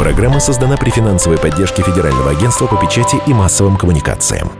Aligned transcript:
Программа 0.00 0.40
создана 0.40 0.78
при 0.78 0.88
финансовой 0.88 1.36
поддержке 1.36 1.82
Федерального 1.82 2.30
агентства 2.30 2.66
по 2.66 2.76
печати 2.76 3.16
и 3.26 3.34
массовым 3.34 3.76
коммуникациям. 3.76 4.50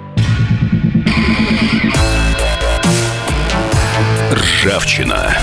Ржавчина. 4.31 5.35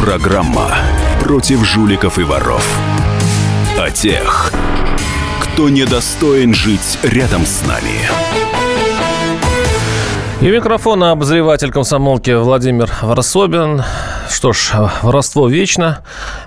Программа 0.00 0.76
против 1.20 1.62
жуликов 1.62 2.18
и 2.18 2.22
воров. 2.22 2.66
О 3.78 3.90
тех, 3.90 4.50
кто 5.40 5.68
недостоин 5.68 6.54
жить 6.54 6.98
рядом 7.02 7.44
с 7.44 7.66
нами. 7.66 8.08
И 10.40 10.50
микрофона 10.50 11.10
обозреватель 11.10 11.70
комсомолки 11.70 12.30
Владимир 12.30 12.90
Ворособин. 13.02 13.82
Что 14.30 14.52
ж, 14.52 14.72
воровство 15.02 15.48
вечно, 15.48 16.00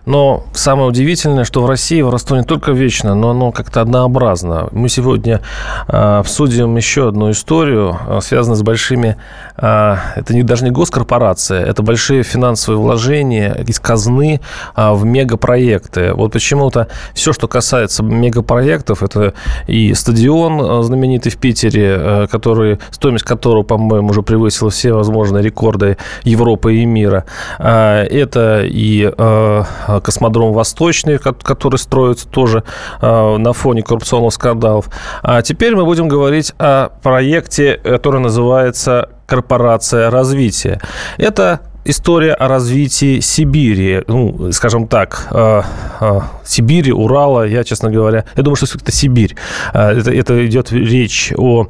но 0.06 0.44
самое 0.54 0.88
удивительное, 0.88 1.44
что 1.44 1.62
в 1.62 1.66
России 1.66 2.02
воровство 2.02 2.38
не 2.38 2.44
только 2.44 2.72
вечно, 2.74 3.16
но 3.16 3.32
оно 3.32 3.52
как-то 3.52 3.82
однообразно. 3.82 4.68
Мы 4.72 4.88
сегодня 4.88 5.42
э, 5.88 6.18
обсудим 6.20 6.76
еще 6.78 7.10
одну 7.10 7.32
историю, 7.32 7.98
э, 8.08 8.20
связанную 8.22 8.58
с 8.58 8.62
большими, 8.62 9.18
э, 9.58 9.96
это 10.16 10.34
не, 10.34 10.44
даже 10.44 10.64
не 10.64 10.72
госкорпорации, 10.72 11.60
это 11.60 11.82
большие 11.82 12.24
финансовые 12.24 12.80
вложения 12.80 13.54
из 13.68 13.80
казны 13.80 14.42
в 14.76 15.04
мегапроекты. 15.04 16.14
Вот 16.14 16.34
почему-то 16.34 16.88
все, 17.14 17.34
что 17.34 17.48
касается 17.48 18.04
мегапроектов, 18.04 19.02
это 19.02 19.34
и 19.68 19.94
стадион 19.94 20.84
знаменитый 20.84 21.32
в 21.32 21.38
Питере, 21.38 22.28
который, 22.32 22.80
стоимость 22.92 23.26
которого, 23.26 23.64
по-моему, 23.64 24.10
уже 24.10 24.22
превысила 24.22 24.70
все 24.70 24.94
возможные 24.94 25.44
рекорды 25.44 25.98
Европы 26.24 26.76
и 26.76 26.86
мира, 26.86 27.26
а, 27.60 27.71
это 27.74 28.64
и 28.66 29.12
а, 29.18 29.64
космодром 30.04 30.54
Восточный, 30.54 31.18
который 31.20 31.78
строится 31.78 32.28
тоже 32.28 32.64
а, 33.02 33.38
на 33.38 33.54
фоне 33.54 33.84
коррупционных 33.84 34.34
скандалов. 34.34 34.90
А 35.24 35.42
теперь 35.42 35.76
мы 35.76 35.86
будем 35.86 36.08
говорить 36.08 36.54
о 36.58 36.90
проекте, 37.02 37.76
который 37.76 38.20
называется 38.20 39.10
«Корпорация 39.26 40.10
развития». 40.10 40.82
Это 41.18 41.62
история 41.84 42.34
о 42.34 42.48
развитии 42.48 43.20
Сибири, 43.20 44.04
ну, 44.08 44.52
скажем 44.52 44.88
так, 44.88 45.28
э, 45.32 45.62
э, 46.00 46.20
Сибири, 46.46 46.92
Урала, 46.92 47.48
я, 47.48 47.64
честно 47.64 47.92
говоря, 47.92 48.26
я 48.36 48.44
думаю, 48.44 48.56
что 48.56 48.68
это 48.78 48.92
Сибирь. 48.92 49.36
Э, 49.74 49.92
это, 49.92 50.12
это 50.12 50.46
идет 50.46 50.72
речь 50.72 51.34
о 51.36 51.68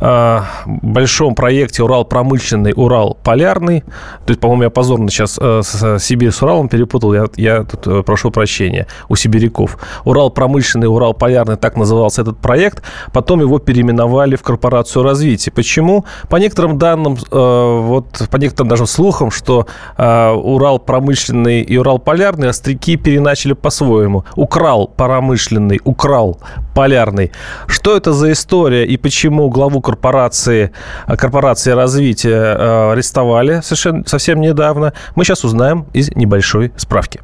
э, 0.00 0.40
большом 0.66 1.34
проекте 1.34 1.82
Урал 1.82 2.04
промышленный, 2.04 2.72
Урал 2.76 3.18
полярный. 3.22 3.80
То 3.80 4.30
есть, 4.30 4.40
по-моему, 4.40 4.64
я 4.64 4.70
позорно 4.70 5.10
сейчас 5.10 5.38
э, 5.40 5.62
с, 5.62 5.98
Сибирь 5.98 6.30
с 6.30 6.42
Уралом 6.42 6.68
перепутал, 6.68 7.14
я, 7.14 7.26
я 7.36 7.64
тут 7.64 7.86
э, 7.86 8.02
прошу 8.02 8.30
прощения 8.30 8.86
у 9.08 9.16
сибиряков. 9.16 9.78
Урал 10.04 10.30
промышленный, 10.30 10.88
Урал 10.88 11.14
полярный, 11.14 11.56
так 11.56 11.76
назывался 11.76 12.22
этот 12.22 12.38
проект. 12.38 12.82
Потом 13.12 13.40
его 13.40 13.58
переименовали 13.58 14.36
в 14.36 14.42
корпорацию 14.42 15.02
развития. 15.02 15.50
Почему? 15.50 16.04
По 16.28 16.36
некоторым 16.36 16.78
данным, 16.78 17.14
э, 17.14 17.80
вот 17.82 18.28
по 18.30 18.36
некоторым 18.36 18.68
даже 18.68 18.86
слухам, 18.86 19.30
что 19.30 19.47
что 19.48 19.66
э, 19.96 20.30
Урал 20.30 20.78
промышленный 20.78 21.62
и 21.62 21.78
Урал 21.78 21.98
полярный 21.98 22.50
остряки 22.50 22.96
переначали 22.96 23.54
по-своему. 23.54 24.26
Украл 24.36 24.88
промышленный, 24.88 25.80
украл 25.84 26.38
полярный. 26.74 27.32
Что 27.66 27.96
это 27.96 28.12
за 28.12 28.32
история 28.32 28.84
и 28.84 28.98
почему 28.98 29.48
главу 29.48 29.80
корпорации, 29.80 30.70
а, 31.06 31.16
корпорации 31.16 31.70
развития 31.70 32.56
э, 32.58 32.92
арестовали 32.92 33.62
совершенно, 33.62 34.06
совсем 34.06 34.42
недавно, 34.42 34.92
мы 35.14 35.24
сейчас 35.24 35.44
узнаем 35.44 35.86
из 35.94 36.14
небольшой 36.14 36.72
справки. 36.76 37.22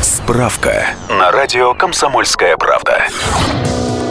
Справка 0.00 0.86
на 1.10 1.30
радио 1.30 1.74
«Комсомольская 1.74 2.56
правда». 2.56 3.02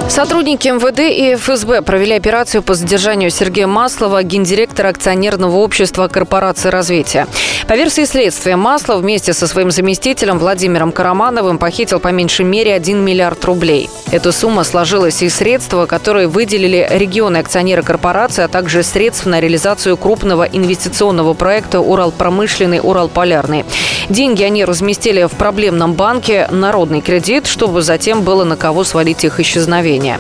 Сотрудники 0.10 0.68
МВД 0.68 1.02
и 1.02 1.36
ФСБ 1.36 1.84
провели 1.84 2.14
операцию 2.16 2.64
по 2.64 2.74
задержанию 2.74 3.30
Сергея 3.30 3.68
Маслова, 3.68 4.24
гендиректора 4.24 4.90
акционерного 4.90 5.58
общества 5.58 6.08
корпорации 6.08 6.70
развития. 6.70 7.28
По 7.68 7.74
версии 7.74 8.06
следствия, 8.06 8.56
Маслов 8.56 9.02
вместе 9.02 9.34
со 9.34 9.46
своим 9.46 9.70
заместителем 9.70 10.40
Владимиром 10.40 10.92
Карамановым 10.92 11.60
похитил 11.60 12.00
по 12.00 12.08
меньшей 12.08 12.44
мере 12.44 12.74
1 12.74 12.98
миллиард 13.06 13.46
рублей. 13.46 13.88
Эта 14.12 14.32
сумма 14.32 14.64
сложилась 14.64 15.22
из 15.22 15.36
средств, 15.36 15.76
которые 15.88 16.28
выделили 16.28 16.88
регионы 16.90 17.38
акционеры 17.38 17.84
корпорации, 17.84 18.44
а 18.44 18.48
также 18.48 18.82
средств 18.82 19.28
на 19.28 19.40
реализацию 19.40 19.96
крупного 19.96 20.44
инвестиционного 20.44 21.36
проекта 21.36 21.82
«Урал-промышленный», 21.82 22.80
«Урал-полярный». 22.82 23.64
Деньги 24.10 24.42
они 24.42 24.66
разместили 24.66 25.26
в 25.26 25.34
проблемном 25.34 25.94
банке 25.94 26.48
«Народный 26.50 27.02
кредит», 27.02 27.46
чтобы 27.46 27.84
затем 27.84 28.24
было 28.24 28.44
на 28.44 28.58
кого 28.58 28.84
свалить 28.84 29.24
их 29.24 29.40
исчезновение 29.40 29.99
управления. 30.00 30.20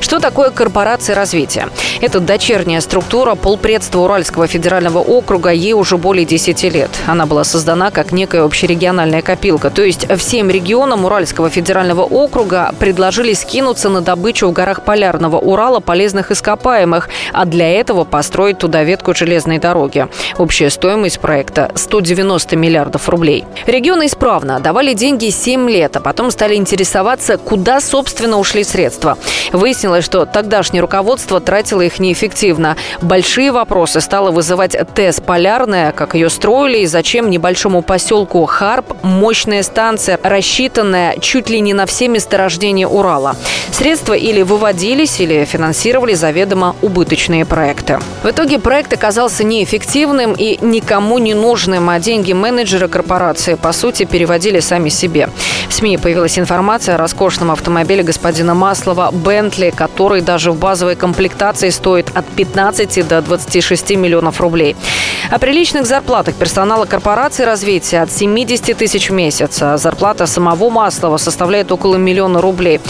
Что 0.00 0.20
такое 0.20 0.50
корпорация 0.50 1.16
развития? 1.16 1.68
Это 2.00 2.20
дочерняя 2.20 2.80
структура 2.80 3.34
полпредства 3.36 4.00
Уральского 4.00 4.46
федерального 4.46 4.98
округа, 4.98 5.50
ей 5.50 5.72
уже 5.72 5.96
более 5.96 6.26
10 6.26 6.62
лет. 6.64 6.90
Она 7.06 7.26
была 7.26 7.44
создана 7.44 7.90
как 7.90 8.12
некая 8.12 8.42
общерегиональная 8.42 9.22
копилка. 9.22 9.70
То 9.70 9.82
есть 9.82 10.06
всем 10.18 10.50
регионам 10.50 11.04
Уральского 11.04 11.48
федерального 11.48 12.02
округа 12.02 12.74
предложили 12.78 13.32
скинуться 13.32 13.88
на 13.88 14.02
добычу 14.02 14.48
в 14.48 14.52
горах 14.52 14.82
Полярного 14.84 15.38
Урала 15.38 15.80
полезных 15.80 16.30
ископаемых, 16.30 17.08
а 17.32 17.44
для 17.46 17.70
этого 17.70 18.04
построить 18.04 18.58
туда 18.58 18.82
ветку 18.82 19.14
железной 19.14 19.58
дороги. 19.58 20.08
Общая 20.36 20.70
стоимость 20.70 21.20
проекта– 21.20 21.70
190 21.74 22.56
миллиардов 22.56 23.08
рублей. 23.08 23.44
Регионы 23.66 24.06
исправно 24.06 24.60
давали 24.60 24.92
деньги 24.92 25.30
7 25.30 25.70
лет, 25.70 25.96
а 25.96 26.00
потом 26.00 26.30
стали 26.30 26.56
интересоваться, 26.56 27.38
куда, 27.38 27.80
собственно, 27.80 28.38
ушли 28.38 28.64
средства. 28.64 29.13
Выяснилось, 29.52 30.04
что 30.04 30.26
тогдашнее 30.26 30.80
руководство 30.80 31.40
тратило 31.40 31.80
их 31.80 31.98
неэффективно. 31.98 32.76
Большие 33.00 33.52
вопросы 33.52 34.00
стало 34.00 34.30
вызывать 34.30 34.76
ТЭС 34.94 35.20
«Полярная», 35.20 35.92
как 35.92 36.14
ее 36.14 36.30
строили 36.30 36.78
и 36.78 36.86
зачем 36.86 37.30
небольшому 37.30 37.82
поселку 37.82 38.44
Харп 38.46 38.94
мощная 39.02 39.62
станция, 39.62 40.18
рассчитанная 40.22 41.16
чуть 41.18 41.50
ли 41.50 41.60
не 41.60 41.74
на 41.74 41.86
все 41.86 42.08
месторождения 42.08 42.86
Урала. 42.86 43.36
Средства 43.72 44.14
или 44.14 44.42
выводились, 44.42 45.20
или 45.20 45.44
финансировали 45.44 46.14
заведомо 46.14 46.76
убыточные 46.80 47.44
проекты. 47.44 47.98
В 48.22 48.30
итоге 48.30 48.58
проект 48.58 48.92
оказался 48.92 49.44
неэффективным 49.44 50.32
и 50.32 50.58
никому 50.60 51.18
не 51.18 51.34
нужным, 51.34 51.90
а 51.90 51.98
деньги 51.98 52.32
менеджера 52.32 52.88
корпорации, 52.88 53.54
по 53.54 53.72
сути, 53.72 54.04
переводили 54.04 54.60
сами 54.60 54.88
себе. 54.88 55.28
В 55.68 55.74
СМИ 55.74 55.98
появилась 55.98 56.38
информация 56.38 56.94
о 56.94 56.98
роскошном 56.98 57.50
автомобиле 57.50 58.02
господина 58.02 58.54
Маслова 58.54 58.93
«Бентли», 59.12 59.72
который 59.74 60.20
даже 60.20 60.52
в 60.52 60.58
базовой 60.58 60.96
комплектации 60.96 61.70
стоит 61.70 62.10
от 62.14 62.26
15 62.26 63.06
до 63.06 63.20
26 63.22 63.90
миллионов 63.96 64.40
рублей. 64.40 64.76
О 65.30 65.38
приличных 65.38 65.86
зарплатах 65.86 66.34
персонала 66.34 66.84
корпорации 66.84 67.44
развития 67.44 68.02
от 68.02 68.10
70 68.10 68.76
тысяч 68.76 69.10
в 69.10 69.12
месяц. 69.12 69.60
А 69.62 69.76
зарплата 69.76 70.26
самого 70.26 70.70
Маслова 70.70 71.16
составляет 71.16 71.72
около 71.72 71.96
миллиона 71.96 72.40
рублей. 72.40 72.80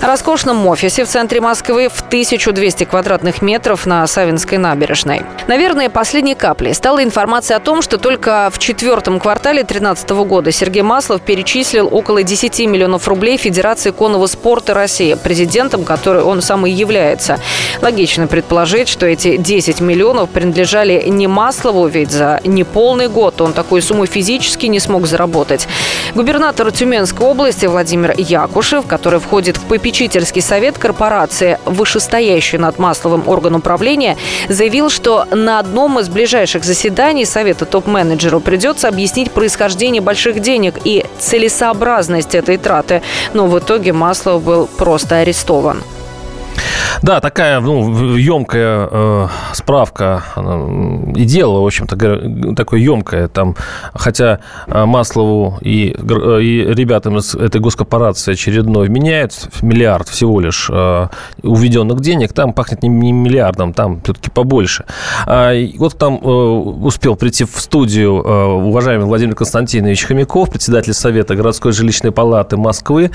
О 0.00 0.06
роскошном 0.06 0.66
офисе 0.66 1.04
в 1.04 1.08
центре 1.08 1.40
Москвы 1.40 1.88
в 1.88 2.00
1200 2.00 2.84
квадратных 2.84 3.42
метров 3.42 3.86
на 3.86 4.06
Савинской 4.06 4.58
набережной. 4.58 5.22
Наверное, 5.46 5.88
последней 5.88 6.34
каплей 6.34 6.74
стала 6.74 7.02
информация 7.02 7.56
о 7.56 7.60
том, 7.60 7.80
что 7.80 7.98
только 7.98 8.50
в 8.52 8.58
четвертом 8.58 9.20
квартале 9.20 9.62
2013 9.62 10.10
года 10.10 10.50
Сергей 10.50 10.82
Маслов 10.82 11.22
перечислил 11.22 11.88
около 11.90 12.22
10 12.22 12.60
миллионов 12.60 13.08
рублей 13.08 13.36
Федерации 13.36 13.90
конного 13.90 14.26
спорта 14.26 14.74
России, 14.74 15.14
президентом 15.54 15.84
которой 15.84 16.24
он 16.24 16.42
сам 16.42 16.66
и 16.66 16.70
является. 16.70 17.38
Логично 17.80 18.26
предположить, 18.26 18.88
что 18.88 19.06
эти 19.06 19.36
10 19.36 19.80
миллионов 19.80 20.30
принадлежали 20.30 21.04
не 21.06 21.28
Маслову, 21.28 21.86
ведь 21.86 22.10
за 22.10 22.40
неполный 22.42 23.08
год 23.08 23.40
он 23.40 23.52
такую 23.52 23.80
сумму 23.80 24.06
физически 24.06 24.66
не 24.66 24.80
смог 24.80 25.06
заработать. 25.06 25.68
Губернатор 26.16 26.72
Тюменской 26.72 27.24
области 27.24 27.66
Владимир 27.66 28.14
Якушев, 28.18 28.84
который 28.86 29.20
входит 29.20 29.56
в 29.56 29.60
попечительский 29.60 30.42
совет 30.42 30.76
корпорации, 30.76 31.60
вышестоящий 31.66 32.58
над 32.58 32.80
Масловым 32.80 33.28
орган 33.28 33.54
управления, 33.54 34.16
заявил, 34.48 34.90
что 34.90 35.24
на 35.30 35.60
одном 35.60 36.00
из 36.00 36.08
ближайших 36.08 36.64
заседаний 36.64 37.24
Совета 37.24 37.64
топ-менеджеру 37.64 38.40
придется 38.40 38.88
объяснить 38.88 39.30
происхождение 39.30 40.02
больших 40.02 40.40
денег 40.40 40.74
и 40.82 41.06
целесообразность 41.20 42.34
этой 42.34 42.56
траты. 42.56 43.02
Но 43.34 43.46
в 43.46 43.56
итоге 43.56 43.92
Маслов 43.92 44.42
был 44.42 44.66
просто 44.66 45.18
арестован 45.18 45.43
арестован. 45.44 45.82
Да, 47.02 47.20
такая 47.20 47.60
ну, 47.60 48.16
емкая 48.16 48.88
э, 48.90 49.28
справка 49.52 50.22
и 51.16 51.24
дело, 51.24 51.60
в 51.60 51.66
общем-то, 51.66 52.54
такое 52.54 52.80
емкое. 52.80 53.28
Там, 53.28 53.56
хотя 53.92 54.40
э, 54.66 54.84
Маслову 54.84 55.58
и, 55.60 55.94
э, 55.96 56.40
и 56.42 56.74
ребятам 56.74 57.18
из 57.18 57.34
этой 57.34 57.60
госкорпорации 57.60 58.32
очередной 58.32 58.88
меняют 58.88 59.48
миллиард 59.62 60.08
всего 60.08 60.40
лишь 60.40 60.70
э, 60.72 61.08
уведенных 61.42 62.00
денег, 62.00 62.32
там 62.32 62.52
пахнет 62.52 62.82
не, 62.82 62.88
не 62.88 63.12
миллиардом, 63.12 63.72
там 63.72 64.00
все-таки 64.02 64.30
побольше. 64.30 64.84
А, 65.26 65.52
вот 65.78 65.98
там 65.98 66.18
э, 66.22 66.26
успел 66.26 67.16
прийти 67.16 67.44
в 67.44 67.60
студию 67.60 68.22
э, 68.24 68.44
уважаемый 68.44 69.06
Владимир 69.06 69.34
Константинович 69.34 70.04
Хомяков, 70.04 70.50
председатель 70.50 70.94
Совета 70.94 71.34
городской 71.34 71.72
жилищной 71.72 72.12
палаты 72.12 72.56
Москвы, 72.56 73.10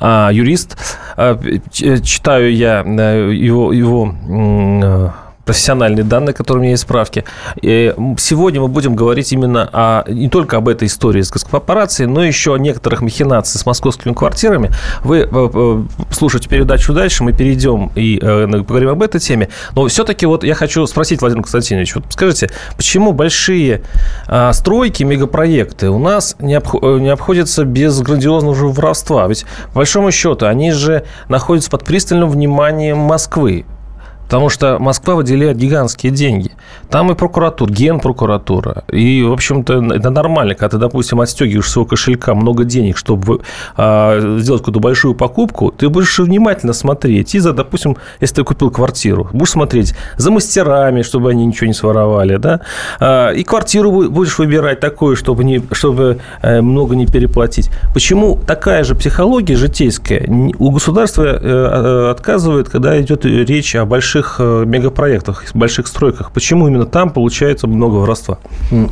э, 0.00 0.28
юрист. 0.32 0.76
Э, 1.16 1.36
читаю 1.70 2.54
я 2.54 2.77
э, 2.84 3.32
его, 3.34 3.72
его 3.72 4.14
э, 4.28 5.10
профессиональные 5.48 6.04
данные, 6.04 6.34
которые 6.34 6.60
у 6.60 6.62
меня 6.62 6.72
есть 6.72 6.82
справки. 6.82 7.24
И 7.62 7.94
сегодня 8.18 8.60
мы 8.60 8.68
будем 8.68 8.94
говорить 8.94 9.32
именно 9.32 9.66
о, 9.72 10.04
не 10.06 10.28
только 10.28 10.58
об 10.58 10.68
этой 10.68 10.88
истории 10.88 11.22
с 11.22 11.30
госкорпорацией, 11.30 12.06
но 12.06 12.22
еще 12.22 12.54
о 12.54 12.58
некоторых 12.58 13.00
махинациях 13.00 13.62
с 13.62 13.64
московскими 13.64 14.12
квартирами. 14.12 14.70
Вы 15.04 15.20
э, 15.20 15.26
э, 15.32 15.82
слушайте 16.10 16.50
передачу 16.50 16.92
дальше, 16.92 17.24
мы 17.24 17.32
перейдем 17.32 17.90
и 17.94 18.18
э, 18.20 18.46
поговорим 18.46 18.90
об 18.90 19.02
этой 19.02 19.20
теме. 19.20 19.48
Но 19.74 19.86
все-таки 19.86 20.26
вот 20.26 20.44
я 20.44 20.54
хочу 20.54 20.86
спросить, 20.86 21.22
Владимир 21.22 21.44
Константинович, 21.44 21.94
вот 21.94 22.04
скажите, 22.10 22.50
почему 22.76 23.12
большие 23.12 23.84
а, 24.26 24.52
стройки, 24.52 25.02
мегапроекты 25.02 25.88
у 25.88 25.98
нас 25.98 26.36
не 26.40 26.56
обходятся 26.56 27.64
без 27.64 27.98
грандиозного 28.02 28.70
воровства? 28.70 29.26
Ведь, 29.28 29.46
по 29.72 29.78
большому 29.78 30.10
счету, 30.12 30.44
они 30.44 30.72
же 30.72 31.06
находятся 31.30 31.70
под 31.70 31.84
пристальным 31.84 32.28
вниманием 32.28 32.98
Москвы. 32.98 33.64
Потому 34.28 34.50
что 34.50 34.78
Москва 34.78 35.14
выделяет 35.14 35.56
гигантские 35.56 36.12
деньги. 36.12 36.50
Там 36.90 37.10
и 37.10 37.14
прокуратура, 37.14 37.70
генпрокуратура. 37.70 38.84
И, 38.92 39.22
в 39.22 39.32
общем-то, 39.32 39.94
это 39.94 40.10
нормально, 40.10 40.54
когда 40.54 40.68
ты, 40.68 40.76
допустим, 40.76 41.22
отстегиваешь 41.22 41.70
своего 41.70 41.86
кошелька 41.86 42.34
много 42.34 42.64
денег, 42.64 42.98
чтобы 42.98 43.40
а, 43.74 44.38
сделать 44.38 44.60
какую-то 44.60 44.80
большую 44.80 45.14
покупку, 45.14 45.70
ты 45.70 45.88
будешь 45.88 46.18
внимательно 46.18 46.74
смотреть. 46.74 47.34
И 47.34 47.38
за, 47.38 47.54
допустим, 47.54 47.96
если 48.20 48.36
ты 48.36 48.44
купил 48.44 48.70
квартиру, 48.70 49.30
будешь 49.32 49.52
смотреть 49.52 49.94
за 50.18 50.30
мастерами, 50.30 51.00
чтобы 51.00 51.30
они 51.30 51.46
ничего 51.46 51.66
не 51.68 51.72
своровали, 51.72 52.36
да, 52.36 52.60
а, 53.00 53.30
и 53.30 53.42
квартиру 53.44 54.10
будешь 54.10 54.38
выбирать 54.38 54.80
такую, 54.80 55.16
чтобы, 55.16 55.44
не, 55.44 55.62
чтобы 55.72 56.18
э, 56.42 56.60
много 56.60 56.96
не 56.96 57.06
переплатить. 57.06 57.70
Почему 57.94 58.38
такая 58.46 58.84
же 58.84 58.94
психология 58.94 59.56
житейская 59.56 60.28
у 60.58 60.70
государства 60.70 61.22
э, 61.22 61.38
э, 61.40 62.10
отказывает, 62.10 62.68
когда 62.68 63.00
идет 63.00 63.24
речь 63.24 63.74
о 63.74 63.86
больших 63.86 64.17
больших 64.18 64.36
э, 64.38 64.64
мегапроектах, 64.66 65.44
больших 65.54 65.86
стройках. 65.86 66.30
Почему 66.32 66.68
именно 66.68 66.86
там 66.86 67.10
получается 67.10 67.66
много 67.66 67.96
воровства? 67.96 68.38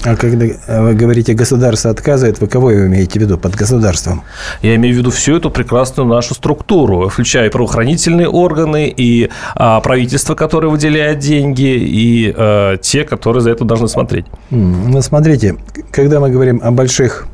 А 0.05 0.17
когда 0.17 0.47
вы 0.69 0.95
говорите, 0.95 1.35
государство 1.35 1.91
отказывает, 1.91 2.41
вы 2.41 2.47
кого 2.47 2.67
вы 2.67 2.87
имеете 2.87 3.19
в 3.19 3.23
виду 3.23 3.39
под 3.39 3.55
государством? 3.55 4.23
Я 4.63 4.77
имею 4.77 4.95
в 4.95 4.99
виду 4.99 5.11
всю 5.11 5.37
эту 5.37 5.51
прекрасную 5.51 6.09
нашу 6.09 6.35
структуру, 6.35 7.09
включая 7.09 7.51
правоохранительные 7.51 8.29
органы 8.29 8.93
и 8.97 9.31
а, 9.55 9.81
правительство, 9.81 10.35
которое 10.35 10.69
выделяет 10.69 11.19
деньги, 11.19 11.77
и 11.77 12.35
а, 12.37 12.77
те, 12.77 13.05
которые 13.05 13.43
за 13.43 13.51
это 13.51 13.65
должны 13.65 13.89
смотреть. 13.89 14.27
Ну, 14.51 15.03
смотрите, 15.03 15.57
когда 15.91 16.21
мы 16.21 16.31
говорим 16.31 16.61
о 16.63 16.71
больших 16.71 17.27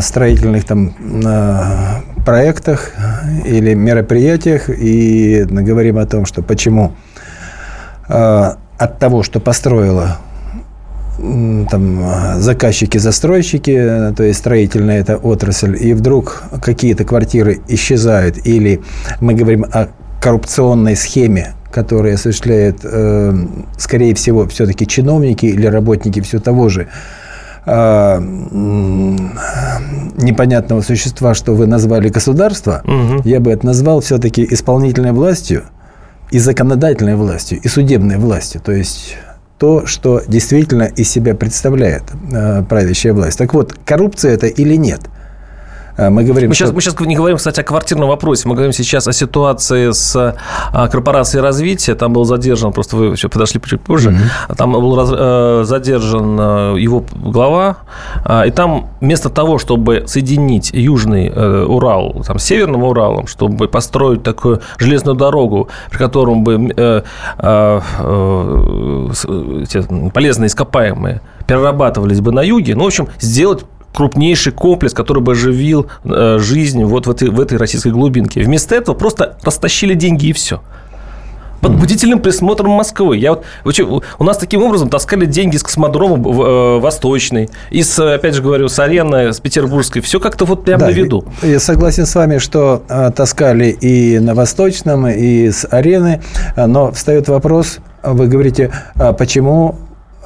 строительных 0.00 0.64
там 0.64 0.94
э, 1.24 2.24
проектах 2.24 2.92
или 3.44 3.74
мероприятиях 3.74 4.70
и 4.70 5.44
говорим 5.44 5.98
о 5.98 6.06
том, 6.06 6.24
что 6.24 6.42
почему 6.42 6.92
э, 8.08 8.52
от 8.78 8.98
того, 8.98 9.22
что 9.22 9.38
построила 9.38 10.16
там 11.70 12.40
заказчики-застройщики, 12.40 14.14
то 14.16 14.22
есть 14.22 14.38
строительная 14.38 15.00
эта 15.00 15.18
отрасль, 15.18 15.76
и 15.78 15.92
вдруг 15.92 16.42
какие-то 16.62 17.04
квартиры 17.04 17.60
исчезают, 17.68 18.46
или 18.46 18.80
мы 19.20 19.34
говорим 19.34 19.66
о 19.70 19.88
коррупционной 20.22 20.96
схеме, 20.96 21.52
которую 21.70 22.14
осуществляют, 22.14 22.78
скорее 23.76 24.14
всего, 24.14 24.48
все-таки 24.48 24.86
чиновники 24.86 25.44
или 25.44 25.66
работники 25.66 26.22
все 26.22 26.40
того 26.40 26.70
же 26.70 26.82
э, 26.84 27.19
непонятного 30.16 30.80
существа, 30.80 31.34
что 31.34 31.54
вы 31.54 31.66
назвали 31.66 32.08
государство, 32.08 32.82
угу. 32.84 33.22
я 33.24 33.40
бы 33.40 33.50
это 33.50 33.66
назвал 33.66 34.00
все-таки 34.00 34.46
исполнительной 34.48 35.12
властью 35.12 35.64
и 36.30 36.38
законодательной 36.38 37.16
властью, 37.16 37.60
и 37.62 37.68
судебной 37.68 38.16
властью. 38.16 38.60
То 38.64 38.72
есть 38.72 39.16
то, 39.58 39.84
что 39.86 40.22
действительно 40.26 40.84
из 40.84 41.10
себя 41.10 41.34
представляет 41.34 42.04
э, 42.32 42.62
правящая 42.68 43.12
власть. 43.12 43.36
Так 43.36 43.52
вот, 43.52 43.74
коррупция 43.84 44.32
это 44.32 44.46
или 44.46 44.76
нет– 44.76 45.00
мы 45.96 46.24
говорим... 46.24 46.48
Мы, 46.48 46.54
что... 46.54 46.66
сейчас, 46.66 46.74
мы 46.74 46.80
сейчас 46.80 46.98
не 47.00 47.16
говорим, 47.16 47.36
кстати, 47.36 47.60
о 47.60 47.62
квартирном 47.62 48.08
вопросе. 48.08 48.48
Мы 48.48 48.54
говорим 48.54 48.72
сейчас 48.72 49.08
о 49.08 49.12
ситуации 49.12 49.90
с 49.92 50.36
а, 50.72 50.88
корпорацией 50.88 51.42
развития. 51.42 51.94
Там 51.94 52.12
был 52.12 52.24
задержан, 52.24 52.72
просто 52.72 52.96
вы 52.96 53.06
еще 53.06 53.28
подошли 53.28 53.60
чуть 53.64 53.80
позже. 53.80 54.10
Mm-hmm. 54.10 54.56
Там 54.56 54.72
был 54.72 54.96
раз, 54.96 55.10
э, 55.12 55.62
задержан 55.64 56.38
э, 56.40 56.76
его 56.78 57.04
глава. 57.14 57.78
А, 58.24 58.46
и 58.46 58.50
там 58.50 58.90
вместо 59.00 59.28
того, 59.28 59.58
чтобы 59.58 60.04
соединить 60.06 60.70
Южный 60.72 61.30
Урал 61.30 62.22
там, 62.26 62.38
с 62.38 62.44
Северным 62.44 62.84
Уралом, 62.84 63.26
чтобы 63.26 63.68
построить 63.68 64.22
такую 64.22 64.60
железную 64.78 65.16
дорогу, 65.16 65.68
при 65.90 65.98
котором 65.98 66.44
бы 66.44 66.72
полезные 70.14 70.46
ископаемые 70.46 71.20
перерабатывались 71.46 72.20
бы 72.20 72.32
на 72.32 72.42
юге, 72.42 72.74
ну, 72.74 72.84
в 72.84 72.86
общем, 72.86 73.08
сделать 73.18 73.64
крупнейший 73.94 74.52
комплекс, 74.52 74.94
который 74.94 75.22
бы 75.22 75.32
оживил 75.32 75.86
э, 76.04 76.38
жизнь 76.40 76.84
вот 76.84 77.06
в 77.06 77.10
этой, 77.10 77.28
в 77.30 77.40
этой 77.40 77.58
российской 77.58 77.92
глубинке. 77.92 78.42
Вместо 78.42 78.74
этого 78.74 78.94
просто 78.94 79.36
растащили 79.42 79.94
деньги 79.94 80.26
и 80.26 80.32
все 80.32 80.60
под 81.60 81.78
бдительным 81.78 82.20
присмотром 82.20 82.70
Москвы. 82.72 83.18
Я 83.18 83.38
вот, 83.64 83.78
у 84.18 84.24
нас 84.24 84.38
таким 84.38 84.62
образом 84.62 84.88
таскали 84.88 85.26
деньги 85.26 85.56
с 85.56 85.62
космодрома 85.62 86.16
э, 86.16 86.78
Восточный, 86.80 87.50
и 87.70 87.82
с, 87.82 87.98
опять 87.98 88.34
же 88.34 88.42
говорю, 88.42 88.68
с 88.68 88.78
арены, 88.78 89.32
с 89.32 89.40
Петербургской. 89.40 90.00
Все 90.02 90.20
как-то 90.20 90.44
вот 90.44 90.64
прямо 90.64 90.80
да, 90.80 90.86
на 90.86 90.90
виду. 90.90 91.24
Я 91.42 91.60
согласен 91.60 92.06
с 92.06 92.14
вами, 92.14 92.38
что 92.38 92.82
э, 92.88 93.10
таскали 93.14 93.66
и 93.66 94.18
на 94.18 94.34
Восточном, 94.34 95.06
и 95.08 95.50
с 95.50 95.66
арены, 95.70 96.22
но 96.56 96.92
встает 96.92 97.28
вопрос, 97.28 97.78
вы 98.02 98.26
говорите, 98.26 98.72
а 98.94 99.12
почему 99.12 99.76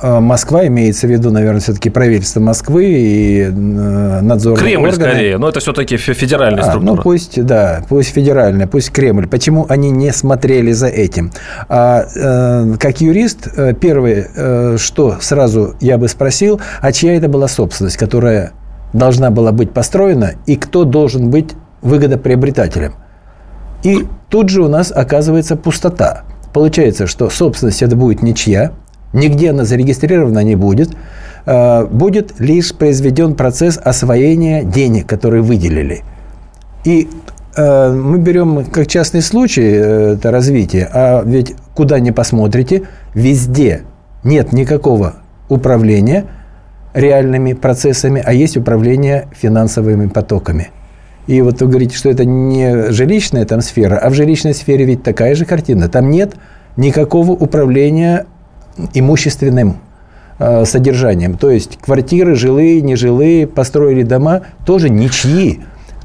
Москва, 0.02 0.66
имеется 0.66 1.06
в 1.06 1.10
виду, 1.10 1.30
наверное, 1.30 1.60
все-таки 1.60 1.88
правительство 1.88 2.40
Москвы 2.40 2.84
и 2.84 3.42
э, 3.42 3.50
надзорные 3.50 4.72
Кремль 4.72 4.88
органы. 4.88 5.10
скорее, 5.10 5.38
но 5.38 5.48
это 5.48 5.60
все-таки 5.60 5.96
федеральная 5.96 6.64
а, 6.64 6.66
структура. 6.66 6.96
Ну, 6.96 7.02
пусть, 7.02 7.42
да, 7.44 7.84
пусть 7.88 8.10
федеральная, 8.10 8.66
пусть 8.66 8.90
Кремль. 8.90 9.28
Почему 9.28 9.66
они 9.68 9.90
не 9.90 10.12
смотрели 10.12 10.72
за 10.72 10.88
этим? 10.88 11.30
А, 11.68 12.06
э, 12.14 12.76
как 12.78 13.00
юрист, 13.00 13.48
э, 13.56 13.72
первое, 13.74 14.28
э, 14.34 14.76
что 14.78 15.18
сразу 15.20 15.76
я 15.80 15.96
бы 15.96 16.08
спросил, 16.08 16.60
а 16.80 16.90
чья 16.90 17.14
это 17.14 17.28
была 17.28 17.46
собственность, 17.46 17.96
которая 17.96 18.52
должна 18.92 19.30
была 19.30 19.52
быть 19.52 19.70
построена, 19.70 20.32
и 20.46 20.56
кто 20.56 20.84
должен 20.84 21.30
быть 21.30 21.50
выгодоприобретателем? 21.82 22.94
И 23.84 24.06
тут 24.28 24.48
же 24.48 24.62
у 24.62 24.68
нас 24.68 24.90
оказывается 24.90 25.54
пустота. 25.56 26.22
Получается, 26.52 27.06
что 27.06 27.30
собственность 27.30 27.82
это 27.82 27.94
будет 27.94 28.22
ничья, 28.22 28.72
Нигде 29.14 29.50
она 29.50 29.64
зарегистрирована 29.64 30.40
не 30.40 30.56
будет. 30.56 30.90
А, 31.46 31.86
будет 31.86 32.38
лишь 32.40 32.74
произведен 32.74 33.34
процесс 33.34 33.78
освоения 33.82 34.64
денег, 34.64 35.06
которые 35.06 35.42
выделили. 35.42 36.02
И 36.84 37.08
а, 37.56 37.92
мы 37.92 38.18
берем 38.18 38.64
как 38.66 38.88
частный 38.88 39.22
случай 39.22 39.62
э, 39.62 40.14
это 40.14 40.30
развитие, 40.30 40.88
а 40.92 41.22
ведь 41.24 41.54
куда 41.74 42.00
ни 42.00 42.10
посмотрите, 42.10 42.82
везде 43.14 43.82
нет 44.24 44.52
никакого 44.52 45.14
управления 45.48 46.24
реальными 46.92 47.52
процессами, 47.52 48.22
а 48.24 48.32
есть 48.32 48.56
управление 48.56 49.28
финансовыми 49.32 50.08
потоками. 50.08 50.70
И 51.26 51.40
вот 51.40 51.60
вы 51.60 51.68
говорите, 51.68 51.96
что 51.96 52.10
это 52.10 52.24
не 52.24 52.90
жилищная 52.90 53.44
там 53.44 53.60
сфера, 53.60 53.96
а 53.96 54.10
в 54.10 54.14
жилищной 54.14 54.54
сфере 54.54 54.84
ведь 54.84 55.02
такая 55.02 55.34
же 55.34 55.44
картина. 55.44 55.88
Там 55.88 56.10
нет 56.10 56.34
никакого 56.76 57.32
управления 57.32 58.26
имущественным 58.92 59.78
э, 60.38 60.64
содержанием. 60.64 61.36
То 61.36 61.50
есть 61.50 61.78
квартиры, 61.78 62.34
жилые, 62.34 62.80
нежилые, 62.80 63.46
построили 63.46 64.02
дома, 64.02 64.42
тоже 64.66 64.90
ничьи. 64.90 65.60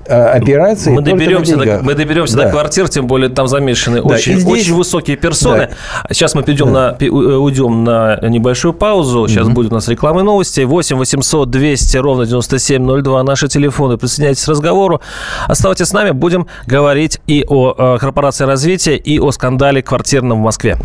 операции. 0.06 0.90
Мы 0.92 1.04
доберемся, 1.04 1.56
до, 1.56 1.82
мы 1.84 1.94
доберемся 1.94 2.36
да. 2.36 2.46
до 2.46 2.50
квартир, 2.50 2.90
тем 2.90 3.06
более 3.06 3.30
там 3.30 3.48
замешаны 3.48 4.02
да, 4.02 4.16
очень, 4.16 4.40
здесь... 4.40 4.52
очень 4.52 4.74
высокие 4.74 5.18
персоны. 5.18 5.70
Да. 5.70 6.14
Сейчас 6.14 6.34
мы 6.34 6.42
перейдем 6.42 6.74
да. 6.74 6.98
на, 7.00 7.08
уйдем 7.08 7.84
на 7.84 8.20
небольшую 8.28 8.74
паузу. 8.74 9.28
Сейчас 9.28 9.46
угу. 9.46 9.54
будет 9.54 9.72
у 9.72 9.76
нас 9.76 9.88
рекламы 9.88 10.24
новости. 10.24 10.62
8 10.62 10.98
800 10.98 11.52
200 11.52 11.98
ровно 11.98 12.26
9702 12.26 13.24
наши 13.24 13.48
телефоны. 13.48 13.98
Присоединяйтесь 13.98 14.46
к 14.46 14.48
разговору. 14.48 15.00
Оставайтесь 15.48 15.86
с 15.86 15.94
нами. 15.94 16.10
Будем 16.10 16.48
говорить 16.66 17.20
и 17.28 17.46
о 17.48 17.98
корпорации 18.00 18.46
развития, 18.46 18.96
и 18.96 19.20
о 19.20 19.32
скандале 19.32 19.84
квартирном 19.84 20.40
в 20.40 20.44
Москве. 20.44 20.78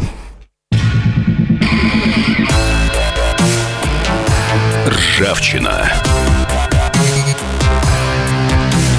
Ржавчина. 5.14 5.92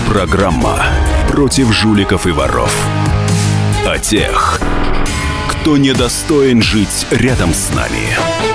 Программа 0.07 0.81
против 1.27 1.73
жуликов 1.73 2.25
и 2.25 2.31
воров. 2.31 2.73
О 3.85 3.99
тех, 3.99 4.61
кто 5.49 5.75
недостоин 5.75 6.61
жить 6.61 7.05
рядом 7.11 7.53
с 7.53 7.69
нами. 7.75 8.54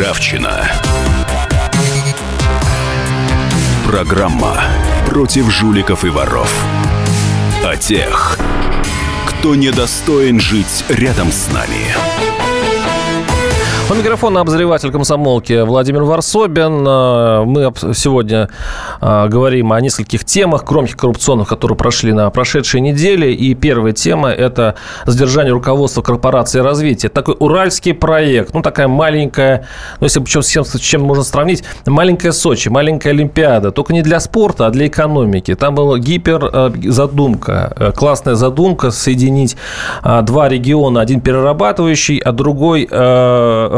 Ржавчина. 0.00 0.66
Программа 3.86 4.62
против 5.06 5.50
жуликов 5.50 6.06
и 6.06 6.08
воров. 6.08 6.50
О 7.62 7.76
тех, 7.76 8.38
кто 9.26 9.54
недостоин 9.54 10.40
жить 10.40 10.86
рядом 10.88 11.30
с 11.30 11.52
нами. 11.52 12.29
У 13.90 13.94
микрофона 13.94 14.42
обозреватель 14.42 14.92
комсомолки 14.92 15.62
Владимир 15.62 16.04
Варсобин. 16.04 16.86
Э, 16.86 17.42
мы 17.44 17.72
сегодня 17.92 18.48
э, 19.00 19.26
говорим 19.26 19.72
о 19.72 19.80
нескольких 19.80 20.24
темах, 20.24 20.64
громких 20.64 20.96
коррупционных, 20.96 21.48
которые 21.48 21.76
прошли 21.76 22.12
на 22.12 22.30
прошедшей 22.30 22.82
неделе. 22.82 23.34
И 23.34 23.52
первая 23.56 23.92
тема– 23.92 24.30
это 24.30 24.76
задержание 25.06 25.52
руководства 25.52 26.02
корпорации 26.02 26.60
развития. 26.60 27.08
Такой 27.08 27.34
уральский 27.40 27.92
проект, 27.92 28.54
ну 28.54 28.62
такая 28.62 28.86
маленькая, 28.86 29.66
ну 29.98 30.04
если 30.04 30.20
причем 30.20 30.42
с 30.42 30.48
чем, 30.48 30.64
с 30.64 30.78
чем 30.78 31.02
можно 31.02 31.24
сравнить, 31.24 31.64
маленькая 31.84 32.30
Сочи, 32.30 32.68
маленькая 32.68 33.10
Олимпиада, 33.10 33.72
только 33.72 33.92
не 33.92 34.02
для 34.02 34.20
спорта, 34.20 34.68
а 34.68 34.70
для 34.70 34.86
экономики. 34.86 35.56
Там 35.56 35.74
была 35.74 35.98
гипер 35.98 36.48
э, 36.52 37.92
классная 37.96 38.36
задумка 38.36 38.92
соединить 38.92 39.56
два 40.04 40.48
региона, 40.48 41.00
один 41.00 41.20
перерабатывающий, 41.20 42.18
а 42.18 42.30
другой 42.30 42.88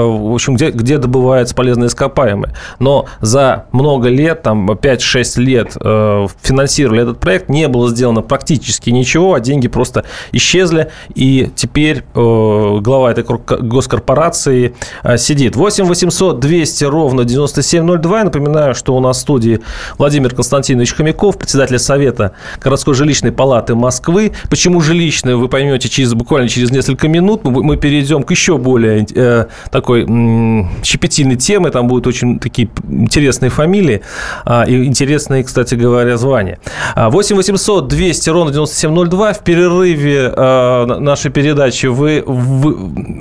в 0.04 0.34
общем, 0.34 0.56
где, 0.56 0.70
где 0.70 0.98
добываются 0.98 1.54
полезные 1.54 1.88
ископаемые. 1.88 2.54
Но 2.78 3.06
за 3.20 3.66
много 3.72 4.08
лет, 4.08 4.42
там 4.42 4.70
5-6 4.70 5.40
лет 5.40 5.76
э, 5.80 6.26
финансировали 6.42 7.02
этот 7.02 7.20
проект, 7.20 7.48
не 7.48 7.68
было 7.68 7.88
сделано 7.90 8.22
практически 8.22 8.90
ничего, 8.90 9.34
а 9.34 9.40
деньги 9.40 9.68
просто 9.68 10.04
исчезли, 10.32 10.90
и 11.14 11.50
теперь 11.54 12.04
э, 12.14 12.78
глава 12.80 13.12
этой 13.12 13.24
госкорпорации 13.24 14.74
э, 15.02 15.16
сидит. 15.18 15.56
8 15.56 15.84
800 15.84 16.40
200 16.40 16.84
ровно 16.84 17.24
9702. 17.24 18.18
Я 18.18 18.24
напоминаю, 18.24 18.74
что 18.74 18.96
у 18.96 19.00
нас 19.00 19.18
в 19.18 19.20
студии 19.20 19.60
Владимир 19.98 20.34
Константинович 20.34 20.94
Хомяков, 20.94 21.38
председатель 21.38 21.78
Совета 21.78 22.32
городской 22.60 22.94
жилищной 22.94 23.32
палаты 23.32 23.74
Москвы. 23.74 24.32
Почему 24.50 24.80
жилищная, 24.80 25.36
вы 25.36 25.48
поймете 25.48 25.88
через, 25.88 26.14
буквально 26.14 26.48
через 26.48 26.70
несколько 26.70 27.08
минут. 27.08 27.44
Мы, 27.44 27.62
мы 27.62 27.76
перейдем 27.76 28.22
к 28.22 28.30
еще 28.30 28.58
более 28.58 29.06
э, 29.14 29.46
такой 29.70 29.91
такой 29.92 30.68
щепетильной 30.82 31.36
темы. 31.36 31.70
Там 31.70 31.86
будут 31.86 32.06
очень 32.06 32.38
такие 32.38 32.68
интересные 32.88 33.50
фамилии 33.50 34.02
а, 34.44 34.64
и 34.64 34.84
интересные, 34.84 35.44
кстати 35.44 35.74
говоря, 35.74 36.16
звания. 36.16 36.58
8 36.96 37.36
800 37.36 37.88
200 37.88 38.30
ровно 38.30 38.52
9702. 38.52 39.32
В 39.32 39.44
перерыве 39.44 40.32
а, 40.34 40.86
нашей 40.86 41.30
передачи 41.30 41.86
вы, 41.86 42.22
вы 42.26 42.74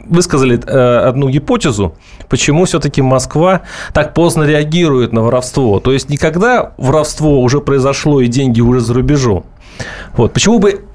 высказали 0.08 0.60
а, 0.66 1.10
одну 1.10 1.30
гипотезу, 1.30 1.96
почему 2.30 2.66
все-таки 2.66 3.02
Москва 3.02 3.62
так 3.94 4.14
поздно 4.14 4.44
реагирует 4.44 5.14
на 5.14 5.22
воровство. 5.22 5.80
То 5.80 5.92
есть 5.92 6.10
никогда 6.10 6.74
воровство 6.78 7.42
уже 7.42 7.60
произошло 7.60 8.22
и 8.22 8.28
деньги 8.28 8.62
уже 8.62 8.80
за 8.80 8.94
рубежом. 8.94 9.46
Вот. 10.16 10.34
Почему 10.34 10.60
бы 10.60 10.72
Э, 10.72 10.74
э, 10.74 10.91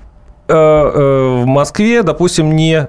в 0.48 1.44
Москве, 1.44 2.02
допустим, 2.02 2.54
не, 2.54 2.88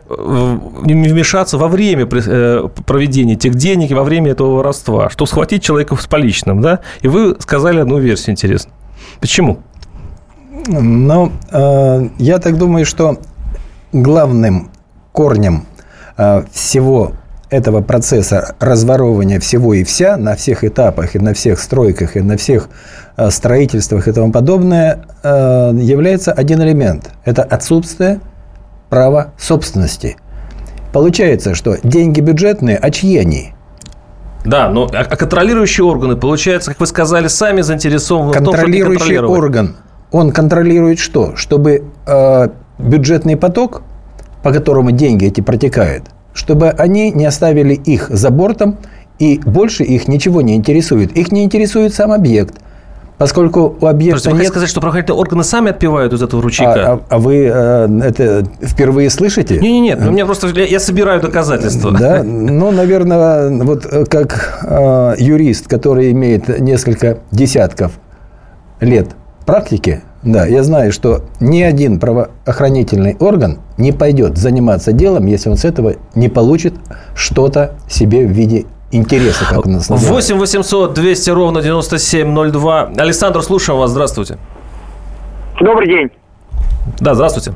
не 0.83 1.09
вмешаться 1.09 1.57
во 1.57 1.67
время 1.67 2.05
э, 2.05 2.67
проведения 2.85 3.35
тех 3.35 3.55
денег 3.55 3.91
во 3.91 4.03
время 4.03 4.31
этого 4.31 4.55
воровства, 4.57 5.09
чтобы 5.09 5.27
схватить 5.27 5.63
человека 5.63 5.95
с 5.95 6.07
поличным, 6.07 6.61
да? 6.61 6.79
И 7.01 7.07
вы 7.07 7.35
сказали 7.39 7.79
одну 7.79 7.97
версию 7.99 8.33
интересную. 8.33 8.75
Почему? 9.19 9.59
Ну, 10.67 11.31
я 11.51 12.39
так 12.39 12.57
думаю, 12.57 12.85
что 12.85 13.17
главным 13.91 14.71
корнем 15.11 15.65
всего 16.51 17.13
этого 17.49 17.81
процесса 17.81 18.55
разворовывания 18.59 19.39
всего 19.39 19.73
и 19.73 19.83
вся 19.83 20.17
на 20.17 20.35
всех 20.35 20.63
этапах 20.63 21.15
и 21.15 21.19
на 21.19 21.33
всех 21.33 21.59
стройках 21.59 22.17
и 22.17 22.21
на 22.21 22.37
всех 22.37 22.67
э, 22.67 23.06
строительствах 23.29 24.07
и 24.07 24.11
тому 24.11 24.31
подобное 24.31 25.05
э, 25.23 25.71
является 25.81 26.31
один 26.31 26.61
элемент. 26.61 27.11
Это 27.25 27.43
отсутствие 27.43 28.19
права 28.89 29.33
собственности. 29.37 30.17
Получается, 30.93 31.55
что 31.55 31.77
деньги 31.83 32.21
бюджетные, 32.21 32.77
а 32.77 32.89
чьи 32.91 33.17
они? 33.17 33.53
Да, 34.45 34.69
но 34.69 34.85
а, 34.93 35.05
а 35.09 35.15
контролирующие 35.17 35.83
органы, 35.85 36.15
получается, 36.15 36.71
как 36.71 36.79
вы 36.79 36.87
сказали, 36.87 37.27
сами 37.27 37.61
заинтересованы 37.61 38.33
контролирующий 38.33 39.17
в 39.17 39.21
том, 39.21 39.31
орган, 39.31 39.75
он 40.11 40.31
контролирует 40.31 40.99
что? 40.99 41.35
Чтобы 41.35 41.83
э, 42.05 42.47
бюджетный 42.77 43.35
поток, 43.35 43.81
по 44.43 44.53
которому 44.53 44.91
деньги 44.91 45.25
эти 45.25 45.41
протекают, 45.41 46.05
чтобы 46.33 46.69
они 46.69 47.11
не 47.11 47.25
оставили 47.25 47.73
их 47.73 48.09
за 48.09 48.29
бортом, 48.29 48.77
и 49.19 49.39
больше 49.39 49.83
их 49.83 50.07
ничего 50.07 50.41
не 50.41 50.55
интересует. 50.55 51.17
Их 51.17 51.31
не 51.31 51.43
интересует 51.43 51.93
сам 51.93 52.11
объект. 52.11 52.55
Поскольку 53.17 53.75
у 53.81 53.85
объекта 53.87 54.29
вы 54.29 54.39
нет... 54.39 54.47
сказать, 54.49 54.69
что 54.69 54.79
правоохранительные 54.79 55.19
органы 55.19 55.43
сами 55.43 55.71
отпивают 55.71 56.13
из 56.13 56.21
этого 56.21 56.41
ручейка? 56.41 56.91
А, 56.91 56.93
а, 56.93 57.01
а 57.09 57.17
вы 57.17 57.49
э, 57.51 57.99
это 58.03 58.47
впервые 58.61 59.09
слышите? 59.09 59.55
Нет, 59.55 59.63
нет, 59.63 59.99
нет. 59.99 60.07
У 60.07 60.11
меня 60.11 60.25
просто 60.25 60.47
я, 60.49 60.65
я 60.65 60.79
собираю 60.79 61.19
доказательства. 61.19 61.91
Да, 61.91 62.21
ну, 62.23 62.69
наверное, 62.71 63.49
вот 63.63 63.87
э, 63.91 64.05
как 64.05 64.59
э, 64.63 65.15
юрист, 65.17 65.67
который 65.67 66.11
имеет 66.11 66.59
несколько 66.59 67.17
десятков 67.31 67.93
лет 68.81 69.07
практики, 69.47 70.03
да, 70.21 70.45
я 70.45 70.61
знаю, 70.61 70.91
что 70.91 71.23
ни 71.39 71.61
один 71.61 71.99
правоохранительный 71.99 73.15
орган 73.19 73.59
не 73.77 73.93
пойдет 73.93 74.37
заниматься 74.37 74.91
делом, 74.91 75.25
если 75.25 75.49
он 75.49 75.57
с 75.57 75.65
этого 75.65 75.95
не 76.13 76.29
получит 76.29 76.75
что-то 77.15 77.75
себе 77.89 78.27
в 78.27 78.31
виде 78.31 78.65
интереса, 78.91 79.45
как 79.45 79.65
у 79.65 79.69
нас 79.69 79.89
называют. 79.89 80.27
8 80.27 80.37
800 80.37 80.93
200 80.93 81.29
ровно 81.31 81.61
9702. 81.61 82.91
Александр, 82.97 83.41
слушаем 83.43 83.79
вас. 83.79 83.91
Здравствуйте. 83.91 84.37
Добрый 85.59 85.87
день. 85.87 86.09
Да, 86.99 87.13
здравствуйте. 87.13 87.53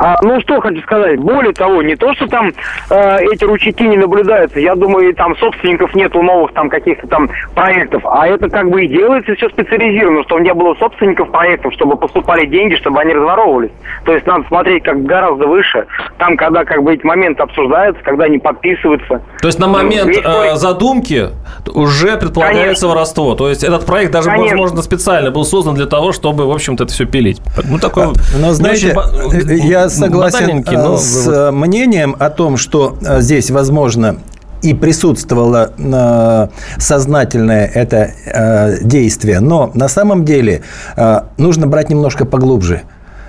А, 0.00 0.16
ну, 0.22 0.40
что 0.40 0.60
хочу 0.60 0.80
сказать. 0.80 1.20
Более 1.20 1.52
того, 1.52 1.82
не 1.82 1.94
то, 1.94 2.14
что 2.14 2.26
там 2.26 2.52
э, 2.90 3.18
эти 3.32 3.44
ручейки 3.44 3.82
не 3.82 3.98
наблюдаются. 3.98 4.58
Я 4.58 4.74
думаю, 4.74 5.14
там 5.14 5.36
собственников 5.36 5.94
нету 5.94 6.22
новых 6.22 6.54
там 6.54 6.70
каких-то 6.70 7.06
там 7.06 7.28
проектов. 7.54 8.02
А 8.06 8.26
это 8.26 8.48
как 8.48 8.70
бы 8.70 8.82
и 8.82 8.88
делается 8.88 9.34
все 9.34 9.50
специализированно, 9.50 10.22
чтобы 10.24 10.40
не 10.40 10.54
было 10.54 10.74
собственников 10.76 11.30
проектов, 11.30 11.74
чтобы 11.74 11.98
поступали 11.98 12.46
деньги, 12.46 12.76
чтобы 12.76 13.00
они 13.00 13.12
разворовывались. 13.12 13.72
То 14.06 14.14
есть 14.14 14.26
надо 14.26 14.46
смотреть 14.48 14.84
как 14.84 15.04
гораздо 15.04 15.46
выше. 15.46 15.86
Там, 16.16 16.38
когда 16.38 16.64
как 16.64 16.82
бы 16.82 16.94
эти 16.94 17.04
моменты 17.04 17.42
обсуждаются, 17.42 18.02
когда 18.02 18.24
они 18.24 18.38
подписываются. 18.38 19.20
То 19.42 19.48
есть 19.48 19.58
на 19.58 19.68
момент 19.68 20.16
э, 20.16 20.54
задумки 20.56 21.28
уже 21.74 22.16
предполагается 22.16 22.64
Конечно. 22.64 22.88
воровство. 22.88 23.34
То 23.34 23.50
есть 23.50 23.62
этот 23.62 23.84
проект 23.84 24.12
даже, 24.12 24.30
Конечно. 24.30 24.56
возможно, 24.56 24.82
специально 24.82 25.30
был 25.30 25.44
создан 25.44 25.74
для 25.74 25.86
того, 25.86 26.12
чтобы, 26.12 26.46
в 26.46 26.52
общем-то, 26.52 26.84
это 26.84 26.92
все 26.92 27.04
пилить. 27.04 27.42
Ну, 27.68 27.78
такое... 27.78 28.12
Но, 28.40 28.52
знаете, 28.52 28.96
очень... 28.96 29.66
я 29.66 29.89
согласен 29.90 30.64
но... 30.70 30.96
с 30.96 31.26
вот... 31.26 31.52
мнением 31.52 32.16
о 32.18 32.30
том, 32.30 32.56
что 32.56 32.96
здесь 33.20 33.50
возможно 33.50 34.16
и 34.62 34.74
присутствовало 34.74 35.72
э, 35.76 36.48
сознательное 36.78 37.66
это 37.66 38.10
э, 38.26 38.82
действие. 38.82 39.40
Но 39.40 39.70
на 39.74 39.88
самом 39.88 40.24
деле 40.24 40.62
э, 40.96 41.20
нужно 41.38 41.66
брать 41.66 41.90
немножко 41.90 42.24
поглубже. 42.24 42.82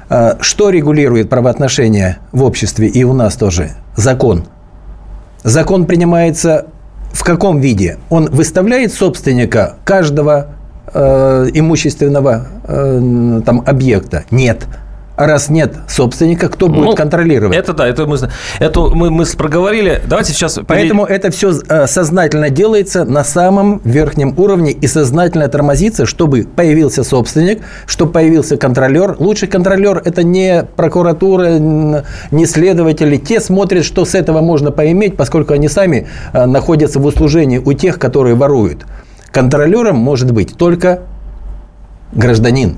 Э, 0.09 0.35
что 0.41 0.69
регулирует 0.69 1.29
правоотношения 1.29 2.19
в 2.31 2.43
обществе 2.43 2.87
и 2.87 3.03
у 3.03 3.13
нас 3.13 3.35
тоже? 3.35 3.71
Закон. 3.95 4.45
Закон 5.43 5.85
принимается 5.85 6.67
в 7.13 7.23
каком 7.23 7.59
виде? 7.59 7.97
Он 8.09 8.29
выставляет 8.29 8.93
собственника 8.93 9.75
каждого 9.85 10.55
э, 10.93 11.47
имущественного 11.53 12.47
э, 12.63 13.41
там, 13.45 13.63
объекта? 13.65 14.25
Нет. 14.31 14.65
А 14.65 14.80
раз 15.25 15.49
нет 15.49 15.73
собственника, 15.87 16.49
кто 16.49 16.67
будет 16.67 16.85
ну, 16.85 16.95
контролировать? 16.95 17.57
Это 17.57 17.73
да, 17.73 17.87
это 17.87 18.05
мы, 18.05 18.17
это 18.59 18.81
мы 18.81 19.09
мысль 19.09 19.37
проговорили. 19.37 20.01
Давайте 20.07 20.33
сейчас... 20.33 20.59
Поэтому 20.67 21.05
это 21.05 21.31
все 21.31 21.53
э, 21.67 21.87
сознательно 21.87 22.49
делается 22.49 23.05
на 23.05 23.23
самом 23.23 23.81
верхнем 23.83 24.33
уровне 24.37 24.71
и 24.71 24.87
сознательно 24.87 25.47
тормозится, 25.47 26.05
чтобы 26.05 26.43
появился 26.43 27.03
собственник, 27.03 27.61
чтобы 27.85 28.11
появился 28.11 28.57
контролер. 28.57 29.15
Лучший 29.19 29.47
контролер– 29.47 30.01
это 30.05 30.23
не 30.23 30.65
прокуратура, 30.75 31.57
не 31.59 32.45
следователи. 32.45 33.17
Те 33.17 33.39
смотрят, 33.39 33.85
что 33.85 34.05
с 34.05 34.15
этого 34.15 34.41
можно 34.41 34.71
поиметь, 34.71 35.17
поскольку 35.17 35.53
они 35.53 35.67
сами 35.67 36.07
э, 36.33 36.45
находятся 36.45 36.99
в 36.99 37.05
услужении 37.05 37.57
у 37.57 37.73
тех, 37.73 37.99
которые 37.99 38.35
воруют. 38.35 38.85
Контролером 39.31 39.95
может 39.95 40.31
быть 40.31 40.57
только 40.57 41.01
гражданин. 42.13 42.77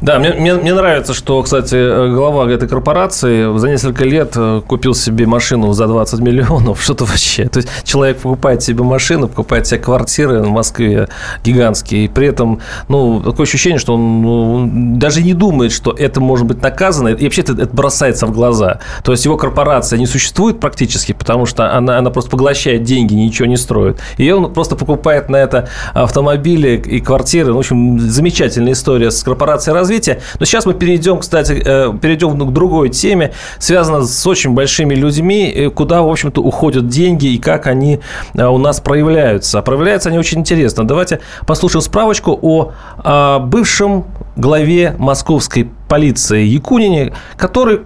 Да, 0.00 0.18
мне, 0.18 0.32
мне, 0.32 0.54
мне 0.54 0.74
нравится, 0.74 1.14
что, 1.14 1.42
кстати, 1.42 2.12
глава 2.14 2.50
этой 2.50 2.68
корпорации 2.68 3.56
за 3.58 3.68
несколько 3.68 4.04
лет 4.04 4.32
э, 4.36 4.62
купил 4.66 4.94
себе 4.94 5.26
машину 5.26 5.72
за 5.72 5.86
20 5.86 6.20
миллионов. 6.20 6.82
Что-то 6.88 7.04
вообще. 7.04 7.48
То 7.48 7.58
есть 7.58 7.68
человек 7.84 8.18
покупает 8.18 8.62
себе 8.62 8.82
машину, 8.82 9.28
покупает 9.28 9.66
себе 9.66 9.80
квартиры 9.80 10.42
в 10.42 10.50
Москве 10.50 11.08
гигантские. 11.44 12.04
И 12.04 12.08
при 12.08 12.28
этом, 12.28 12.60
ну, 12.88 13.20
такое 13.22 13.46
ощущение, 13.46 13.78
что 13.78 13.94
он 13.94 14.22
ну, 14.22 14.96
даже 14.98 15.22
не 15.22 15.34
думает, 15.34 15.72
что 15.72 15.92
это 15.92 16.20
может 16.20 16.46
быть 16.46 16.62
наказано. 16.62 17.08
И 17.08 17.24
вообще 17.24 17.42
это, 17.42 17.52
это 17.52 17.74
бросается 17.74 18.26
в 18.26 18.32
глаза. 18.32 18.80
То 19.04 19.12
есть 19.12 19.24
его 19.24 19.36
корпорация 19.36 19.98
не 19.98 20.06
существует 20.06 20.60
практически, 20.60 21.12
потому 21.12 21.46
что 21.46 21.74
она, 21.74 21.98
она 21.98 22.10
просто 22.10 22.30
поглощает 22.30 22.82
деньги, 22.82 23.14
ничего 23.14 23.46
не 23.46 23.56
строит. 23.56 24.00
И 24.16 24.30
он 24.30 24.52
просто 24.52 24.76
покупает 24.76 25.28
на 25.28 25.36
это 25.36 25.68
автомобили 25.94 26.76
и 26.76 27.00
квартиры. 27.00 27.52
В 27.52 27.58
общем, 27.58 27.98
замечательная 28.00 28.72
история 28.72 29.10
с 29.10 29.22
корпорацией 29.22 29.57
корпорации 29.58 29.72
развития. 29.72 30.20
Но 30.38 30.46
сейчас 30.46 30.66
мы 30.66 30.74
перейдем, 30.74 31.18
кстати, 31.18 31.62
э, 31.64 31.92
перейдем 32.00 32.38
к 32.38 32.52
другой 32.52 32.88
теме, 32.88 33.32
связанной 33.58 34.06
с 34.06 34.26
очень 34.26 34.52
большими 34.54 34.94
людьми, 34.94 35.52
э, 35.54 35.70
куда, 35.70 36.02
в 36.02 36.08
общем-то, 36.08 36.40
уходят 36.40 36.88
деньги 36.88 37.26
и 37.26 37.38
как 37.38 37.66
они 37.66 38.00
э, 38.34 38.46
у 38.46 38.58
нас 38.58 38.80
проявляются. 38.80 39.58
А 39.58 39.62
проявляются 39.62 40.08
они 40.08 40.18
очень 40.18 40.40
интересно. 40.40 40.86
Давайте 40.86 41.20
послушаем 41.46 41.82
справочку 41.82 42.38
о, 42.40 42.72
о 42.98 43.38
бывшем 43.40 44.04
главе 44.36 44.94
московской 44.98 45.68
полиции 45.88 46.44
Якунине, 46.44 47.12
который 47.36 47.80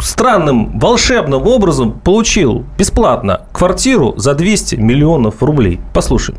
странным, 0.00 0.78
волшебным 0.78 1.46
образом 1.46 1.92
получил 1.92 2.64
бесплатно 2.78 3.40
квартиру 3.52 4.14
за 4.16 4.34
200 4.34 4.76
миллионов 4.76 5.42
рублей. 5.42 5.80
Послушаем. 5.94 6.38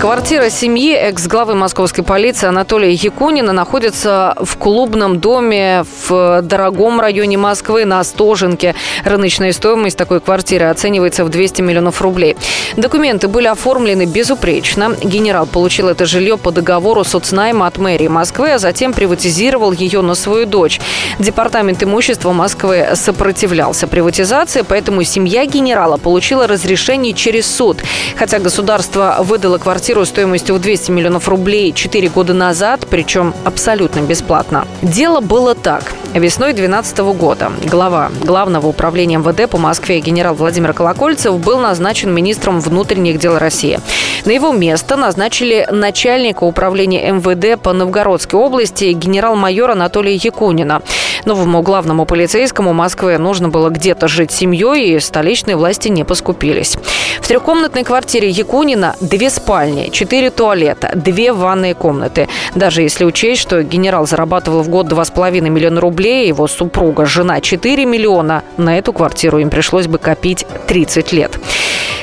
Квартира 0.00 0.50
семьи 0.50 0.92
экс-главы 0.92 1.54
московской 1.54 2.04
полиции 2.04 2.46
Анатолия 2.46 2.92
Якунина 2.92 3.52
находится 3.52 4.34
в 4.38 4.58
клубном 4.58 5.20
доме 5.20 5.86
в 6.06 6.42
дорогом 6.42 7.00
районе 7.00 7.38
Москвы 7.38 7.86
на 7.86 8.00
Остоженке. 8.00 8.74
Рыночная 9.04 9.52
стоимость 9.52 9.96
такой 9.96 10.20
квартиры 10.20 10.66
оценивается 10.66 11.24
в 11.24 11.30
200 11.30 11.62
миллионов 11.62 12.02
рублей. 12.02 12.36
Документы 12.76 13.26
были 13.26 13.46
оформлены 13.46 14.04
безупречно. 14.04 14.94
Генерал 15.02 15.46
получил 15.46 15.88
это 15.88 16.04
жилье 16.04 16.36
по 16.36 16.52
договору 16.52 17.02
соцнайма 17.02 17.66
от 17.66 17.78
мэрии 17.78 18.08
Москвы, 18.08 18.52
а 18.52 18.58
затем 18.58 18.92
приватизировал 18.92 19.72
ее 19.72 20.02
на 20.02 20.14
свою 20.14 20.44
дочь. 20.44 20.78
Департамент 21.18 21.82
имущества 21.82 22.32
Москвы 22.32 22.88
сопротивлялся 22.94 23.86
приватизации, 23.86 24.60
поэтому 24.60 25.02
семья 25.04 25.46
генерала 25.46 25.96
получила 25.96 26.46
разрешение 26.46 27.14
через 27.14 27.46
суд. 27.46 27.82
Хотя 28.16 28.38
государство 28.38 29.16
выдало 29.20 29.56
квартиру 29.56 29.85
квартиру 29.86 30.04
стоимостью 30.04 30.56
в 30.56 30.58
200 30.58 30.90
миллионов 30.90 31.28
рублей 31.28 31.72
4 31.72 32.08
года 32.08 32.34
назад, 32.34 32.88
причем 32.90 33.32
абсолютно 33.44 34.00
бесплатно. 34.00 34.66
Дело 34.82 35.20
было 35.20 35.54
так. 35.54 35.92
Весной 36.12 36.54
2012 36.54 36.98
года 37.16 37.52
глава 37.70 38.10
Главного 38.24 38.66
управления 38.66 39.18
МВД 39.18 39.48
по 39.48 39.58
Москве 39.58 40.00
генерал 40.00 40.34
Владимир 40.34 40.72
Колокольцев 40.72 41.38
был 41.38 41.58
назначен 41.58 42.12
министром 42.12 42.58
внутренних 42.58 43.20
дел 43.20 43.38
России. 43.38 43.78
На 44.24 44.32
его 44.32 44.50
место 44.50 44.96
назначили 44.96 45.68
начальника 45.70 46.42
управления 46.42 47.12
МВД 47.12 47.62
по 47.62 47.72
Новгородской 47.72 48.40
области 48.40 48.86
генерал-майора 48.86 49.72
Анатолия 49.72 50.16
Якунина. 50.16 50.82
Новому 51.26 51.62
главному 51.62 52.06
полицейскому 52.06 52.72
Москвы 52.72 53.18
нужно 53.18 53.48
было 53.48 53.68
где-то 53.68 54.08
жить 54.08 54.30
семьей, 54.30 54.96
и 54.96 55.00
столичные 55.00 55.56
власти 55.56 55.88
не 55.88 56.04
поскупились. 56.04 56.76
В 57.20 57.28
трехкомнатной 57.28 57.82
квартире 57.84 58.30
Якунина 58.30 58.94
две 59.00 59.28
спальни, 59.28 59.75
четыре 59.90 60.30
туалета, 60.30 60.92
две 60.94 61.32
ванные 61.32 61.74
комнаты. 61.74 62.28
Даже 62.54 62.82
если 62.82 63.04
учесть, 63.04 63.42
что 63.42 63.62
генерал 63.62 64.06
зарабатывал 64.06 64.62
в 64.62 64.68
год 64.68 64.86
2,5 64.86 65.40
миллиона 65.48 65.80
рублей, 65.80 66.28
его 66.28 66.46
супруга, 66.46 67.06
жена 67.06 67.40
4 67.40 67.84
миллиона, 67.84 68.42
на 68.56 68.78
эту 68.78 68.92
квартиру 68.92 69.38
им 69.38 69.50
пришлось 69.50 69.86
бы 69.86 69.98
копить 69.98 70.46
30 70.66 71.12
лет. 71.12 71.38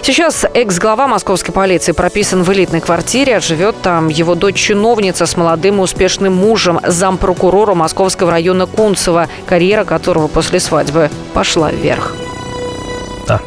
Сейчас 0.02 0.46
экс-глава 0.54 1.08
московской 1.08 1.54
полиции 1.54 1.94
прописан 1.94 2.44
в 2.44 2.52
элитной 2.52 2.82
квартире, 2.82 3.38
а 3.38 3.40
живет 3.40 3.82
там 3.82 4.10
его 4.10 4.36
дочь-чиновница 4.36 5.26
с 5.26 5.38
молодым 5.38 5.78
и 5.80 5.80
успешным 5.80 6.34
мужем, 6.34 6.82
зампрокурора 6.86 7.74
Московского 7.74 8.32
района 8.32 8.66
Кунцева, 8.66 9.30
карьера 9.46 9.86
которого 9.86 10.28
после 10.28 10.60
свадьбы 10.60 11.10
пошла 11.34 11.72
вверх. 11.72 12.16
Да. 13.28 13.40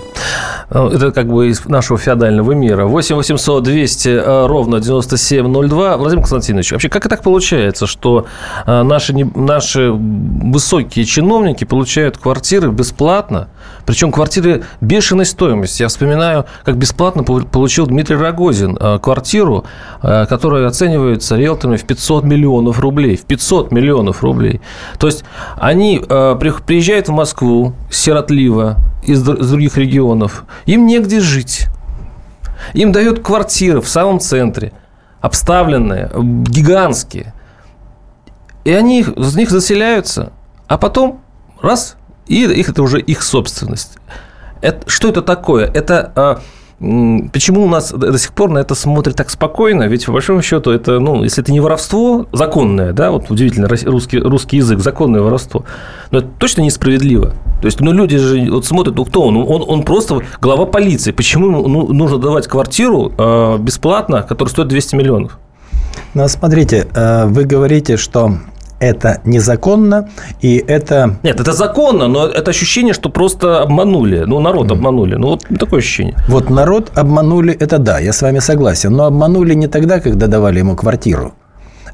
Ну, 0.70 0.88
это 0.88 1.12
как 1.12 1.29
бы 1.29 1.48
из 1.48 1.64
нашего 1.66 1.98
феодального 1.98 2.52
мира. 2.52 2.87
8 2.87 3.14
800 3.14 3.62
200 3.62 4.09
э, 4.09 4.46
ровно 4.46 4.81
9702. 4.81 5.96
Владимир 5.96 6.22
Константинович, 6.22 6.72
вообще 6.72 6.88
как 6.88 7.07
и 7.07 7.09
так 7.09 7.22
получается, 7.22 7.87
что 7.87 8.26
э, 8.66 8.83
наши, 8.83 9.14
наши 9.14 9.92
высокие 9.92 11.05
чиновники 11.05 11.64
получают 11.64 12.18
квартиры 12.18 12.70
бесплатно, 12.70 13.48
причем 13.85 14.11
квартиры 14.11 14.64
бешеной 14.81 15.26
стоимости. 15.26 15.83
Я 15.83 15.88
вспоминаю, 15.88 16.46
как 16.64 16.76
бесплатно 16.76 17.22
получил 17.22 17.87
Дмитрий 17.87 18.16
Рогозин 18.16 18.76
э, 18.79 18.98
квартиру, 18.98 19.64
которая 20.02 20.66
оценивается 20.66 21.37
риэлторами 21.37 21.76
в 21.76 21.85
500 21.85 22.24
миллионов 22.24 22.81
рублей. 22.81 23.16
В 23.16 23.24
500 23.24 23.70
миллионов 23.70 24.22
рублей. 24.22 24.61
То 24.98 25.07
есть 25.07 25.24
они 25.57 25.98
приезжают 25.98 27.09
в 27.09 27.12
Москву 27.12 27.74
сиротливо 27.90 28.79
из 29.07 29.22
других 29.22 29.76
регионов, 29.76 30.06
им 30.66 30.87
негде 30.87 31.21
жить. 31.21 31.66
Им 32.75 32.92
дают 32.92 33.21
квартиры 33.21 33.81
в 33.81 33.88
самом 33.88 34.21
центре, 34.21 34.73
обставленные, 35.21 36.11
гигантские. 36.14 37.33
И 38.64 38.73
они 38.73 39.03
в 39.03 39.37
них 39.37 39.51
заселяются, 39.51 40.33
а 40.66 40.79
потом 40.79 41.21
раз, 41.62 41.97
и 42.27 42.45
их, 42.45 42.69
это 42.69 42.83
уже 42.83 43.01
их 43.01 43.23
собственность. 43.23 43.99
Это, 44.61 44.88
что 44.88 45.09
это 45.09 45.23
такое? 45.23 45.71
Это 45.71 46.12
а, 46.16 46.40
Почему 46.78 47.64
у 47.64 47.68
нас 47.68 47.90
до 47.90 48.18
сих 48.18 48.34
пор 48.34 48.50
на 48.50 48.58
это 48.58 48.74
смотрят 48.74 49.16
так 49.16 49.30
спокойно? 49.30 49.84
Ведь, 49.84 50.04
по 50.04 50.12
большому 50.12 50.42
счету, 50.42 50.70
это, 50.70 50.98
ну, 50.98 51.24
если 51.24 51.42
это 51.42 51.50
не 51.50 51.60
воровство 51.60 52.26
законное, 52.32 52.92
да, 52.92 53.10
вот 53.10 53.30
удивительно, 53.30 53.66
русский, 53.66 54.18
русский 54.18 54.58
язык, 54.58 54.80
законное 54.80 55.22
воровство, 55.22 55.64
но 56.10 56.18
это 56.18 56.28
точно 56.38 56.60
несправедливо. 56.60 57.32
То 57.62 57.66
есть, 57.66 57.80
ну, 57.80 57.92
люди 57.92 58.18
же 58.18 58.50
вот 58.50 58.66
смотрят, 58.66 58.94
ну, 58.94 59.06
кто 59.06 59.22
он? 59.22 59.38
Он, 59.38 59.64
он 59.66 59.82
просто 59.84 60.20
глава 60.42 60.66
полиции. 60.66 61.12
Почему 61.12 61.66
ну, 61.66 61.92
нужно 61.94 62.18
давать 62.18 62.46
квартиру 62.46 63.10
э, 63.16 63.58
бесплатно, 63.58 64.22
которая 64.22 64.52
стоит 64.52 64.68
200 64.68 64.96
миллионов? 64.96 65.38
Ну, 66.12 66.28
смотрите, 66.28 66.88
э, 66.94 67.24
вы 67.26 67.44
говорите, 67.44 67.96
что 67.96 68.36
это 68.78 69.20
незаконно, 69.24 70.08
и 70.40 70.56
это... 70.56 71.16
Нет, 71.22 71.40
это 71.40 71.52
законно, 71.52 72.08
но 72.08 72.26
это 72.26 72.50
ощущение, 72.50 72.92
что 72.92 73.08
просто 73.08 73.62
обманули, 73.62 74.24
ну, 74.26 74.38
народ 74.40 74.70
обманули. 74.70 75.14
Ну, 75.14 75.28
вот 75.28 75.44
такое 75.58 75.80
ощущение. 75.80 76.16
Вот 76.28 76.50
народ 76.50 76.90
обманули, 76.96 77.54
это 77.54 77.78
да, 77.78 77.98
я 77.98 78.12
с 78.12 78.20
вами 78.22 78.38
согласен, 78.40 78.92
но 78.92 79.04
обманули 79.04 79.54
не 79.54 79.66
тогда, 79.66 80.00
когда 80.00 80.26
давали 80.26 80.58
ему 80.58 80.76
квартиру, 80.76 81.34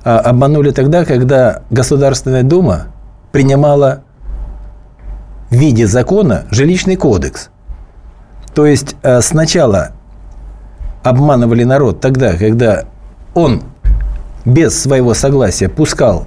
а 0.05 0.19
обманули 0.19 0.71
тогда, 0.71 1.05
когда 1.05 1.63
Государственная 1.71 2.43
Дума 2.43 2.87
принимала 3.31 4.03
в 5.51 5.55
виде 5.55 5.87
закона 5.87 6.45
жилищный 6.51 6.97
кодекс. 6.97 7.51
То 8.55 8.67
есть 8.67 8.97
э, 9.03 9.21
сначала 9.21 9.93
обманывали 11.03 11.65
народ 11.65 12.01
тогда, 12.01 12.35
когда 12.35 12.85
он 13.35 13.63
без 14.45 14.81
своего 14.81 15.15
согласия 15.15 15.69
пускал 15.69 16.27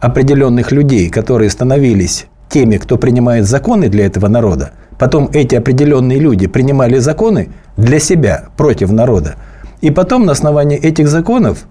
определенных 0.00 0.72
людей, 0.72 1.08
которые 1.10 1.50
становились 1.50 2.26
теми, 2.48 2.76
кто 2.76 2.96
принимает 2.96 3.46
законы 3.46 3.88
для 3.88 4.06
этого 4.06 4.28
народа, 4.28 4.70
потом 4.98 5.30
эти 5.32 5.54
определенные 5.54 6.18
люди 6.18 6.46
принимали 6.46 6.98
законы 6.98 7.50
для 7.76 7.98
себя, 7.98 8.46
против 8.56 8.90
народа, 8.92 9.36
и 9.80 9.90
потом 9.90 10.26
на 10.26 10.32
основании 10.32 10.78
этих 10.78 11.08
законов 11.08 11.66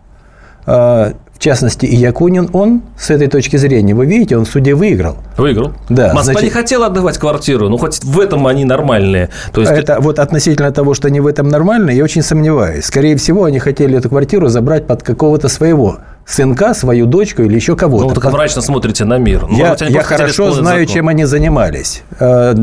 а, 0.65 1.13
в 1.35 1.39
частности, 1.39 1.85
и 1.85 1.95
Якунин, 1.95 2.49
он 2.53 2.81
с 2.97 3.09
этой 3.09 3.27
точки 3.27 3.57
зрения, 3.57 3.93
вы 3.93 4.05
видите, 4.05 4.37
он 4.37 4.45
в 4.45 4.49
суде 4.49 4.73
выиграл. 4.73 5.17
Выиграл. 5.37 5.73
Да. 5.89 6.13
Москва 6.13 6.23
значит, 6.23 6.43
не 6.43 6.49
хотела 6.49 6.85
отдавать 6.85 7.17
квартиру, 7.17 7.67
ну 7.67 7.77
хоть 7.77 8.01
в 8.03 8.19
этом 8.21 8.47
они 8.47 8.63
нормальные. 8.63 9.29
То 9.51 9.61
есть... 9.61 9.73
Это 9.73 9.99
вот 9.99 10.19
относительно 10.19 10.71
того, 10.71 10.93
что 10.93 11.09
они 11.09 11.19
в 11.19 11.27
этом 11.27 11.49
нормальные, 11.49 11.97
я 11.97 12.03
очень 12.05 12.21
сомневаюсь. 12.21 12.85
Скорее 12.85 13.17
всего, 13.17 13.43
они 13.43 13.59
хотели 13.59 13.97
эту 13.97 14.07
квартиру 14.09 14.47
забрать 14.47 14.87
под 14.87 15.03
какого-то 15.03 15.49
своего 15.49 15.97
сынка, 16.25 16.73
свою 16.73 17.05
дочку 17.05 17.43
или 17.43 17.55
еще 17.55 17.75
кого-то. 17.75 18.03
Ну, 18.03 18.09
вы 18.09 18.15
так 18.15 18.31
мрачно 18.31 18.61
смотрите 18.61 19.05
на 19.05 19.17
мир. 19.17 19.45
Ну, 19.47 19.57
я 19.57 19.75
я 19.79 20.01
хорошо 20.01 20.51
знаю, 20.51 20.81
закон. 20.81 20.93
чем 20.93 21.07
они 21.07 21.25
занимались. 21.25 22.03
Э, 22.19 22.55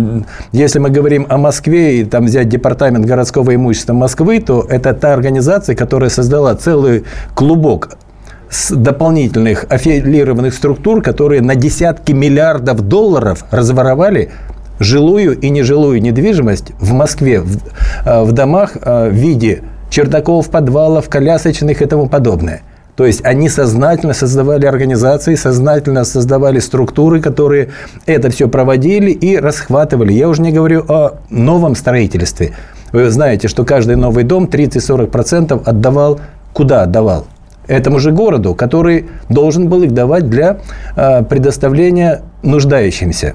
если 0.51 0.79
мы 0.81 0.91
говорим 0.91 1.27
о 1.29 1.39
Москве 1.39 2.01
и 2.01 2.05
там 2.05 2.27
взять 2.27 2.49
департамент 2.49 3.07
городского 3.07 3.55
имущества 3.55 3.93
Москвы, 3.93 4.41
то 4.41 4.67
это 4.69 4.93
та 4.95 5.13
организация, 5.15 5.77
которая 5.77 6.11
создала 6.11 6.55
целый 6.55 7.05
клубок 7.35 7.91
дополнительных 8.71 9.65
аффилированных 9.71 10.53
структур, 10.53 11.01
которые 11.01 11.41
на 11.41 11.55
десятки 11.55 12.13
миллиардов 12.13 12.83
долларов 12.83 13.45
разворовали 13.51 14.31
жилую 14.79 15.39
и 15.39 15.49
нежилую 15.49 16.03
недвижимость 16.03 16.73
в 16.81 16.93
Москве, 16.93 17.41
в, 17.41 17.59
э, 18.05 18.23
в 18.25 18.33
домах 18.33 18.77
э, 18.81 19.09
в 19.09 19.13
виде 19.13 19.63
чердаков, 19.89 20.51
подвалов, 20.51 21.09
колясочных 21.09 21.81
и 21.81 21.87
тому 21.87 22.09
подобное. 22.09 22.63
То 23.03 23.07
есть 23.07 23.25
они 23.25 23.49
сознательно 23.49 24.15
создавали 24.15 24.65
организации, 24.65 25.35
сознательно 25.35 26.05
создавали 26.05 26.61
структуры, 26.61 27.21
которые 27.21 27.71
это 28.07 28.31
все 28.31 28.47
проводили 28.47 29.11
и 29.11 29.37
расхватывали. 29.37 30.13
Я 30.13 30.29
уже 30.29 30.41
не 30.41 30.53
говорю 30.53 30.85
о 30.87 31.15
новом 31.29 31.75
строительстве. 31.75 32.53
Вы 32.93 33.11
знаете, 33.11 33.49
что 33.49 33.65
каждый 33.65 33.97
новый 33.97 34.23
дом 34.23 34.45
30-40% 34.45 35.65
отдавал 35.65 36.21
куда 36.53 36.83
отдавал? 36.83 37.27
этому 37.67 37.99
же 37.99 38.13
городу, 38.13 38.55
который 38.55 39.07
должен 39.29 39.69
был 39.69 39.83
их 39.83 39.93
давать 39.93 40.31
для 40.31 40.59
а, 40.95 41.25
предоставления 41.25 42.23
нуждающимся 42.45 43.35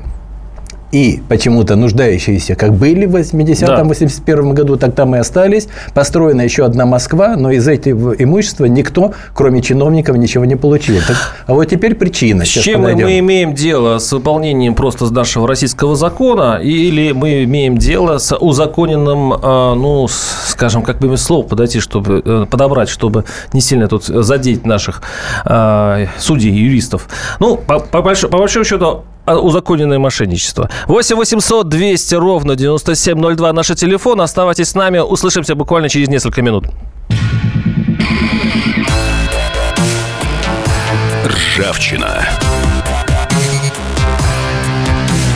и 0.91 1.21
почему-то 1.28 1.76
нуждающиеся, 1.76 2.56
как 2.56 2.73
были 2.73 3.06
в 3.06 3.15
80-м, 3.15 3.88
81 3.88 4.54
году, 4.54 4.78
так 4.78 4.95
там 4.95 5.15
и 5.15 5.19
остались. 5.19 5.67
Построена 5.93 6.41
еще 6.41 6.65
одна 6.65 6.86
Москва, 6.86 7.36
но 7.36 7.52
из 7.52 7.67
этого 7.67 8.13
имущества 8.13 8.65
никто, 8.65 9.13
кроме 9.34 9.62
чиновников, 9.62 10.15
ничего 10.17 10.45
не 10.45 10.56
получил. 10.56 10.97
Так, 11.08 11.17
а 11.45 11.54
вот 11.54 11.65
теперь 11.65 11.95
причина. 11.95 12.45
С 12.45 12.50
чем 12.50 12.82
подойдем. 12.82 13.06
мы 13.06 13.19
имеем 13.19 13.54
дело? 13.54 14.00
С 14.00 14.12
выполнением 14.12 14.76
просто 14.76 15.12
нашего 15.13 15.47
российского 15.47 15.95
закона 15.95 16.60
или 16.62 17.12
мы 17.12 17.43
имеем 17.43 17.78
дело 17.78 18.17
с 18.17 18.36
узаконенным, 18.36 19.34
а, 19.34 19.76
ну, 19.76 20.08
скажем, 20.08 20.84
как 20.84 21.00
бы 21.00 21.17
слово 21.17 21.45
подойти, 21.45 21.80
чтобы 21.80 22.21
э, 22.23 22.45
подобрать, 22.50 22.89
чтобы 22.89 23.26
не 23.54 23.62
сильно 23.62 23.88
тут 23.88 24.06
задеть 24.06 24.65
наших 24.65 25.02
а, 25.45 26.08
судей, 26.17 26.52
юристов. 26.52 27.10
Ну, 27.39 27.58
по, 27.58 27.80
по, 27.80 28.02
большому, 28.02 28.32
по 28.32 28.38
большому 28.38 28.65
счету, 28.65 29.04
узаконенное 29.35 29.99
мошенничество. 29.99 30.69
8 30.87 31.15
800 31.15 31.67
200 31.67 32.15
ровно 32.15 32.55
9702 32.55 33.53
наш 33.53 33.67
телефон. 33.67 34.21
Оставайтесь 34.21 34.69
с 34.69 34.75
нами. 34.75 34.99
Услышимся 34.99 35.55
буквально 35.55 35.89
через 35.89 36.07
несколько 36.07 36.41
минут. 36.41 36.65
Ржавчина. 41.25 42.27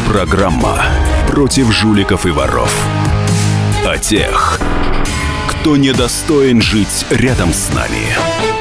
Программа 0.08 0.84
против 1.27 1.71
жуликов 1.71 2.25
и 2.25 2.32
воров. 2.32 2.73
О 3.86 3.97
тех, 3.97 4.60
кто 5.47 5.77
недостоин 5.77 6.62
жить 6.62 7.06
рядом 7.10 7.54
с 7.54 7.73
нами. 7.73 8.61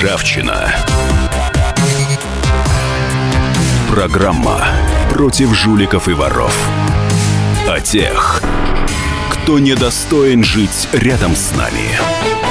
Ржавчина. 0.00 0.74
Программа 3.90 4.66
против 5.10 5.54
жуликов 5.54 6.08
и 6.08 6.14
воров. 6.14 6.56
О 7.68 7.78
тех, 7.80 8.42
кто 9.28 9.58
недостоин 9.58 10.42
жить 10.42 10.88
рядом 10.92 11.36
с 11.36 11.54
нами. 11.54 12.49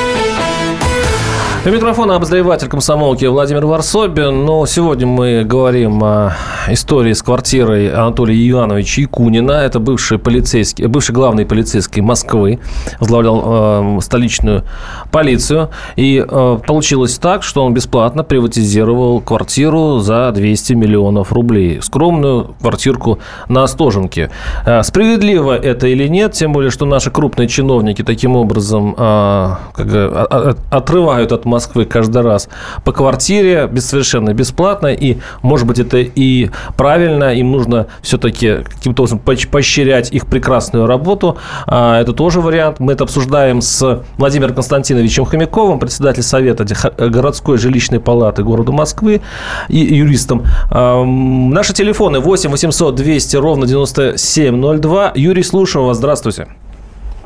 У 1.65 1.69
микрофона 1.69 2.15
обозреватель 2.15 2.69
комсомолки 2.69 3.25
Владимир 3.25 3.65
Варсобин. 3.65 4.45
Но 4.45 4.65
сегодня 4.65 5.05
мы 5.05 5.43
говорим 5.43 6.01
о 6.01 6.33
истории 6.69 7.11
с 7.11 7.21
квартирой 7.21 7.91
Анатолия 7.93 8.49
Ивановича 8.49 9.01
Якунина. 9.01 9.51
Это 9.51 9.79
бывший 9.79 10.19
полицейский, 10.19 10.85
бывший 10.85 11.11
главный 11.11 11.45
полицейский 11.45 12.01
Москвы. 12.01 12.59
Возглавлял 13.01 13.97
э, 13.97 14.01
столичную 14.01 14.63
полицию. 15.11 15.69
И 15.97 16.25
э, 16.25 16.59
получилось 16.65 17.17
так, 17.17 17.43
что 17.43 17.65
он 17.65 17.73
бесплатно 17.73 18.23
приватизировал 18.23 19.19
квартиру 19.19 19.99
за 19.99 20.31
200 20.31 20.73
миллионов 20.73 21.33
рублей. 21.33 21.81
Скромную 21.81 22.55
квартирку 22.61 23.19
на 23.49 23.63
Остоженке. 23.63 24.31
Э, 24.65 24.81
справедливо 24.81 25.57
это 25.57 25.87
или 25.87 26.07
нет? 26.07 26.31
Тем 26.31 26.53
более, 26.53 26.71
что 26.71 26.85
наши 26.85 27.11
крупные 27.11 27.49
чиновники 27.49 28.01
таким 28.01 28.37
образом 28.37 28.95
э, 28.97 29.55
как, 29.73 30.57
отрывают 30.71 31.33
от 31.33 31.48
Москвы 31.49 31.85
каждый 31.85 32.21
раз 32.21 32.49
по 32.85 32.91
квартире 32.91 33.67
без, 33.67 33.85
совершенно 33.87 34.33
бесплатно. 34.33 34.87
И, 34.87 35.17
может 35.41 35.67
быть, 35.67 35.79
это 35.79 35.97
и 35.97 36.49
правильно. 36.77 37.33
Им 37.33 37.51
нужно 37.51 37.87
все-таки 38.01 38.63
каким-то 38.63 39.03
образом 39.03 39.19
поощрять 39.19 40.11
их 40.11 40.25
прекрасную 40.27 40.85
работу. 40.85 41.37
А, 41.67 41.99
это 41.99 42.13
тоже 42.13 42.41
вариант. 42.41 42.79
Мы 42.79 42.93
это 42.93 43.03
обсуждаем 43.03 43.61
с 43.61 44.03
Владимиром 44.17 44.55
Константиновичем 44.55 45.25
Хомяковым, 45.25 45.79
председателем 45.79 46.23
Совета 46.23 46.65
городской 46.97 47.57
жилищной 47.57 47.99
палаты 47.99 48.43
города 48.43 48.71
Москвы 48.71 49.21
и 49.67 49.77
юристом. 49.77 50.43
А, 50.71 51.03
наши 51.03 51.73
телефоны 51.73 52.19
8 52.19 52.49
800 52.49 52.95
200 52.95 53.35
ровно 53.37 53.65
9702. 53.67 55.13
Юрий, 55.15 55.43
слушаю 55.43 55.85
вас. 55.85 55.97
Здравствуйте. 55.97 56.47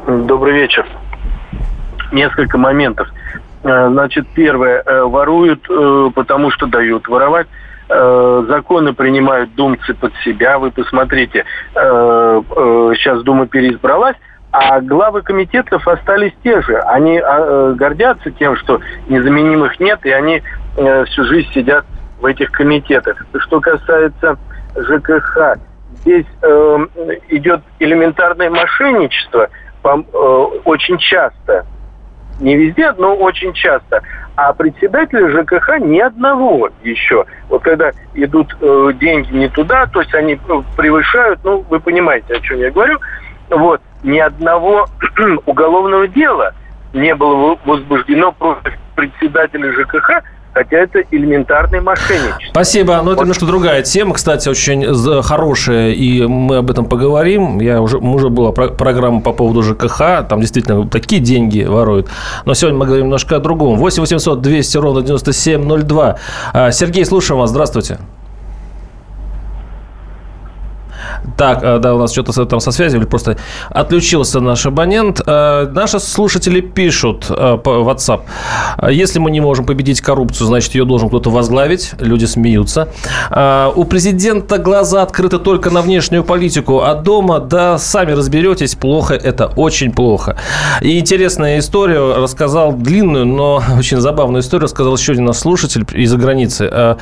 Добрый 0.08 0.54
вечер. 0.54 0.86
Несколько 2.12 2.58
моментов. 2.58 3.08
Э, 3.64 3.90
значит, 3.90 4.28
первое, 4.36 4.84
э, 4.86 5.04
воруют, 5.04 5.66
э, 5.70 6.10
потому 6.14 6.52
что 6.52 6.68
дают 6.68 7.08
воровать. 7.08 7.48
Законы 7.90 8.94
принимают 8.94 9.54
думцы 9.56 9.94
под 9.94 10.16
себя. 10.24 10.58
Вы 10.58 10.72
посмотрите, 10.72 11.44
сейчас 11.76 13.22
Дума 13.24 13.46
переизбралась, 13.46 14.16
а 14.52 14.80
главы 14.80 15.22
комитетов 15.22 15.86
остались 15.86 16.32
те 16.44 16.62
же. 16.62 16.80
Они 16.80 17.20
гордятся 17.20 18.32
тем, 18.32 18.56
что 18.56 18.80
незаменимых 19.10 19.82
нет, 19.82 20.00
и 20.06 20.12
они 20.12 20.42
всю 20.76 21.26
жизнь 21.26 21.52
сидят 21.54 21.86
в 22.22 22.26
этих 22.26 22.52
комитетах. 22.52 23.22
Что 23.38 23.60
касается 23.60 24.38
ЖКХ, 24.78 25.58
здесь 26.00 26.26
идет 27.28 27.62
элементарное 27.80 28.50
мошенничество 28.50 29.50
очень 30.64 30.98
часто 31.00 31.66
не 32.40 32.56
везде, 32.56 32.92
но 32.94 33.16
очень 33.16 33.54
часто. 33.54 34.02
А 34.36 34.54
председателя 34.54 35.30
ЖКХ 35.30 35.80
ни 35.80 36.00
одного 36.00 36.70
еще. 36.84 37.26
Вот 37.50 37.64
когда 37.64 37.92
идут 38.16 38.56
э, 38.60 38.92
деньги 38.96 39.34
не 39.36 39.48
туда, 39.50 39.86
то 39.86 40.02
есть 40.02 40.14
они 40.16 40.34
э, 40.34 40.62
превышают, 40.76 41.40
ну, 41.44 41.64
вы 41.70 41.80
понимаете, 41.80 42.36
о 42.36 42.40
чем 42.40 42.60
я 42.60 42.72
говорю, 42.72 43.00
вот, 43.50 43.82
ни 44.04 44.18
одного 44.18 44.88
уголовного 45.46 46.08
дела 46.08 46.54
не 46.94 47.14
было 47.16 47.58
возбуждено 47.66 48.32
против 48.32 48.74
председателя 48.96 49.72
ЖКХ 49.74 50.24
хотя 50.54 50.78
это 50.78 51.00
элементарное 51.12 51.82
мошенничество. 51.82 52.52
Спасибо. 52.52 53.02
Но 53.02 53.14
это 53.14 53.22
немножко 53.22 53.46
другая 53.46 53.82
тема, 53.82 54.14
кстати, 54.14 54.50
очень 54.50 55.22
хорошая, 55.24 55.92
и 55.92 56.26
мы 56.26 56.58
об 56.58 56.72
этом 56.72 56.86
поговорим. 56.86 57.60
Я 57.60 57.82
уже, 57.82 57.98
уже 57.98 58.30
была 58.30 58.52
программа 58.52 59.22
по 59.22 59.34
поводу 59.34 59.64
ЖКХ, 59.64 60.28
там 60.28 60.40
действительно 60.40 60.88
такие 60.88 61.22
деньги 61.22 61.64
воруют. 61.64 62.08
Но 62.46 62.54
сегодня 62.54 62.80
мы 62.80 62.86
говорим 62.86 63.06
немножко 63.06 63.36
о 63.36 63.40
другом. 63.40 63.78
8 63.78 64.02
800 64.02 64.42
200 64.42 64.78
ровно 64.78 65.02
9702. 65.02 66.18
А, 66.54 66.72
Сергей, 66.72 67.06
слушаем 67.06 67.40
вас. 67.40 67.50
Здравствуйте. 67.50 67.98
Так, 71.38 71.64
э, 71.64 71.80
да, 71.80 71.96
у 71.96 72.00
нас 72.00 72.12
что-то 72.12 72.46
там 72.46 72.60
со 72.60 72.72
связью, 72.72 73.00
или 73.00 73.08
просто 73.08 73.38
отключился 73.70 74.40
наш 74.40 74.66
абонент. 74.66 75.22
Э, 75.26 75.68
наши 75.72 76.00
слушатели 76.00 76.62
пишут 76.62 77.26
э, 77.30 77.58
по 77.58 77.70
WhatsApp. 77.70 78.22
Если 78.90 79.20
мы 79.20 79.32
не 79.32 79.42
можем 79.42 79.66
победить 79.66 80.02
коррупцию, 80.02 80.48
значит, 80.48 80.76
ее 80.76 80.86
должен 80.86 81.10
кто-то 81.10 81.30
возглавить. 81.30 81.94
Люди 82.00 82.26
смеются. 82.26 82.90
У 83.76 83.84
президента 83.86 84.58
глаза 84.58 85.02
открыты 85.04 85.40
только 85.40 85.70
на 85.70 85.82
внешнюю 85.82 86.24
политику, 86.24 86.82
а 86.82 86.96
дома, 86.96 87.40
да, 87.40 87.78
сами 87.78 88.12
разберетесь, 88.12 88.76
плохо 88.76 89.16
это, 89.16 89.48
очень 89.56 89.92
плохо. 89.92 90.38
И 90.82 91.00
интересная 91.00 91.60
история 91.60 92.16
рассказал, 92.16 92.74
длинную, 92.74 93.26
но 93.26 93.64
очень 93.78 94.00
забавную 94.00 94.42
историю 94.42 94.64
рассказал 94.64 94.96
еще 94.96 95.14
один 95.14 95.26
наш 95.26 95.38
слушатель 95.38 95.86
из-за 95.94 96.18
границы, 96.18 96.98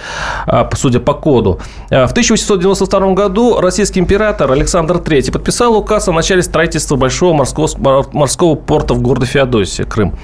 судя 0.74 1.00
по 1.00 1.14
коду. 1.14 1.60
В 1.90 2.12
1892 2.12 3.14
году 3.14 3.60
российский 3.60 3.91
император 4.00 4.52
Александр 4.52 4.98
III 4.98 5.32
подписал 5.32 5.76
указ 5.76 6.08
о 6.08 6.12
начале 6.12 6.42
строительства 6.42 6.96
большого 6.96 7.34
морского, 7.34 8.06
морского 8.12 8.56
порта 8.56 8.94
в 8.94 9.02
городе 9.02 9.26
Феодосия, 9.26 9.86
Крым. 9.86 10.16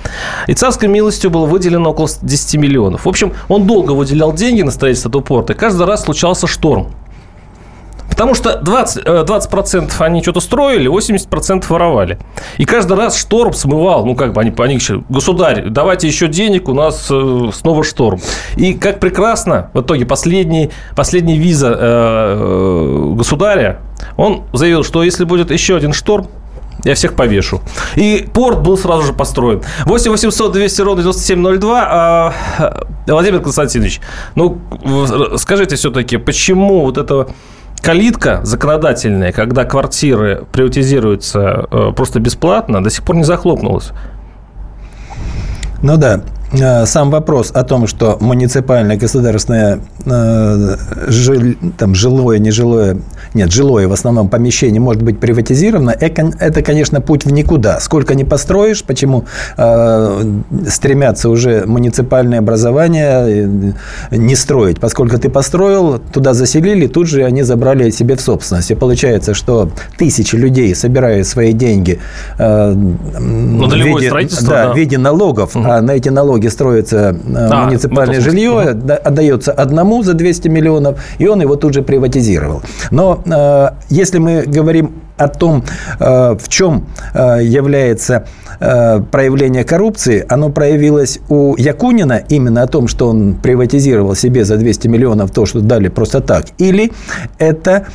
И 0.48 0.54
царской 0.54 0.88
милостью 0.88 1.30
было 1.30 1.46
выделено 1.46 1.92
около 1.92 2.08
10 2.22 2.56
миллионов. 2.56 3.06
В 3.06 3.10
общем, 3.10 3.34
он 3.48 3.68
долго 3.68 3.92
выделял 3.92 4.34
деньги 4.34 4.62
на 4.62 4.72
строительство 4.72 5.10
этого 5.10 5.22
порта, 5.22 5.54
и 5.54 5.56
каждый 5.56 5.86
раз 5.86 6.04
случался 6.04 6.48
шторм. 6.48 6.92
Потому 8.18 8.34
что 8.34 8.60
20%, 8.64 9.26
20% 9.28 9.92
э, 10.00 10.04
они 10.04 10.24
что-то 10.24 10.40
строили, 10.40 10.90
80% 10.90 11.66
воровали. 11.70 12.18
И 12.58 12.66
каждый 12.66 12.98
раз 12.98 13.16
шторм 13.16 13.54
смывал, 13.54 14.08
ну, 14.08 14.16
как 14.16 14.34
бы 14.34 14.42
они, 14.42 14.52
они 14.58 14.74
еще, 14.74 15.04
государь, 15.08 15.66
давайте 15.70 16.08
еще 16.08 16.28
денег, 16.28 16.68
у 16.68 16.74
нас 16.74 17.10
э, 17.12 17.50
снова 17.54 17.84
шторм. 17.84 18.20
И 18.56 18.74
как 18.74 19.00
прекрасно, 19.00 19.70
в 19.76 19.82
итоге 19.82 20.08
последний, 20.08 20.72
последний 20.96 21.38
виза 21.38 21.78
э, 21.80 23.14
государя, 23.16 23.82
он 24.18 24.46
заявил, 24.52 24.84
что 24.84 25.04
если 25.04 25.24
будет 25.24 25.52
еще 25.52 25.76
один 25.76 25.94
шторм, 25.94 26.28
я 26.86 26.96
всех 26.96 27.14
повешу. 27.14 27.62
И 27.96 28.28
порт 28.34 28.62
был 28.62 28.80
сразу 28.80 29.04
же 29.04 29.14
построен. 29.14 29.62
8 29.86 30.10
800 30.10 30.52
200 30.54 30.82
ровно 30.82 31.04
9702. 31.04 31.88
А, 31.88 32.34
Владимир 33.06 33.42
Константинович, 33.42 34.02
ну, 34.34 34.60
скажите 35.38 35.76
все-таки, 35.76 36.18
почему 36.18 36.82
вот 36.82 36.98
этого 36.98 37.30
калитка 37.82 38.42
законодательная, 38.44 39.32
когда 39.32 39.64
квартиры 39.66 40.46
приватизируются 40.52 41.68
э, 41.72 41.92
просто 41.96 42.20
бесплатно, 42.20 42.84
до 42.84 42.90
сих 42.90 43.04
пор 43.04 43.16
не 43.18 43.24
захлопнулась. 43.24 43.92
Ну 45.82 45.98
да, 45.98 46.22
сам 46.86 47.10
вопрос 47.12 47.52
о 47.54 47.64
том, 47.64 47.88
что 47.88 48.18
муниципальное 48.22 48.98
государственное 48.98 49.80
э, 50.06 50.78
жил, 51.08 51.56
там, 51.78 51.94
жилое, 51.94 52.40
нежилое, 52.40 52.98
нет, 53.34 53.52
жилое 53.52 53.88
в 53.88 53.94
основном 53.94 54.30
помещение 54.30 54.80
может 54.80 55.02
быть 55.04 55.20
приватизировано, 55.20 55.92
это, 55.92 56.62
конечно, 56.62 57.02
путь 57.02 57.26
в 57.26 57.32
никуда. 57.32 57.80
Сколько 57.80 58.16
не 58.16 58.24
построишь, 58.24 58.84
почему 58.84 59.26
э, 59.58 60.24
стремятся 60.70 61.30
уже 61.30 61.66
муниципальные 61.66 62.40
образования 62.40 63.26
э, 63.28 64.16
не 64.16 64.36
строить. 64.36 64.80
Поскольку 64.80 65.18
ты 65.18 65.30
построил, 65.30 66.00
туда 66.00 66.34
заселили, 66.34 66.88
тут 66.88 67.08
же 67.08 67.24
они 67.26 67.44
забрали 67.44 67.90
себе 67.90 68.16
в 68.16 68.22
собственность. 68.22 68.72
И 68.72 68.76
получается, 68.76 69.34
что 69.34 69.70
тысячи 69.98 70.36
людей 70.36 70.74
собирают 70.76 71.28
свои 71.28 71.54
деньги 71.54 72.00
э, 72.38 72.72
в, 72.72 73.74
виде, 73.74 74.12
да, 74.42 74.48
да. 74.48 74.72
в 74.72 74.78
виде 74.78 74.98
налогов, 74.98 75.56
угу. 75.56 75.66
а 75.68 75.82
на 75.82 75.92
эти 75.92 76.10
налоги 76.10 76.37
налоги 76.38 76.48
строится 76.48 77.16
а, 77.36 77.66
муниципальное 77.66 78.22
жилье, 78.22 78.52
угу. 78.52 78.94
отдается 79.04 79.52
одному 79.52 80.04
за 80.04 80.14
200 80.14 80.48
миллионов, 80.50 81.00
и 81.20 81.28
он 81.28 81.42
его 81.42 81.56
тут 81.56 81.74
же 81.74 81.82
приватизировал. 81.82 82.62
Но 82.92 83.22
э, 83.26 83.70
если 83.90 84.20
мы 84.20 84.44
говорим 84.44 84.92
о 85.18 85.28
том, 85.28 85.64
э, 86.00 86.36
в 86.40 86.48
чем 86.48 86.86
э, 87.14 87.40
является 87.44 88.26
э, 88.60 89.02
проявление 89.12 89.64
коррупции, 89.64 90.24
оно 90.30 90.50
проявилось 90.50 91.20
у 91.30 91.56
Якунина 91.58 92.22
именно 92.30 92.62
о 92.62 92.68
том, 92.68 92.88
что 92.88 93.10
он 93.10 93.36
приватизировал 93.36 94.16
себе 94.16 94.46
за 94.46 94.58
200 94.58 94.88
миллионов 94.88 95.32
то, 95.32 95.46
что 95.46 95.60
дали 95.62 95.90
просто 95.90 96.22
так, 96.22 96.46
или 96.60 96.92
это 97.40 97.88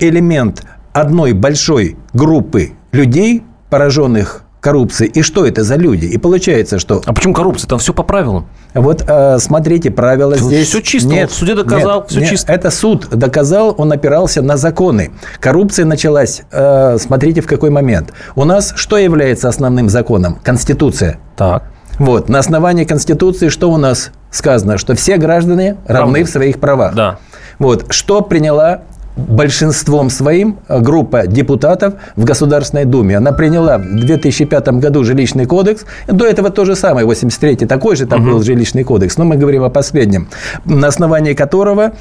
элемент 0.00 0.62
одной 0.92 1.32
большой 1.32 1.96
группы 2.12 2.70
людей, 2.92 3.42
пораженных 3.70 4.43
коррупции. 4.64 5.06
И 5.06 5.20
что 5.20 5.46
это 5.46 5.62
за 5.62 5.76
люди? 5.76 6.06
И 6.06 6.16
получается, 6.16 6.78
что... 6.78 7.02
А 7.04 7.12
почему 7.12 7.34
коррупция? 7.34 7.68
Там 7.68 7.78
все 7.78 7.92
по 7.92 8.02
правилам. 8.02 8.46
Вот 8.72 9.04
э, 9.06 9.38
смотрите, 9.38 9.90
правила 9.90 10.36
все, 10.36 10.44
здесь... 10.44 10.68
Все 10.68 10.80
чисто. 10.80 11.10
Нет, 11.10 11.30
в 11.30 11.34
суде 11.34 11.54
доказал, 11.54 12.00
нет, 12.00 12.10
все 12.10 12.20
нет, 12.20 12.30
чисто. 12.30 12.50
Это 12.50 12.70
суд 12.70 13.10
доказал, 13.10 13.74
он 13.76 13.92
опирался 13.92 14.40
на 14.40 14.56
законы. 14.56 15.10
Коррупция 15.38 15.84
началась, 15.84 16.42
э, 16.50 16.96
смотрите, 16.98 17.42
в 17.42 17.46
какой 17.46 17.68
момент. 17.68 18.14
У 18.36 18.44
нас 18.44 18.72
что 18.74 18.96
является 18.96 19.50
основным 19.50 19.90
законом? 19.90 20.38
Конституция. 20.42 21.18
Так. 21.36 21.64
Вот, 21.98 22.30
на 22.30 22.38
основании 22.38 22.84
Конституции 22.84 23.50
что 23.50 23.70
у 23.70 23.76
нас 23.76 24.12
сказано? 24.30 24.78
Что 24.78 24.94
все 24.94 25.18
граждане 25.18 25.76
равны, 25.86 26.20
равны. 26.20 26.24
в 26.24 26.30
своих 26.30 26.58
правах. 26.58 26.94
Да. 26.94 27.18
Вот, 27.58 27.92
что 27.92 28.22
приняла 28.22 28.80
большинством 29.16 30.10
своим 30.10 30.58
э, 30.68 30.80
группа 30.80 31.26
депутатов 31.26 31.94
в 32.16 32.24
Государственной 32.24 32.84
Думе. 32.84 33.16
Она 33.16 33.32
приняла 33.32 33.78
в 33.78 34.00
2005 34.00 34.68
году 34.80 35.04
жилищный 35.04 35.46
кодекс. 35.46 35.84
До 36.06 36.26
этого 36.26 36.50
то 36.50 36.64
же 36.64 36.74
самое, 36.74 37.06
83-й 37.06 37.66
такой 37.66 37.96
же 37.96 38.06
там 38.06 38.22
угу. 38.22 38.30
был 38.32 38.42
жилищный 38.42 38.84
кодекс. 38.84 39.16
Но 39.16 39.24
мы 39.24 39.36
говорим 39.36 39.62
о 39.62 39.70
последнем, 39.70 40.28
на 40.64 40.88
основании 40.88 41.34
которого 41.34 41.92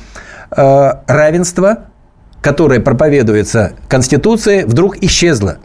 э, 0.56 0.92
равенство, 1.08 1.86
которое 2.42 2.80
проповедуется 2.80 3.74
Конституцией, 3.88 4.66
вдруг 4.66 4.98
исчезло. 5.02 5.58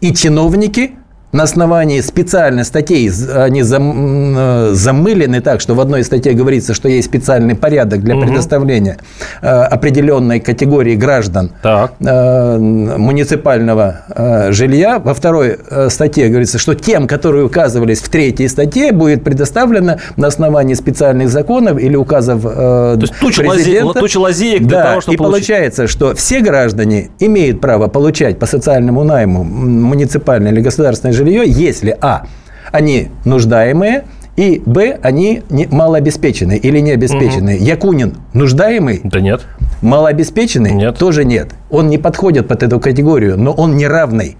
И 0.00 0.14
чиновники 0.14 0.96
на 1.34 1.42
основании 1.42 2.00
специальной 2.00 2.64
статей, 2.64 3.10
они 3.34 3.62
зам, 3.62 4.34
э, 4.38 4.70
замылены 4.72 5.40
так, 5.40 5.60
что 5.60 5.74
в 5.74 5.80
одной 5.80 6.04
статье 6.04 6.32
говорится, 6.32 6.74
что 6.74 6.88
есть 6.88 7.08
специальный 7.08 7.56
порядок 7.56 8.04
для 8.04 8.14
предоставления 8.14 8.98
угу. 9.42 9.48
определенной 9.48 10.38
категории 10.38 10.94
граждан 10.94 11.50
так. 11.60 11.94
Э, 11.98 12.56
муниципального 12.56 14.50
жилья. 14.50 15.00
Во 15.00 15.12
второй 15.12 15.58
статье 15.88 16.28
говорится, 16.28 16.58
что 16.58 16.74
тем, 16.74 17.08
которые 17.08 17.44
указывались 17.44 17.98
в 17.98 18.08
третьей 18.08 18.46
статье, 18.46 18.92
будет 18.92 19.24
предоставлено 19.24 19.96
на 20.16 20.28
основании 20.28 20.74
специальных 20.74 21.30
законов 21.30 21.80
или 21.80 21.96
указов 21.96 22.42
То 22.42 22.98
есть 23.00 23.14
туча 23.18 23.42
президента. 23.42 23.98
Туча 23.98 24.18
лазеек 24.18 24.62
для 24.62 24.78
да, 24.78 24.84
того, 24.84 25.00
чтобы 25.00 25.14
И 25.14 25.16
получить... 25.16 25.48
получается, 25.48 25.88
что 25.88 26.14
все 26.14 26.40
граждане 26.40 27.10
имеют 27.18 27.60
право 27.60 27.88
получать 27.88 28.38
по 28.38 28.46
социальному 28.46 29.02
найму 29.02 29.42
муниципальное 29.42 30.52
или 30.52 30.60
государственное 30.60 31.12
жилье 31.12 31.23
жилье, 31.24 31.44
если 31.46 31.96
а. 32.00 32.26
они 32.72 33.08
нуждаемые, 33.24 34.04
и 34.36 34.60
Б, 34.66 34.98
они 35.02 35.42
не, 35.48 35.66
малообеспеченные 35.66 36.58
или 36.58 36.80
необеспеченные. 36.80 37.56
Угу. 37.58 37.64
Якунин 37.64 38.16
нуждаемый? 38.32 39.00
Да 39.04 39.20
нет. 39.20 39.42
Малообеспеченный? 39.80 40.72
Нет. 40.72 40.98
Тоже 40.98 41.24
нет. 41.24 41.50
Он 41.70 41.88
не 41.88 41.98
подходит 41.98 42.48
под 42.48 42.62
эту 42.62 42.80
категорию, 42.80 43.38
но 43.38 43.52
он 43.52 43.76
неравный 43.76 44.36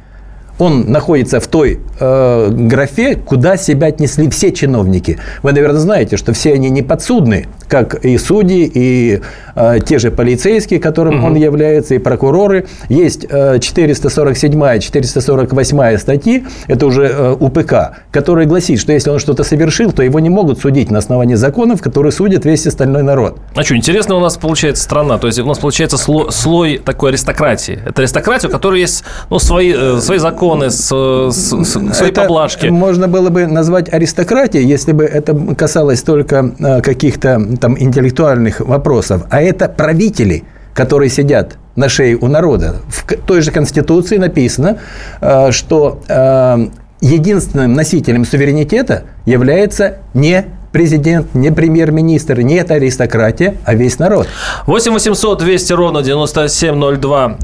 он 0.59 0.91
находится 0.91 1.41
в 1.41 1.47
той 1.49 1.81
э, 1.99 2.49
графе, 2.51 3.17
куда 3.17 3.57
себя 3.57 3.89
отнесли 3.89 4.29
все 4.31 4.53
чиновники. 4.53 5.19
Вы, 5.43 5.53
наверное, 5.53 5.81
знаете, 5.81 6.17
что 6.17 6.33
все 6.33 6.53
они 6.53 6.71
не 6.71 6.83
подсудны, 6.83 7.47
как 7.69 8.05
и 8.05 8.17
судьи, 8.19 8.71
и 8.73 9.21
э, 9.57 9.79
те 9.85 9.99
же 9.99 10.11
полицейские, 10.11 10.79
которым 10.79 11.19
угу. 11.19 11.27
он 11.27 11.35
является, 11.35 11.95
и 11.95 11.99
прокуроры. 11.99 12.67
Есть 12.89 13.27
э, 13.29 13.59
447 13.59 14.81
448 14.81 15.99
статьи, 15.99 16.45
это 16.69 16.87
уже 16.87 17.07
э, 17.07 17.33
УПК, 17.33 17.99
которые 18.13 18.47
гласит, 18.47 18.79
что 18.79 18.93
если 18.93 19.11
он 19.11 19.19
что-то 19.19 19.43
совершил, 19.43 19.93
то 19.93 20.03
его 20.03 20.21
не 20.21 20.31
могут 20.31 20.61
судить 20.61 20.91
на 20.91 20.99
основании 20.99 21.35
законов, 21.35 21.83
которые 21.83 22.13
судят 22.13 22.45
весь 22.45 22.67
остальной 22.67 23.03
народ. 23.03 23.39
А 23.57 23.65
что, 23.65 23.77
интересно 23.77 24.15
у 24.15 24.21
нас 24.21 24.37
получается 24.37 24.85
страна, 24.85 25.19
то 25.19 25.27
есть 25.27 25.39
у 25.41 25.47
нас 25.47 25.59
получается 25.59 25.97
слой, 25.97 26.31
слой 26.31 26.79
такой 26.79 27.11
аристократии. 27.11 27.81
Это 27.85 28.03
аристократия, 28.03 28.49
у 28.49 28.51
которой 28.51 28.81
есть 28.81 29.05
ну, 29.31 29.39
свои, 29.39 29.73
э, 29.75 29.99
свои 30.01 30.19
законы, 30.19 30.44
законы, 30.45 30.71
с, 30.71 30.89
с, 31.33 31.65
с, 31.65 31.95
свои 31.97 32.11
это 32.11 32.23
поблажки. 32.23 32.67
Можно 32.67 33.09
было 33.09 33.31
бы 33.31 33.47
назвать 33.47 33.93
аристократией, 33.93 34.67
если 34.67 34.93
бы 34.93 35.05
это 35.05 35.35
касалось 35.55 36.03
только 36.03 36.55
э, 36.59 36.81
каких-то 36.81 37.41
там 37.61 37.77
интеллектуальных 37.79 38.61
вопросов. 38.61 39.25
А 39.31 39.41
это 39.41 39.69
правители, 39.69 40.45
которые 40.75 41.11
сидят 41.11 41.57
на 41.77 41.89
шее 41.89 42.17
у 42.17 42.29
народа. 42.29 42.77
В 42.89 43.05
той 43.27 43.41
же 43.41 43.51
Конституции 43.51 44.17
написано, 44.17 44.79
э, 45.21 45.51
что 45.51 46.01
э, 46.09 46.67
единственным 47.01 47.75
носителем 47.75 48.25
суверенитета 48.25 49.05
является 49.27 49.99
не 50.15 50.47
президент, 50.73 51.35
не 51.35 51.53
премьер-министр, 51.53 52.41
не 52.41 52.57
это 52.57 52.75
аристократия, 52.75 53.57
а 53.65 53.75
весь 53.75 54.01
народ. 54.01 54.27
8 54.67 54.93
800 54.93 55.39
200 55.39 55.73
ровно 55.73 56.03
9702. 56.03 57.39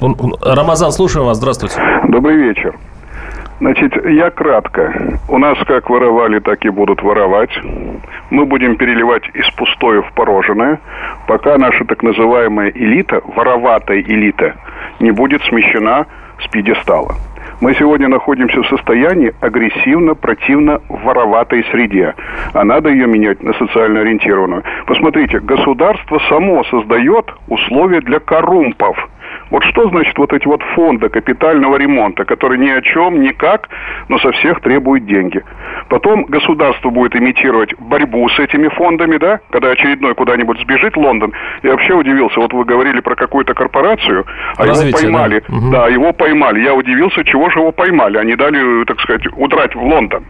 Э, 0.00 0.54
Рамазан, 0.54 0.92
слушаем 0.92 1.26
вас. 1.26 1.38
Здравствуйте. 1.38 1.80
Добрый 2.08 2.36
вечер. 2.36 2.74
Значит, 3.60 3.94
я 4.06 4.30
кратко. 4.30 5.18
У 5.28 5.38
нас 5.38 5.56
как 5.66 5.88
воровали, 5.88 6.40
так 6.40 6.64
и 6.64 6.70
будут 6.70 7.02
воровать. 7.02 7.50
Мы 8.30 8.46
будем 8.46 8.76
переливать 8.76 9.22
из 9.32 9.48
пустое 9.52 10.02
в 10.02 10.12
пороженное, 10.12 10.80
пока 11.28 11.56
наша 11.56 11.84
так 11.84 12.02
называемая 12.02 12.70
элита, 12.70 13.22
вороватая 13.24 14.00
элита, 14.00 14.56
не 14.98 15.12
будет 15.12 15.42
смещена 15.44 16.06
с 16.42 16.48
пьедестала. 16.48 17.14
Мы 17.60 17.74
сегодня 17.74 18.08
находимся 18.08 18.60
в 18.60 18.66
состоянии 18.66 19.32
агрессивно, 19.40 20.14
противно 20.14 20.80
вороватой 20.88 21.64
среде. 21.70 22.14
А 22.52 22.64
надо 22.64 22.90
ее 22.90 23.06
менять 23.06 23.42
на 23.42 23.54
социально 23.54 24.00
ориентированную. 24.00 24.64
Посмотрите, 24.86 25.38
государство 25.38 26.20
само 26.28 26.64
создает 26.64 27.32
условия 27.48 28.00
для 28.00 28.18
коррумпов– 28.18 29.08
вот 29.50 29.64
что 29.64 29.88
значит 29.88 30.16
вот 30.18 30.32
эти 30.32 30.46
вот 30.46 30.62
фонды 30.74 31.08
капитального 31.08 31.76
ремонта, 31.76 32.24
которые 32.24 32.58
ни 32.58 32.70
о 32.70 32.80
чем, 32.82 33.20
никак, 33.20 33.68
но 34.08 34.18
со 34.18 34.32
всех 34.32 34.60
требуют 34.60 35.06
деньги. 35.06 35.42
Потом 35.88 36.24
государство 36.24 36.90
будет 36.90 37.16
имитировать 37.16 37.74
борьбу 37.78 38.28
с 38.28 38.38
этими 38.38 38.68
фондами, 38.68 39.16
да, 39.16 39.40
когда 39.50 39.70
очередной 39.70 40.14
куда-нибудь 40.14 40.60
сбежит 40.60 40.96
Лондон. 40.96 41.32
Я 41.62 41.72
вообще 41.72 41.94
удивился, 41.94 42.40
вот 42.40 42.52
вы 42.52 42.64
говорили 42.64 43.00
про 43.00 43.14
какую-то 43.14 43.54
корпорацию, 43.54 44.24
а 44.56 44.66
Развитие, 44.66 45.08
его 45.08 45.18
поймали. 45.18 45.42
Да? 45.48 45.56
Угу. 45.56 45.70
да, 45.70 45.88
его 45.88 46.12
поймали. 46.12 46.60
Я 46.60 46.74
удивился, 46.74 47.24
чего 47.24 47.50
же 47.50 47.60
его 47.60 47.72
поймали. 47.72 48.18
Они 48.18 48.34
дали, 48.36 48.84
так 48.84 49.00
сказать, 49.00 49.26
удрать 49.36 49.74
в 49.74 49.82
Лондон. 49.82 50.24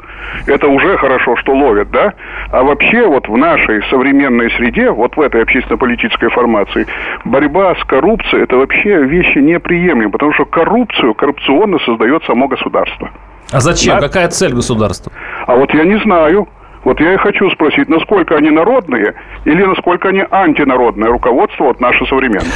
Это 0.46 0.66
уже 0.68 0.96
хорошо, 0.98 1.36
что 1.36 1.54
ловят, 1.54 1.90
да? 1.90 2.12
А 2.50 2.62
вообще 2.62 3.06
вот 3.06 3.28
в 3.28 3.36
нашей 3.36 3.82
современной 3.90 4.50
среде, 4.52 4.90
вот 4.90 5.16
в 5.16 5.20
этой 5.20 5.42
общественно-политической 5.42 6.28
формации, 6.30 6.86
борьба 7.24 7.74
с 7.76 7.84
коррупцией, 7.84 8.42
это 8.42 8.56
вообще 8.56 9.03
вещи 9.04 9.38
неприемлемы, 9.38 10.10
потому 10.10 10.32
что 10.32 10.44
коррупцию 10.44 11.14
коррупционно 11.14 11.78
создает 11.80 12.24
само 12.24 12.48
государство. 12.48 13.10
А 13.50 13.60
зачем? 13.60 13.96
Да? 13.96 14.08
Какая 14.08 14.28
цель 14.28 14.52
государства? 14.52 15.12
А 15.46 15.54
вот 15.54 15.72
я 15.74 15.84
не 15.84 15.98
знаю. 16.00 16.48
Вот 16.84 17.00
я 17.00 17.14
и 17.14 17.16
хочу 17.16 17.50
спросить, 17.50 17.88
насколько 17.88 18.36
они 18.36 18.50
народные 18.50 19.14
или 19.46 19.64
насколько 19.64 20.08
они 20.08 20.22
антинародные, 20.30 21.10
руководство 21.10 21.64
вот 21.64 21.80
наше 21.80 22.04
современное. 22.04 22.52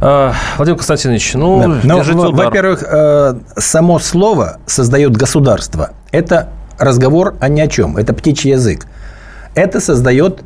А, 0.00 0.32
Владимир 0.56 0.76
Константинович, 0.76 1.34
ну, 1.34 1.80
да. 1.82 2.02
ну 2.04 2.32
во-первых, 2.32 2.84
э, 2.84 3.32
само 3.56 3.98
слово 3.98 4.58
создает 4.66 5.16
государство. 5.16 5.90
Это 6.12 6.50
разговор 6.78 7.34
о 7.40 7.48
ни 7.48 7.60
о 7.60 7.66
чем. 7.66 7.96
Это 7.96 8.14
птичий 8.14 8.50
язык. 8.50 8.86
Это 9.56 9.80
создает 9.80 10.44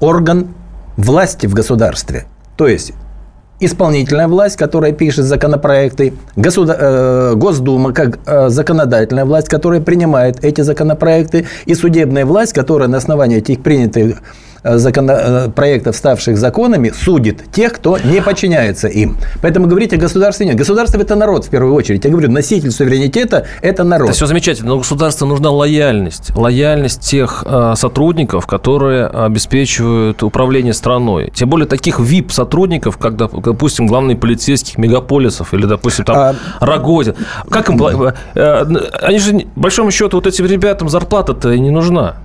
орган 0.00 0.48
власти 0.96 1.46
в 1.46 1.54
государстве. 1.54 2.26
То 2.56 2.66
есть 2.66 2.94
исполнительная 3.60 4.28
власть, 4.28 4.56
которая 4.56 4.92
пишет 4.92 5.24
законопроекты, 5.24 6.12
государ... 6.36 6.76
э, 6.78 7.34
Госдума 7.36 7.92
как 7.92 8.18
э, 8.26 8.48
законодательная 8.48 9.24
власть, 9.24 9.48
которая 9.48 9.80
принимает 9.80 10.44
эти 10.44 10.60
законопроекты, 10.60 11.46
и 11.64 11.74
судебная 11.74 12.26
власть, 12.26 12.52
которая 12.52 12.88
на 12.88 12.98
основании 12.98 13.38
этих 13.38 13.62
принятых 13.62 14.18
Э, 14.62 14.78
законопроектов, 14.78 15.94
э, 15.94 15.98
ставших 15.98 16.38
законами, 16.38 16.90
судит 16.90 17.52
тех, 17.52 17.72
кто 17.72 17.98
не 17.98 18.20
подчиняется 18.20 18.88
им. 18.88 19.16
Поэтому 19.42 19.66
говорить 19.66 19.92
о 19.92 19.96
государстве 19.96 20.46
нет. 20.46 20.56
Государство– 20.56 20.98
это 21.00 21.14
народ, 21.14 21.44
в 21.44 21.50
первую 21.50 21.74
очередь. 21.74 22.04
Я 22.04 22.10
говорю, 22.10 22.30
носитель 22.30 22.70
суверенитета– 22.70 23.46
это 23.62 23.84
народ. 23.84 24.08
Это 24.08 24.16
все 24.16 24.26
замечательно, 24.26 24.70
но 24.70 24.78
государству 24.78 25.26
нужна 25.26 25.50
лояльность. 25.50 26.34
Лояльность 26.34 27.00
тех 27.00 27.44
э, 27.46 27.74
сотрудников, 27.76 28.46
которые 28.46 29.06
обеспечивают 29.06 30.22
управление 30.22 30.72
страной. 30.72 31.30
Тем 31.34 31.48
более 31.48 31.68
таких 31.68 32.00
VIP-сотрудников, 32.00 32.96
как, 32.96 33.16
допустим, 33.16 33.86
главные 33.86 34.16
полицейских 34.16 34.78
мегаполисов 34.78 35.54
или, 35.54 35.66
допустим, 35.66 36.04
там 36.04 36.16
а... 36.16 36.34
Рогозин. 36.60 37.14
Как 37.50 37.68
им... 37.68 37.80
Они 38.34 39.18
же, 39.18 39.46
большому 39.54 39.90
счету, 39.90 40.16
вот 40.16 40.26
этим 40.26 40.46
ребятам 40.46 40.88
зарплата-то 40.88 41.52
и 41.52 41.60
не 41.60 41.70
нужна. 41.70 42.16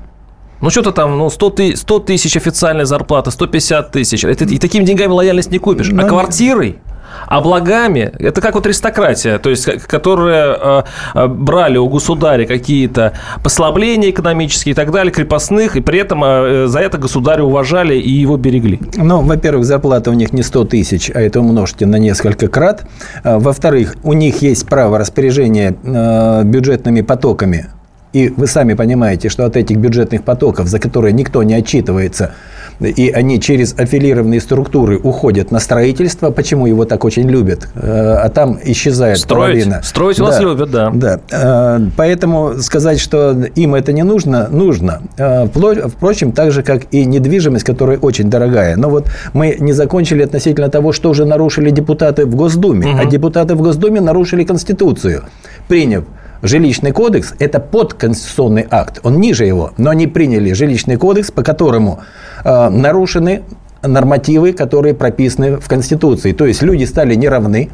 Ну, 0.62 0.69
что-то 0.69 0.91
там, 0.91 1.17
ну, 1.17 1.30
100, 1.30 1.50
ты, 1.50 1.76
100 1.76 2.00
тысяч 2.00 2.38
официальная 2.38 2.86
зарплата, 2.86 3.32
150 3.32 3.91
тысяч. 3.91 4.24
Это, 4.24 4.45
и 4.45 4.58
такими 4.58 4.84
деньгами 4.84 5.12
лояльность 5.12 5.52
не 5.52 5.58
купишь. 5.58 5.89
А 5.89 6.04
квартирой 6.04 6.80
а 7.28 7.41
благами, 7.41 8.12
это 8.19 8.41
как 8.41 8.56
вот 8.56 8.65
аристократия, 8.65 9.38
то 9.38 9.50
есть, 9.50 9.65
которые 9.88 10.56
э, 10.60 10.84
э, 11.13 11.28
брали 11.28 11.78
у 11.78 11.88
государя 11.88 12.45
какие-то 12.45 13.13
послабления 13.43 14.10
экономические 14.10 14.71
и 14.71 14.76
так 14.76 14.91
далее, 14.91 15.12
крепостных, 15.12 15.76
и 15.76 15.82
при 15.82 16.00
этом 16.00 16.24
э, 16.24 16.67
за 16.67 16.80
это 16.80 16.97
государя 16.97 17.43
уважали 17.43 17.95
и 17.95 18.10
его 18.10 18.38
берегли. 18.38 18.80
Ну, 18.95 19.21
во-первых, 19.21 19.65
зарплата 19.65 20.10
у 20.10 20.13
них 20.13 20.34
не 20.34 20.43
100 20.43 20.65
тысяч, 20.65 21.12
а 21.13 21.21
это 21.21 21.39
умножьте 21.39 21.86
на 21.86 21.97
несколько 21.97 22.47
крат. 22.47 22.86
А, 23.24 23.39
во-вторых, 23.39 23.95
у 24.04 24.13
них 24.13 24.41
есть 24.41 24.67
право 24.67 24.97
распоряжения 24.97 25.76
э, 25.84 26.43
бюджетными 26.43 27.02
потоками 27.02 27.67
и 28.13 28.30
вы 28.30 28.47
сами 28.47 28.74
понимаете, 28.74 29.30
что 29.30 29.45
от 29.45 29.56
этих 29.56 29.78
бюджетных 29.78 30.24
потоков, 30.24 30.67
за 30.67 30.80
которые 30.80 31.13
никто 31.13 31.43
не 31.43 31.54
отчитывается, 31.54 32.32
и 32.80 33.10
они 33.10 33.39
через 33.39 33.74
аффилированные 33.78 34.41
структуры 34.41 34.97
уходят 34.97 35.52
на 35.52 35.60
строительство, 35.60 36.32
почему 36.32 36.65
его 36.65 36.86
так 36.86 37.04
очень 37.06 37.30
любят, 37.30 37.69
э, 37.76 38.15
а 38.15 38.30
там 38.30 38.60
исчезает 38.63 39.19
Строить. 39.19 39.63
половина. 39.63 39.82
Строить 39.84 40.17
да, 40.17 40.24
вас 40.24 40.39
любят, 40.39 40.71
да. 40.71 40.91
Да. 40.93 41.19
Э, 41.32 41.80
поэтому 41.95 42.56
сказать, 42.60 43.00
что 43.00 43.32
им 43.56 43.76
это 43.76 43.93
не 43.93 44.04
нужно, 44.04 44.47
нужно. 44.50 45.02
Э, 45.17 45.45
впрочем, 45.45 46.32
так 46.32 46.52
же, 46.52 46.63
как 46.63 46.91
и 46.91 47.06
недвижимость, 47.06 47.63
которая 47.63 47.97
очень 47.97 48.30
дорогая. 48.30 48.76
Но 48.76 48.89
вот 48.89 49.08
мы 49.34 49.56
не 49.60 49.74
закончили 49.74 50.24
относительно 50.24 50.69
того, 50.69 50.91
что 50.91 51.10
уже 51.10 51.26
нарушили 51.26 51.69
депутаты 51.69 52.26
в 52.26 52.36
Госдуме. 52.36 52.88
Угу. 52.88 53.00
А 53.00 53.06
депутаты 53.06 53.56
в 53.56 53.62
Госдуме 53.62 54.02
нарушили 54.02 54.43
Конституцию, 54.43 55.24
приняв 55.67 56.04
жилищный 56.41 56.91
кодекс– 56.91 57.34
это 57.39 57.60
подконституционный 57.60 58.65
акт, 58.69 58.99
он 59.04 59.19
ниже 59.19 59.45
его, 59.45 59.71
но 59.77 59.89
они 59.89 60.08
приняли 60.08 60.54
жилищный 60.54 60.97
кодекс, 60.97 61.32
по 61.32 61.43
которому 61.43 61.99
э, 62.43 62.69
нарушены 62.69 63.43
нормативы, 63.84 64.54
которые 64.54 64.93
прописаны 64.93 65.58
в 65.58 65.67
Конституции. 65.67 66.34
То 66.34 66.45
есть 66.45 66.62
люди 66.62 66.84
стали 66.84 67.15
неравны, 67.15 67.69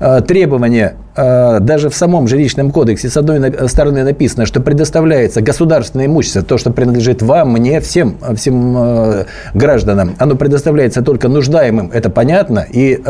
э, 0.00 0.20
требования 0.20 0.94
э, 1.14 1.60
даже 1.60 1.90
в 1.90 1.94
самом 1.94 2.28
жилищном 2.28 2.70
кодексе 2.70 3.08
с 3.08 3.16
одной 3.16 3.68
стороны 3.68 4.04
написано, 4.04 4.46
что 4.46 4.60
предоставляется 4.60 5.40
государственное 5.40 6.06
имущество, 6.06 6.42
то, 6.42 6.58
что 6.58 6.70
принадлежит 6.70 7.22
вам, 7.22 7.52
мне, 7.52 7.80
всем, 7.80 8.16
всем 8.36 8.76
э, 8.76 9.24
гражданам, 9.54 10.14
оно 10.18 10.36
предоставляется 10.36 11.02
только 11.02 11.28
нуждаемым, 11.28 11.90
это 11.92 12.10
понятно, 12.10 12.66
и 12.68 13.00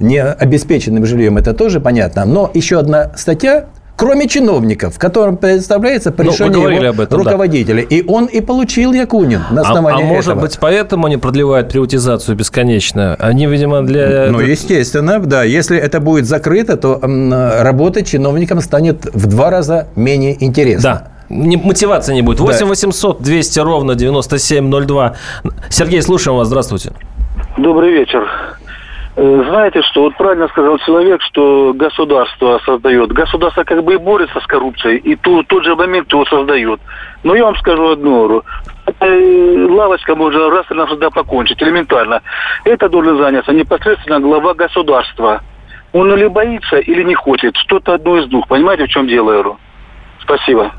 не 0.00 0.22
обеспеченным 0.22 1.06
жильем 1.06 1.36
это 1.36 1.52
тоже 1.52 1.80
понятно. 1.80 2.24
Но 2.24 2.50
еще 2.54 2.78
одна 2.78 3.12
статья 3.16 3.66
кроме 3.96 4.28
чиновников, 4.28 4.98
которым 4.98 5.36
представляется 5.36 6.12
по 6.12 6.22
ну, 6.22 6.30
решению 6.30 6.52
ну, 6.60 6.68
его 6.68 7.02
этом, 7.02 7.18
руководителя. 7.18 7.82
Да. 7.82 7.96
И 7.96 8.06
он 8.06 8.26
и 8.26 8.40
получил 8.40 8.92
Якунин 8.92 9.42
на 9.50 9.62
а, 9.62 9.64
основании 9.64 10.04
а, 10.04 10.06
а 10.06 10.08
может 10.08 10.36
быть, 10.36 10.58
поэтому 10.60 11.06
они 11.06 11.16
продлевают 11.16 11.68
приватизацию 11.68 12.36
бесконечно? 12.36 13.16
Они, 13.18 13.46
видимо, 13.46 13.82
для... 13.82 14.28
Ну, 14.30 14.40
естественно, 14.40 15.18
да. 15.20 15.44
Если 15.44 15.78
это 15.78 16.00
будет 16.00 16.26
закрыто, 16.26 16.76
то 16.76 17.00
работать 17.62 18.08
чиновникам 18.08 18.60
станет 18.60 19.06
в 19.14 19.26
два 19.26 19.50
раза 19.50 19.88
менее 19.96 20.42
интересно. 20.44 20.82
Да. 20.82 21.08
Не, 21.30 21.56
мотивации 21.56 22.14
не 22.14 22.22
будет. 22.22 22.40
8 22.40 22.66
800 22.66 23.22
200 23.22 23.60
ровно 23.60 23.94
9702. 23.94 25.14
Сергей, 25.70 26.02
слушаем 26.02 26.36
вас. 26.36 26.48
Здравствуйте. 26.48 26.92
Добрый 27.56 27.92
вечер. 27.92 28.28
Э, 29.16 29.44
знаете 29.48 29.80
что, 29.82 30.02
вот 30.02 30.16
правильно 30.16 30.48
сказал 30.48 30.78
человек, 30.78 31.22
что 31.22 31.72
государство 31.72 32.60
создает. 32.64 33.12
Государство 33.12 33.62
как 33.62 33.84
бы 33.84 33.94
и 33.94 33.96
борется 33.96 34.40
с 34.40 34.46
коррупцией, 34.46 34.98
и 34.98 35.14
ту, 35.14 35.44
тот 35.44 35.64
же 35.64 35.76
момент 35.76 36.12
его 36.12 36.24
создает. 36.26 36.80
Но 37.22 37.34
я 37.36 37.44
вам 37.44 37.56
скажу 37.56 37.90
одно, 37.90 38.42
э, 39.00 39.66
лавочка 39.70 40.16
можно 40.16 40.50
раз 40.50 40.66
и 40.70 40.74
навсегда 40.74 41.10
покончить, 41.10 41.62
элементарно. 41.62 42.22
Это 42.64 42.88
должен 42.88 43.18
заняться 43.18 43.52
непосредственно 43.52 44.18
глава 44.18 44.54
государства. 44.54 45.42
Он 45.92 46.12
или 46.12 46.26
боится, 46.26 46.78
или 46.78 47.04
не 47.04 47.14
хочет. 47.14 47.56
Что-то 47.56 47.94
одно 47.94 48.18
из 48.18 48.26
двух. 48.26 48.48
Понимаете, 48.48 48.86
в 48.86 48.88
чем 48.88 49.06
дело, 49.06 49.30
Эру? 49.30 49.58
Спасибо. 50.20 50.72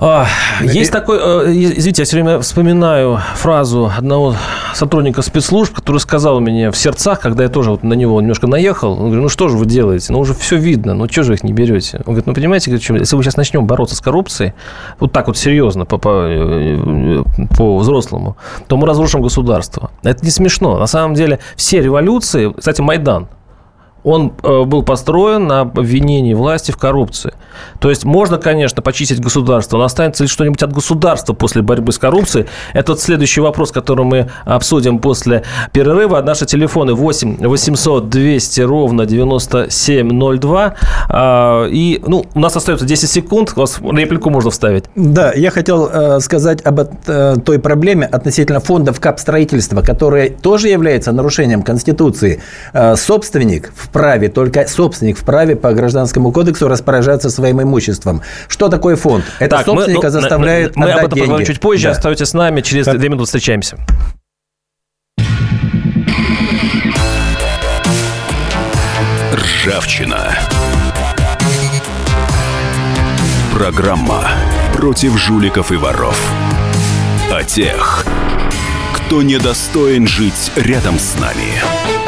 А, 0.00 0.26
есть 0.62 0.92
такой, 0.92 1.18
э, 1.20 1.52
извините, 1.52 2.02
я 2.02 2.06
все 2.06 2.16
время 2.16 2.38
вспоминаю 2.38 3.20
фразу 3.34 3.90
одного 3.96 4.36
сотрудника 4.72 5.22
спецслужб, 5.22 5.74
который 5.74 5.98
сказал 5.98 6.38
мне 6.40 6.70
в 6.70 6.76
сердцах, 6.76 7.18
когда 7.18 7.42
я 7.42 7.48
тоже 7.48 7.72
вот 7.72 7.82
на 7.82 7.94
него 7.94 8.20
немножко 8.20 8.46
наехал, 8.46 8.92
он 8.92 9.06
говорит, 9.06 9.22
ну 9.22 9.28
что 9.28 9.48
же 9.48 9.56
вы 9.56 9.66
делаете, 9.66 10.12
ну 10.12 10.20
уже 10.20 10.34
все 10.34 10.56
видно, 10.56 10.94
ну 10.94 11.08
что 11.08 11.24
же 11.24 11.34
их 11.34 11.42
не 11.42 11.52
берете? 11.52 11.98
Он 11.98 12.14
говорит, 12.14 12.26
ну 12.26 12.34
понимаете, 12.34 12.70
если 12.70 12.92
мы 13.16 13.22
сейчас 13.24 13.36
начнем 13.36 13.66
бороться 13.66 13.96
с 13.96 14.00
коррупцией, 14.00 14.52
вот 15.00 15.12
так 15.12 15.26
вот 15.26 15.36
серьезно, 15.36 15.84
по, 15.84 15.98
по, 15.98 16.26
э, 16.28 17.24
по 17.56 17.78
взрослому, 17.78 18.36
то 18.68 18.76
мы 18.76 18.86
разрушим 18.86 19.20
государство. 19.20 19.90
Это 20.04 20.24
не 20.24 20.30
смешно. 20.30 20.78
На 20.78 20.86
самом 20.86 21.14
деле 21.14 21.40
все 21.56 21.80
революции, 21.80 22.54
кстати, 22.56 22.80
Майдан, 22.80 23.26
он 24.08 24.32
э, 24.42 24.64
был 24.64 24.82
построен 24.82 25.46
на 25.46 25.60
обвинении 25.60 26.32
власти 26.32 26.72
в 26.72 26.78
коррупции. 26.78 27.34
То 27.78 27.90
есть 27.90 28.04
можно, 28.04 28.38
конечно, 28.38 28.80
почистить 28.80 29.20
государство, 29.20 29.76
но 29.76 29.84
останется 29.84 30.24
ли 30.24 30.28
что-нибудь 30.28 30.62
от 30.62 30.72
государства 30.72 31.34
после 31.34 31.60
борьбы 31.60 31.92
с 31.92 31.98
коррупцией? 31.98 32.46
Это 32.72 32.92
вот 32.92 33.00
следующий 33.00 33.40
вопрос, 33.40 33.70
который 33.70 34.04
мы 34.04 34.30
обсудим 34.46 34.98
после 34.98 35.42
перерыва. 35.72 36.22
Наши 36.22 36.46
телефоны 36.46 36.94
8 36.94 37.46
800 37.46 38.08
200 38.08 38.60
ровно 38.62 39.04
9702. 39.04 40.74
А, 41.08 41.66
и 41.66 42.00
ну, 42.06 42.24
у 42.34 42.40
нас 42.40 42.56
остается 42.56 42.86
10 42.86 43.10
секунд, 43.10 43.52
у 43.56 43.60
вас 43.60 43.78
реплику 43.80 44.30
можно 44.30 44.50
вставить. 44.50 44.84
Да, 44.94 45.32
я 45.34 45.50
хотел 45.50 45.90
э, 45.92 46.20
сказать 46.20 46.62
об 46.62 46.80
э, 46.80 47.36
той 47.44 47.58
проблеме 47.58 48.06
относительно 48.06 48.60
фондов 48.60 49.00
капстроительства, 49.00 49.82
которое 49.82 50.30
тоже 50.30 50.68
является 50.68 51.12
нарушением 51.12 51.62
Конституции. 51.62 52.40
Собственник 52.94 53.72
вправе, 53.98 54.28
только 54.28 54.66
собственник 54.68 55.18
вправе 55.18 55.56
по 55.56 55.72
Гражданскому 55.72 56.30
кодексу 56.30 56.68
распоряжаться 56.68 57.30
своим 57.30 57.60
имуществом. 57.60 58.22
Что 58.46 58.68
такое 58.68 58.94
фонд? 58.94 59.24
Это 59.40 59.56
так, 59.56 59.66
собственника 59.66 60.06
мы, 60.06 60.12
ну, 60.12 60.20
заставляет 60.20 60.76
мы, 60.76 60.86
мы 60.86 60.92
отдать 60.92 60.98
об 60.98 61.06
этом 61.06 61.16
деньги. 61.16 61.26
поговорим 61.26 61.46
чуть 61.46 61.60
позже. 61.60 61.84
Да. 61.84 61.90
Оставайтесь 61.90 62.28
с 62.28 62.32
нами. 62.32 62.60
Через 62.60 62.84
как... 62.84 62.98
две 62.98 63.08
минуты 63.08 63.26
встречаемся. 63.26 63.76
Ржавчина. 69.32 70.38
Программа 73.52 74.28
против 74.74 75.18
жуликов 75.18 75.72
и 75.72 75.76
воров. 75.76 76.16
О 77.32 77.42
тех, 77.42 78.04
кто 78.94 79.22
недостоин 79.22 80.06
жить 80.06 80.52
рядом 80.54 81.00
с 81.00 81.18
нами. 81.18 82.07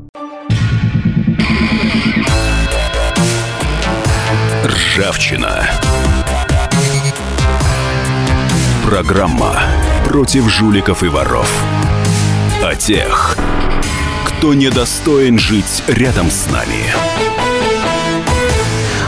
Ржавчина. 4.91 5.69
Программа 8.85 9.57
против 10.03 10.49
жуликов 10.49 11.03
и 11.03 11.07
воров. 11.07 11.49
О 12.61 12.75
тех, 12.75 13.37
кто 14.25 14.53
недостоин 14.53 15.39
жить 15.39 15.83
рядом 15.87 16.29
с 16.29 16.51
нами. 16.51 17.40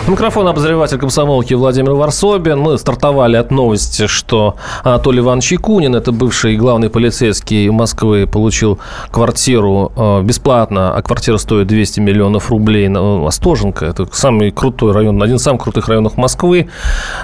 Микрофон 0.05 0.45
обозреватель 0.49 0.97
комсомолки 0.97 1.53
Владимир 1.53 1.93
Варсобин. 1.93 2.59
Мы 2.59 2.77
стартовали 2.77 3.37
от 3.37 3.51
новости, 3.51 4.07
что 4.07 4.57
Анатолий 4.83 5.19
Иванович 5.19 5.53
Якунин, 5.53 5.95
это 5.95 6.11
бывший 6.11 6.57
главный 6.57 6.89
полицейский 6.89 7.69
Москвы, 7.69 8.27
получил 8.27 8.79
квартиру 9.11 9.93
э, 9.95 10.21
бесплатно, 10.23 10.93
а 10.93 11.01
квартира 11.01 11.37
стоит 11.37 11.67
200 11.67 12.01
миллионов 12.01 12.49
рублей 12.49 12.89
на 12.89 13.25
Остоженко. 13.25 13.85
Это 13.85 14.05
самый 14.11 14.51
крутой 14.51 14.91
район, 14.91 15.23
один 15.23 15.37
из 15.37 15.41
самых 15.41 15.63
крутых 15.63 15.87
районов 15.87 16.17
Москвы, 16.17 16.67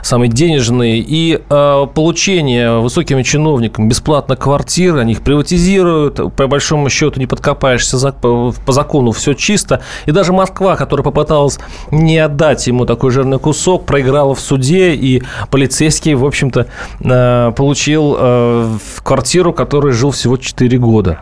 самый 0.01 0.29
денежный. 0.29 0.99
И 1.05 1.37
э, 1.49 1.87
получение 1.93 2.79
высокими 2.79 3.23
чиновниками 3.23 3.89
бесплатно 3.89 4.37
квартиры, 4.37 5.01
они 5.01 5.11
их 5.11 5.21
приватизируют, 5.21 6.33
по 6.33 6.47
большому 6.47 6.89
счету 6.89 7.19
не 7.19 7.27
подкопаешься 7.27 8.13
по 8.13 8.53
закону, 8.67 9.11
все 9.11 9.33
чисто. 9.33 9.81
И 10.05 10.11
даже 10.11 10.31
Москва, 10.31 10.77
которая 10.77 11.03
попыталась 11.03 11.59
не 11.91 12.17
отдать 12.19 12.69
ему 12.79 12.85
такой 12.85 13.11
жирный 13.11 13.39
кусок, 13.39 13.85
проиграла 13.85 14.33
в 14.33 14.39
суде, 14.39 14.93
и 14.93 15.21
полицейский, 15.51 16.13
в 16.13 16.25
общем-то, 16.25 16.67
э, 17.01 17.51
получил 17.55 18.15
э, 18.17 18.77
квартиру, 19.03 19.53
которой 19.53 19.91
жил 19.91 20.11
всего 20.11 20.37
4 20.37 20.77
года. 20.77 21.19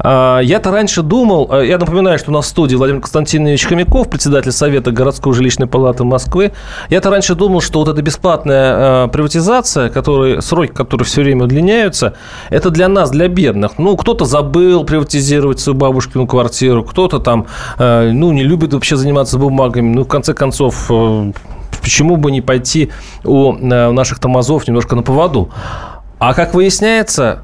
А, 0.00 0.40
я-то 0.40 0.70
раньше 0.70 1.02
думал, 1.02 1.48
э, 1.52 1.66
я 1.66 1.78
напоминаю, 1.78 2.18
что 2.18 2.30
у 2.30 2.34
нас 2.34 2.46
в 2.46 2.48
студии 2.48 2.74
Владимир 2.74 3.00
Константинович 3.00 3.66
Хомяков, 3.66 4.08
председатель 4.08 4.52
Совета 4.52 4.90
городской 4.90 5.32
жилищной 5.34 5.68
палаты 5.68 6.02
Москвы. 6.04 6.52
Я-то 6.90 7.10
раньше 7.10 7.34
думал, 7.34 7.60
что 7.60 7.78
вот 7.78 7.88
эта 7.88 8.02
бесплатная 8.02 9.06
приватизация, 9.08 9.88
который, 9.88 10.42
сроки 10.42 10.72
которые 10.72 11.06
все 11.06 11.22
время 11.22 11.44
удлиняются, 11.44 12.14
это 12.50 12.70
для 12.70 12.88
нас, 12.88 13.10
для 13.10 13.28
бедных. 13.28 13.78
Ну, 13.78 13.96
кто-то 13.96 14.24
забыл 14.24 14.84
приватизировать 14.84 15.60
свою 15.60 15.78
бабушкину 15.78 16.26
квартиру, 16.26 16.82
кто-то 16.82 17.20
там, 17.20 17.46
ну, 17.78 18.32
не 18.32 18.42
любит 18.42 18.74
вообще 18.74 18.96
заниматься 18.96 19.38
бумагами. 19.38 19.94
Ну, 19.94 20.04
в 20.04 20.08
конце 20.08 20.34
концов, 20.34 20.77
Э, 20.90 21.32
почему 21.82 22.16
бы 22.16 22.30
не 22.30 22.40
пойти 22.40 22.90
у 23.24 23.54
э, 23.54 23.90
наших 23.90 24.18
тормозов 24.18 24.66
немножко 24.66 24.96
на 24.96 25.02
поводу? 25.02 25.50
А 26.18 26.34
как 26.34 26.54
выясняется, 26.54 27.42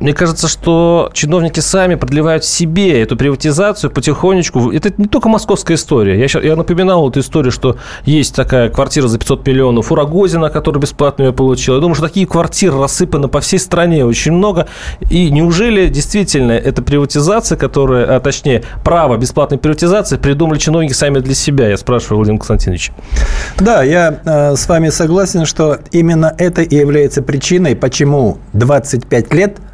мне 0.00 0.12
кажется, 0.12 0.48
что 0.48 1.10
чиновники 1.12 1.60
сами 1.60 1.94
продлевают 1.94 2.44
себе 2.44 3.02
эту 3.02 3.16
приватизацию 3.16 3.90
потихонечку. 3.90 4.70
Это 4.70 4.92
не 4.96 5.06
только 5.06 5.28
московская 5.28 5.74
история. 5.74 6.18
Я, 6.18 6.28
сейчас, 6.28 6.44
я 6.44 6.56
напоминал 6.56 7.08
эту 7.08 7.20
историю, 7.20 7.52
что 7.52 7.76
есть 8.04 8.34
такая 8.34 8.70
квартира 8.70 9.08
за 9.08 9.18
500 9.18 9.46
миллионов 9.46 9.92
у 9.92 9.94
Рогозина, 9.94 10.50
который 10.50 10.78
бесплатно 10.78 11.24
ее 11.24 11.32
получил. 11.32 11.74
Я 11.74 11.80
думаю, 11.80 11.94
что 11.94 12.06
такие 12.06 12.26
квартиры 12.26 12.78
рассыпаны 12.78 13.28
по 13.28 13.40
всей 13.40 13.58
стране 13.58 14.04
очень 14.04 14.32
много. 14.32 14.66
И 15.10 15.30
неужели 15.30 15.88
действительно 15.88 16.52
эта 16.52 16.82
приватизация, 16.82 17.58
которая, 17.58 18.16
а 18.16 18.20
точнее, 18.20 18.62
право 18.84 19.16
бесплатной 19.16 19.58
приватизации 19.58 20.16
придумали 20.16 20.58
чиновники 20.58 20.92
сами 20.92 21.18
для 21.18 21.34
себя? 21.34 21.68
Я 21.68 21.76
спрашиваю 21.76 22.18
Владимир 22.18 22.38
Константинович. 22.38 22.92
Да, 23.58 23.82
я 23.82 24.20
э, 24.24 24.56
с 24.56 24.68
вами 24.68 24.88
согласен, 24.90 25.46
что 25.46 25.78
именно 25.90 26.34
это 26.38 26.62
и 26.62 26.76
является 26.76 27.22
причиной, 27.22 27.76
почему 27.76 28.38
25 28.52 29.34
лет– 29.34 29.58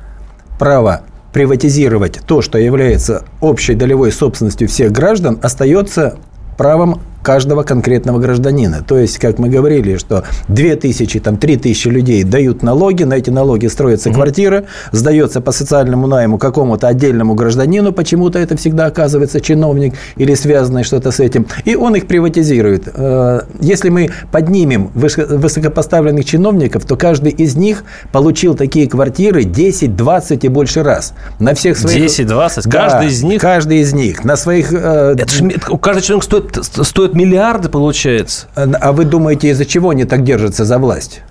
право 0.58 1.02
приватизировать 1.32 2.20
то, 2.26 2.42
что 2.42 2.58
является 2.58 3.24
общей 3.40 3.74
долевой 3.74 4.12
собственностью 4.12 4.68
всех 4.68 4.92
граждан, 4.92 5.38
остается 5.42 6.16
правом 6.56 7.00
каждого 7.28 7.62
конкретного 7.62 8.18
гражданина. 8.20 8.82
То 8.88 8.96
есть, 8.96 9.18
как 9.18 9.38
мы 9.38 9.50
говорили, 9.50 9.98
что 9.98 10.24
2000, 10.48 11.20
там, 11.20 11.36
3000 11.36 11.88
людей 11.88 12.24
дают 12.24 12.62
налоги, 12.62 13.02
на 13.02 13.18
эти 13.18 13.28
налоги 13.28 13.66
строится 13.66 14.08
угу. 14.08 14.14
квартира, 14.14 14.64
сдается 14.92 15.42
по 15.42 15.52
социальному 15.52 16.06
найму 16.06 16.38
какому-то 16.38 16.88
отдельному 16.88 17.34
гражданину, 17.34 17.92
почему-то 17.92 18.38
это 18.38 18.56
всегда 18.56 18.86
оказывается 18.86 19.42
чиновник 19.42 19.92
или 20.16 20.32
связанный 20.32 20.84
что-то 20.84 21.10
с 21.10 21.20
этим, 21.20 21.46
и 21.66 21.76
он 21.76 21.96
их 21.96 22.06
приватизирует. 22.06 22.88
Э, 22.94 23.42
если 23.60 23.90
мы 23.90 24.08
поднимем 24.32 24.90
высокопоставленных 24.94 26.24
чиновников, 26.24 26.86
то 26.86 26.96
каждый 26.96 27.32
из 27.32 27.56
них 27.56 27.84
получил 28.10 28.54
такие 28.54 28.88
квартиры 28.88 29.44
10, 29.44 29.96
20 29.96 30.44
и 30.44 30.48
больше 30.48 30.82
раз. 30.82 31.12
На 31.38 31.54
всех 31.54 31.76
своих... 31.76 32.04
10, 32.04 32.26
20? 32.26 32.64
Да, 32.64 32.70
каждый 32.70 33.08
из 33.08 33.22
них? 33.22 33.42
Каждый 33.42 33.80
из 33.80 33.92
них. 33.92 34.24
На 34.24 34.36
своих... 34.36 34.72
Э, 34.72 35.14
это 35.18 35.30
же, 35.30 35.50
каждый 35.82 36.00
человек 36.00 36.24
стоит, 36.24 36.64
стоит 36.64 37.17
миллиарды, 37.18 37.68
получается. 37.68 38.46
А 38.54 38.92
вы 38.92 39.04
думаете, 39.04 39.48
из-за 39.50 39.64
чего 39.64 39.90
они 39.90 40.04
так 40.04 40.22
держатся 40.22 40.64
за 40.64 40.78
власть? 40.78 41.22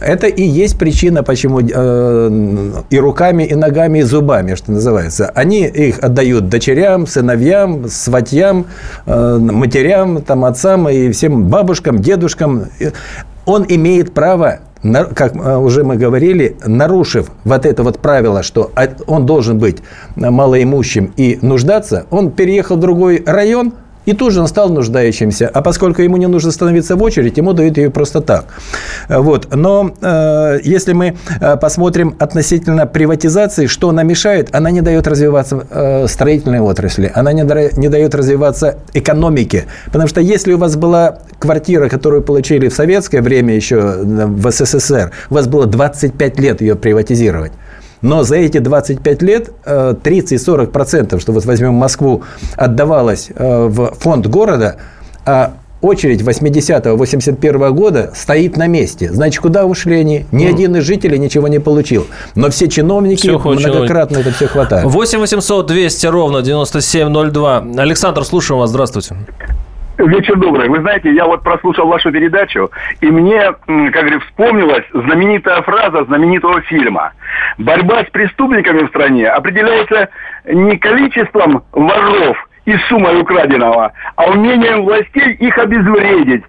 Это 0.00 0.26
и 0.26 0.42
есть 0.42 0.78
причина, 0.78 1.22
почему 1.22 1.60
э, 1.60 2.72
и 2.90 2.98
руками, 2.98 3.44
и 3.44 3.54
ногами, 3.54 4.00
и 4.00 4.02
зубами, 4.02 4.54
что 4.56 4.72
называется. 4.72 5.30
Они 5.34 5.66
их 5.66 5.98
отдают 6.00 6.48
дочерям, 6.48 7.06
сыновьям, 7.06 7.88
сватьям, 7.88 8.66
э, 9.06 9.38
матерям, 9.38 10.22
там, 10.22 10.44
отцам 10.44 10.88
и 10.88 11.10
всем 11.12 11.44
бабушкам, 11.44 12.00
дедушкам. 12.00 12.64
Он 13.46 13.64
имеет 13.68 14.14
право 14.14 14.58
как 15.14 15.34
э, 15.34 15.56
уже 15.56 15.82
мы 15.84 15.96
говорили, 15.96 16.56
нарушив 16.66 17.30
вот 17.44 17.64
это 17.64 17.82
вот 17.82 18.00
правило, 18.00 18.42
что 18.42 18.70
он 19.06 19.24
должен 19.24 19.58
быть 19.58 19.78
малоимущим 20.16 21.12
и 21.16 21.38
нуждаться, 21.40 22.04
он 22.10 22.30
переехал 22.30 22.76
в 22.76 22.80
другой 22.80 23.22
район– 23.24 23.72
И 24.06 24.12
тут 24.12 24.32
же 24.32 24.40
он 24.40 24.48
стал 24.48 24.68
нуждающимся. 24.68 25.48
А 25.52 25.62
поскольку 25.62 26.02
ему 26.02 26.16
не 26.16 26.26
нужно 26.26 26.50
становиться 26.50 26.96
в 26.96 27.02
очередь, 27.02 27.36
ему 27.38 27.52
дают 27.52 27.76
ее 27.78 27.90
просто 27.90 28.20
так. 28.20 28.46
Вот. 29.08 29.54
Но 29.54 29.94
э, 30.00 30.58
если 30.62 30.92
мы 30.92 31.16
э, 31.40 31.56
посмотрим 31.56 32.14
относительно 32.18 32.86
приватизации, 32.86 33.66
что 33.66 33.88
она 33.88 34.02
мешает? 34.02 34.54
Она 34.54 34.70
не 34.70 34.80
дает 34.80 35.06
развиваться 35.06 35.66
э, 35.70 36.06
строительной 36.08 36.60
отрасли, 36.60 37.10
она 37.14 37.32
не, 37.32 37.42
не 37.78 37.88
дает 37.88 38.14
развиваться 38.14 38.78
экономике. 38.92 39.64
Потому 39.86 40.08
что 40.08 40.20
если 40.20 40.52
у 40.52 40.58
вас 40.58 40.76
была 40.76 41.18
квартира, 41.38 41.88
которую 41.88 42.22
получили 42.22 42.68
в 42.68 42.74
советское 42.74 43.22
время 43.22 43.54
еще 43.54 43.80
в 44.02 44.50
СССР, 44.50 45.12
у 45.30 45.34
вас 45.34 45.46
было 45.46 45.66
25 45.66 46.40
лет 46.40 46.60
ее 46.60 46.74
приватизировать. 46.74 47.52
Но 48.04 48.22
за 48.22 48.36
эти 48.36 48.58
25 48.58 49.22
лет 49.22 49.50
30-40%, 49.64 51.16
э, 51.16 51.18
что 51.18 51.32
вот 51.32 51.44
возьмем 51.46 51.72
Москву, 51.72 52.22
отдавалось 52.54 53.30
э, 53.34 53.66
в 53.66 53.94
фонд 53.98 54.26
города, 54.26 54.76
а 55.24 55.54
очередь 55.80 56.20
80-81 56.20 57.70
года 57.70 58.12
стоит 58.14 58.58
на 58.58 58.66
месте. 58.66 59.10
Значит, 59.10 59.40
куда 59.40 59.64
ушли 59.64 60.00
они? 60.00 60.26
Ни 60.32 60.44
один 60.44 60.76
из 60.76 60.84
жителей 60.84 61.18
ничего 61.18 61.48
не 61.48 61.60
получил. 61.60 62.06
Но 62.34 62.50
все 62.50 62.68
чиновники 62.68 63.22
все 63.22 63.38
многократно 63.38 64.18
это 64.18 64.32
все 64.32 64.48
хватает. 64.48 64.84
8 64.84 65.18
800 65.20 65.66
200 65.66 66.06
ровно 66.06 66.42
9702. 66.42 67.64
Александр, 67.78 68.22
слушаем 68.24 68.60
вас. 68.60 68.68
Здравствуйте. 68.68 69.16
Вечер 69.98 70.36
добрый. 70.36 70.68
Вы 70.68 70.80
знаете, 70.80 71.12
я 71.12 71.24
вот 71.24 71.42
прослушал 71.44 71.86
вашу 71.86 72.10
передачу, 72.10 72.68
и 73.00 73.06
мне, 73.06 73.42
как 73.42 73.92
говорю, 73.92 74.20
вспомнилась 74.20 74.84
знаменитая 74.92 75.62
фраза 75.62 76.04
знаменитого 76.04 76.60
фильма. 76.62 77.12
Борьба 77.58 78.02
с 78.02 78.10
преступниками 78.10 78.84
в 78.84 78.88
стране 78.88 79.28
определяется 79.28 80.08
не 80.46 80.76
количеством 80.78 81.62
воров 81.70 82.36
и 82.64 82.76
суммой 82.88 83.20
украденного, 83.20 83.92
а 84.16 84.30
умением 84.30 84.82
властей 84.82 85.34
их 85.34 85.56
обезвредить. 85.58 86.42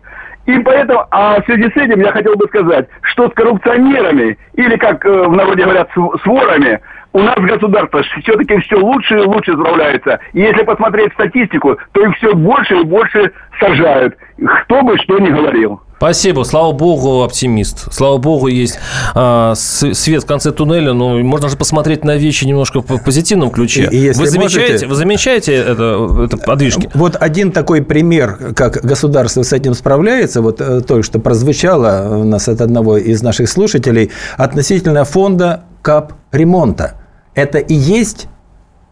И 0.47 0.59
поэтому, 0.59 1.05
а 1.11 1.41
в 1.41 1.45
связи 1.45 1.69
с 1.69 1.77
этим 1.77 2.01
я 2.01 2.11
хотел 2.11 2.35
бы 2.35 2.47
сказать, 2.47 2.87
что 3.01 3.29
с 3.29 3.33
коррупционерами, 3.33 4.37
или 4.53 4.75
как 4.77 5.05
э, 5.05 5.09
в 5.09 5.35
народе 5.35 5.63
говорят, 5.63 5.89
с 5.91 6.25
ворами, 6.25 6.79
у 7.15 7.19
нас 7.21 7.37
государство 7.37 8.01
все-таки 8.21 8.59
все 8.59 8.75
лучше 8.75 9.15
и 9.15 9.25
лучше 9.25 9.53
справляется. 9.53 10.19
И 10.33 10.41
если 10.41 10.63
посмотреть 10.63 11.13
статистику, 11.13 11.77
то 11.93 12.05
их 12.05 12.13
все 12.17 12.35
больше 12.35 12.75
и 12.75 12.83
больше 12.83 13.31
сажают. 13.57 14.17
Кто 14.37 14.81
бы 14.81 14.97
что 14.97 15.17
ни 15.19 15.29
говорил. 15.29 15.79
Спасибо. 15.95 16.43
Слава 16.43 16.73
богу, 16.73 17.23
оптимист. 17.23 17.93
Слава 17.93 18.17
богу, 18.17 18.47
есть 18.47 18.77
э, 19.15 19.53
свет 19.55 20.23
в 20.23 20.25
конце 20.25 20.51
туннеля. 20.51 20.91
Но 20.91 21.19
можно 21.19 21.47
же 21.47 21.55
посмотреть 21.55 22.03
на 22.03 22.17
вещи 22.17 22.43
немножко 22.43 22.81
в 22.81 23.01
позитивном 23.01 23.49
ключе. 23.49 23.87
И, 23.89 24.09
вы, 24.09 24.27
замечаете, 24.27 24.71
можете, 24.71 24.87
вы 24.87 24.95
замечаете 24.95 25.55
это, 25.55 26.25
это 26.25 26.35
подвижки? 26.35 26.89
Вот 26.93 27.15
один 27.15 27.53
такой 27.53 27.81
пример, 27.81 28.53
как 28.57 28.83
государство 28.83 29.43
с 29.43 29.53
этим 29.53 29.73
справляется, 29.73 30.41
вот 30.41 30.59
э, 30.59 30.81
только 30.81 31.03
что 31.03 31.19
прозвучало 31.19 32.17
у 32.17 32.25
нас 32.25 32.49
от 32.49 32.59
одного 32.59 32.97
из 32.97 33.23
наших 33.23 33.47
слушателей, 33.47 34.11
относительно 34.37 35.05
фонда 35.05 35.63
КАП 35.81 36.11
ремонта 36.33 36.95
это 37.35 37.59
и 37.59 37.73
есть 37.73 38.27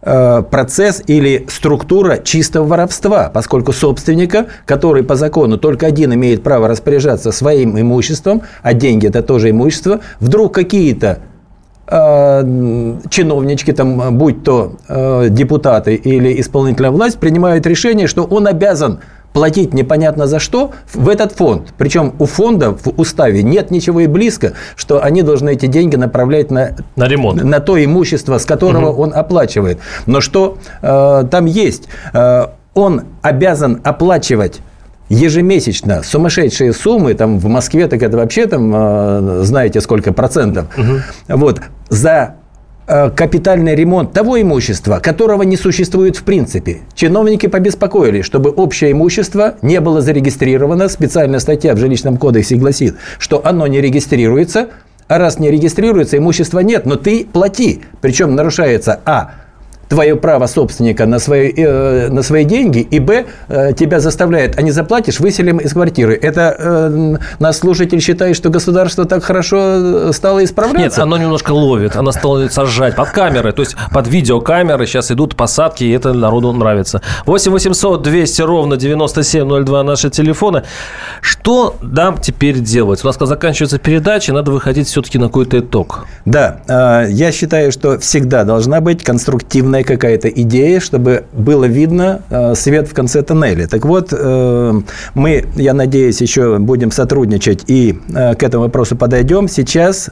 э, 0.01 0.43
процесс 0.43 1.01
или 1.07 1.45
структура 1.49 2.17
чистого 2.17 2.67
воровства, 2.67 3.31
поскольку 3.33 3.71
собственника, 3.71 4.47
который 4.65 5.03
по 5.03 5.15
закону 5.15 5.57
только 5.57 5.87
один 5.87 6.13
имеет 6.13 6.43
право 6.43 6.67
распоряжаться 6.67 7.31
своим 7.31 7.79
имуществом, 7.79 8.43
а 8.61 8.73
деньги 8.73 9.07
это 9.07 9.23
тоже 9.23 9.49
имущество, 9.49 10.01
вдруг 10.19 10.53
какие-то 10.53 11.19
э, 11.87 12.97
чиновнички, 13.09 13.71
там, 13.71 14.17
будь 14.17 14.43
то 14.43 14.73
э, 14.87 15.27
депутаты 15.29 15.95
или 15.95 16.39
исполнительная 16.39 16.91
власть, 16.91 17.17
принимают 17.19 17.65
решение, 17.65 18.07
что 18.07 18.23
он 18.23 18.47
обязан 18.47 18.99
платить 19.34 19.73
непонятно 19.73 20.27
за 20.27 20.39
что 20.39 20.71
в 20.93 21.09
этот 21.09 21.34
фонд. 21.34 21.73
Причем 21.77 22.13
у 22.19 22.25
фонда 22.25 22.71
в 22.71 22.88
уставе 22.97 23.43
нет 23.43 23.71
ничего 23.71 24.01
и 24.01 24.07
близко, 24.07 24.53
что 24.75 25.03
они 25.03 25.23
должны 25.23 25.53
эти 25.53 25.65
деньги 25.65 25.95
направлять 25.95 26.51
на, 26.51 26.75
на 26.95 27.07
ремонт, 27.07 27.43
на 27.43 27.59
то 27.59 27.84
имущество, 27.84 28.38
с 28.38 28.45
которого 28.45 28.91
угу. 28.91 29.03
он 29.03 29.13
оплачивает. 29.13 29.79
Но 30.05 30.21
что 30.21 30.57
э, 30.81 31.23
там 31.29 31.45
есть? 31.45 31.89
Э, 32.13 32.47
он 32.73 33.03
обязан 33.21 33.81
оплачивать 33.84 34.61
ежемесячно 35.09 36.01
сумасшедшие 36.03 36.73
суммы, 36.73 37.13
там 37.13 37.39
в 37.39 37.47
Москве 37.47 37.88
так 37.88 38.01
это 38.01 38.17
вообще 38.17 38.47
там 38.47 38.71
э, 38.73 39.41
знаете 39.43 39.81
сколько 39.81 40.13
процентов, 40.13 40.67
угу. 40.77 41.01
вот 41.27 41.61
за 41.89 42.36
капитальный 42.86 43.75
ремонт 43.75 44.13
того 44.13 44.41
имущества, 44.41 44.99
которого 45.01 45.43
не 45.43 45.57
существует 45.57 46.17
в 46.17 46.23
принципе. 46.23 46.79
Чиновники 46.93 47.47
побеспокоились, 47.47 48.25
чтобы 48.25 48.49
общее 48.49 48.91
имущество 48.91 49.55
не 49.61 49.79
было 49.79 50.01
зарегистрировано. 50.01 50.89
Специальная 50.89 51.39
статья 51.39 51.75
в 51.75 51.77
жилищном 51.77 52.17
кодексе 52.17 52.55
гласит, 52.55 52.95
что 53.19 53.41
оно 53.45 53.67
не 53.67 53.81
регистрируется, 53.81 54.69
а 55.07 55.17
раз 55.17 55.39
не 55.39 55.51
регистрируется, 55.51 56.17
имущества 56.17 56.59
нет, 56.59 56.86
но 56.86 56.95
ты 56.95 57.25
плати. 57.25 57.81
Причем 58.01 58.36
нарушается 58.36 58.99
А 59.05 59.31
твое 59.93 60.15
право 60.15 60.47
собственника 60.47 61.05
на 61.05 61.19
свои, 61.19 61.53
э, 61.55 62.09
на 62.09 62.23
свои 62.23 62.45
деньги, 62.45 62.79
и 62.79 62.99
б, 62.99 63.25
э, 63.47 63.73
тебя 63.73 63.99
заставляет, 63.99 64.57
а 64.57 64.63
не 64.63 64.71
заплатишь, 64.71 65.19
выселим 65.19 65.59
из 65.59 65.73
квартиры. 65.73 66.17
Это 66.19 66.55
э, 66.57 67.17
наш 67.39 67.55
слушатель 67.57 68.01
считает, 68.01 68.35
что 68.35 68.49
государство 68.49 69.05
так 69.05 69.23
хорошо 69.23 69.57
э, 69.57 70.11
стало 70.11 70.43
исправляться? 70.43 70.81
Нет, 70.81 70.97
оно 70.97 71.17
немножко 71.17 71.51
ловит, 71.51 71.95
оно 71.95 72.11
стало 72.11 72.47
сажать 72.49 72.95
под 72.95 73.09
камеры, 73.11 73.51
то 73.51 73.61
есть 73.61 73.75
под 73.91 74.07
видеокамеры 74.07 74.87
сейчас 74.87 75.11
идут 75.11 75.35
посадки, 75.35 75.83
и 75.83 75.91
это 75.91 76.11
народу 76.13 76.51
нравится. 76.53 77.01
8 77.27 77.51
800 77.51 78.01
200 78.01 78.41
ровно 78.41 78.77
9702 78.77 79.83
наши 79.83 80.09
телефоны. 80.09 80.63
Что 81.21 81.75
нам 81.81 82.17
теперь 82.17 82.59
делать? 82.59 83.03
У 83.03 83.07
нас 83.07 83.15
когда 83.15 83.27
заканчивается 83.27 83.77
передача, 83.77 84.33
надо 84.33 84.51
выходить 84.51 84.87
все-таки 84.87 85.19
на 85.19 85.27
какой-то 85.27 85.59
итог. 85.59 86.07
Да, 86.25 86.61
э, 86.67 87.11
я 87.11 87.31
считаю, 87.31 87.71
что 87.71 87.99
всегда 87.99 88.43
должна 88.43 88.81
быть 88.81 89.03
конструктивная 89.03 89.82
конкретная 89.84 90.03
какая-то 90.03 90.27
идея, 90.27 90.79
чтобы 90.79 91.23
было 91.31 91.65
видно 91.65 92.21
э, 92.29 92.55
свет 92.55 92.89
в 92.89 92.93
конце 92.93 93.21
тоннеля. 93.21 93.67
Так 93.67 93.86
вот, 93.86 94.09
э, 94.11 94.81
мы, 95.13 95.45
я 95.55 95.73
надеюсь, 95.73 96.19
еще 96.21 96.57
будем 96.57 96.91
сотрудничать 96.91 97.63
и 97.67 97.99
э, 98.13 98.36
к 98.36 98.43
этому 98.43 98.63
вопросу 98.63 98.95
подойдем. 98.95 99.47
Сейчас 99.47 100.09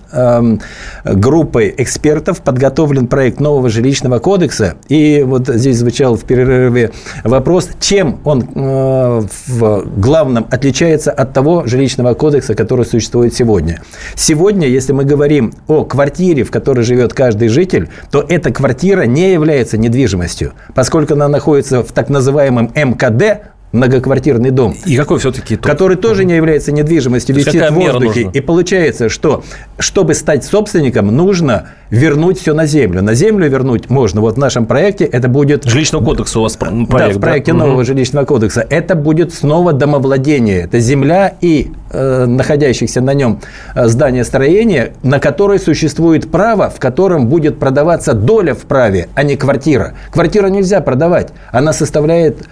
группой 1.03 1.74
экспертов 1.78 2.41
подготовлен 2.41 3.07
проект 3.07 3.39
нового 3.39 3.69
жилищного 3.69 4.19
кодекса. 4.19 4.76
И 4.89 5.24
вот 5.26 5.47
здесь 5.47 5.78
звучал 5.78 6.15
в 6.15 6.24
перерыве 6.24 6.91
вопрос, 7.24 7.69
чем 7.80 8.19
он 8.24 8.41
в 8.53 9.84
главном 9.97 10.47
отличается 10.49 11.11
от 11.11 11.34
того 11.34 11.65
жилищного 11.65 12.13
кодекса, 12.13 12.55
который 12.55 12.86
существует 12.86 13.34
сегодня. 13.34 13.82
Сегодня, 14.15 14.67
если 14.67 14.93
мы 14.93 15.05
говорим 15.05 15.53
о 15.67 15.86
квартире, 15.86 16.43
в 16.43 16.51
которой 16.51 16.84
живет 16.84 17.13
каждый 17.13 17.47
житель, 17.47 17.89
то 18.11 18.24
эта 18.28 18.51
квартира 18.51 19.03
не 19.03 19.32
является 19.32 19.61
является 19.62 19.78
недвижимостью, 19.78 20.53
поскольку 20.74 21.14
она 21.14 21.28
находится 21.28 21.84
в 21.84 21.91
так 21.91 22.09
называемом 22.09 22.72
МКД, 22.76 23.51
многоквартирный 23.72 24.51
дом. 24.51 24.76
И 24.86 24.95
какой 24.97 25.19
все-таки 25.19 25.55
итог? 25.55 25.65
Который 25.65 25.97
тоже 25.97 26.26
не 26.26 26.36
является 26.36 26.72
недвижимостью, 26.72 27.36
висит 27.36 27.69
в 27.69 27.74
воздухе. 27.74 28.30
И 28.34 28.41
получается, 28.41 29.09
что 29.09 29.43
чтобы 29.80 30.13
стать 30.13 30.43
собственником, 30.43 31.07
нужно 31.07 31.69
вернуть 31.89 32.39
все 32.39 32.53
на 32.53 32.65
землю. 32.65 33.01
На 33.01 33.13
землю 33.13 33.49
вернуть 33.49 33.89
можно. 33.89 34.22
Вот 34.22 34.36
в 34.36 34.38
нашем 34.38 34.65
проекте 34.65 35.05
это 35.05 35.28
будет... 35.28 35.65
Жилищного 35.65 36.03
кодекса 36.03 36.39
у 36.39 36.43
вас 36.43 36.55
проект, 36.55 36.89
Да, 36.89 37.09
в 37.09 37.19
проекте 37.19 37.51
да? 37.51 37.59
нового 37.59 37.76
угу. 37.76 37.84
жилищного 37.84 38.26
кодекса. 38.26 38.65
Это 38.69 38.95
будет 38.95 39.34
снова 39.34 39.74
домовладение. 39.74 40.61
Это 40.61 40.80
земля 40.80 41.34
и 41.41 41.72
э, 41.91 42.26
находящихся 42.26 43.01
на 43.01 43.13
нем 43.13 43.41
э, 43.76 43.88
здания 43.88 44.24
строения, 44.24 44.93
на 45.03 45.19
которой 45.19 45.59
существует 45.59 46.32
право, 46.32 46.69
в 46.69 46.80
котором 46.80 47.28
будет 47.28 47.59
продаваться 47.59 48.13
доля 48.13 48.53
в 48.53 48.61
праве, 48.61 49.09
а 49.15 49.24
не 49.24 49.36
квартира. 49.36 49.93
Квартиру 50.11 50.47
нельзя 50.47 50.82
продавать. 50.82 51.30
Она 51.51 51.74
составляет 51.74 52.47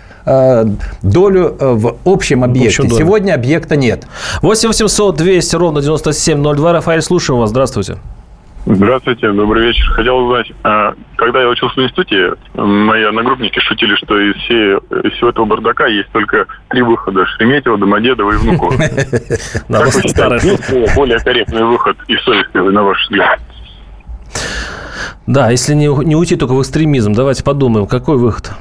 долю 1.02 1.56
э, 1.60 1.74
в 1.74 1.96
общем 2.06 2.44
объекте. 2.44 2.84
В 2.84 2.90
Сегодня 2.90 3.34
объекта 3.34 3.76
нет. 3.76 4.08
8 4.42 4.68
800 4.68 5.16
200 5.16 5.56
ровно 5.56 5.82
9702. 5.82 6.74
Рафаэль, 6.74 7.02
слушаем 7.02 7.40
вас. 7.40 7.50
Здравствуйте. 7.50 7.98
Здравствуйте, 8.66 9.32
добрый 9.32 9.68
вечер. 9.68 9.84
Хотел 9.94 10.18
узнать, 10.18 10.52
а, 10.64 10.94
когда 11.16 11.42
я 11.42 11.50
учился 11.50 11.80
в 11.80 11.84
институте, 11.84 12.34
мои 12.54 13.04
одногруппники 13.04 13.60
шутили, 13.60 13.96
что 13.96 14.20
из, 14.20 14.36
всей, 14.36 14.76
из 15.08 15.14
всего 15.14 15.30
этого 15.30 15.46
бардака 15.46 15.88
есть 15.88 16.10
только 16.10 16.46
три 16.68 16.82
выхода. 16.82 17.26
Шереметьево, 17.26 17.78
Домодедово 17.78 18.34
и 18.34 18.36
Внуково. 18.36 18.72
Как 19.68 19.94
вы 19.94 20.02
считаете, 20.02 20.96
более 20.96 21.20
корректный 21.20 21.64
выход 21.64 21.98
и 22.08 22.16
совестливый, 22.18 22.74
на 22.74 22.84
ваш 22.84 23.02
взгляд? 23.06 23.40
Да, 25.26 25.50
если 25.50 25.74
не, 25.74 25.88
не 26.06 26.16
уйти 26.16 26.36
только 26.36 26.54
в 26.54 26.62
экстремизм, 26.62 27.14
давайте 27.14 27.44
подумаем, 27.44 27.88
какой 27.88 28.18
выход? 28.18 28.52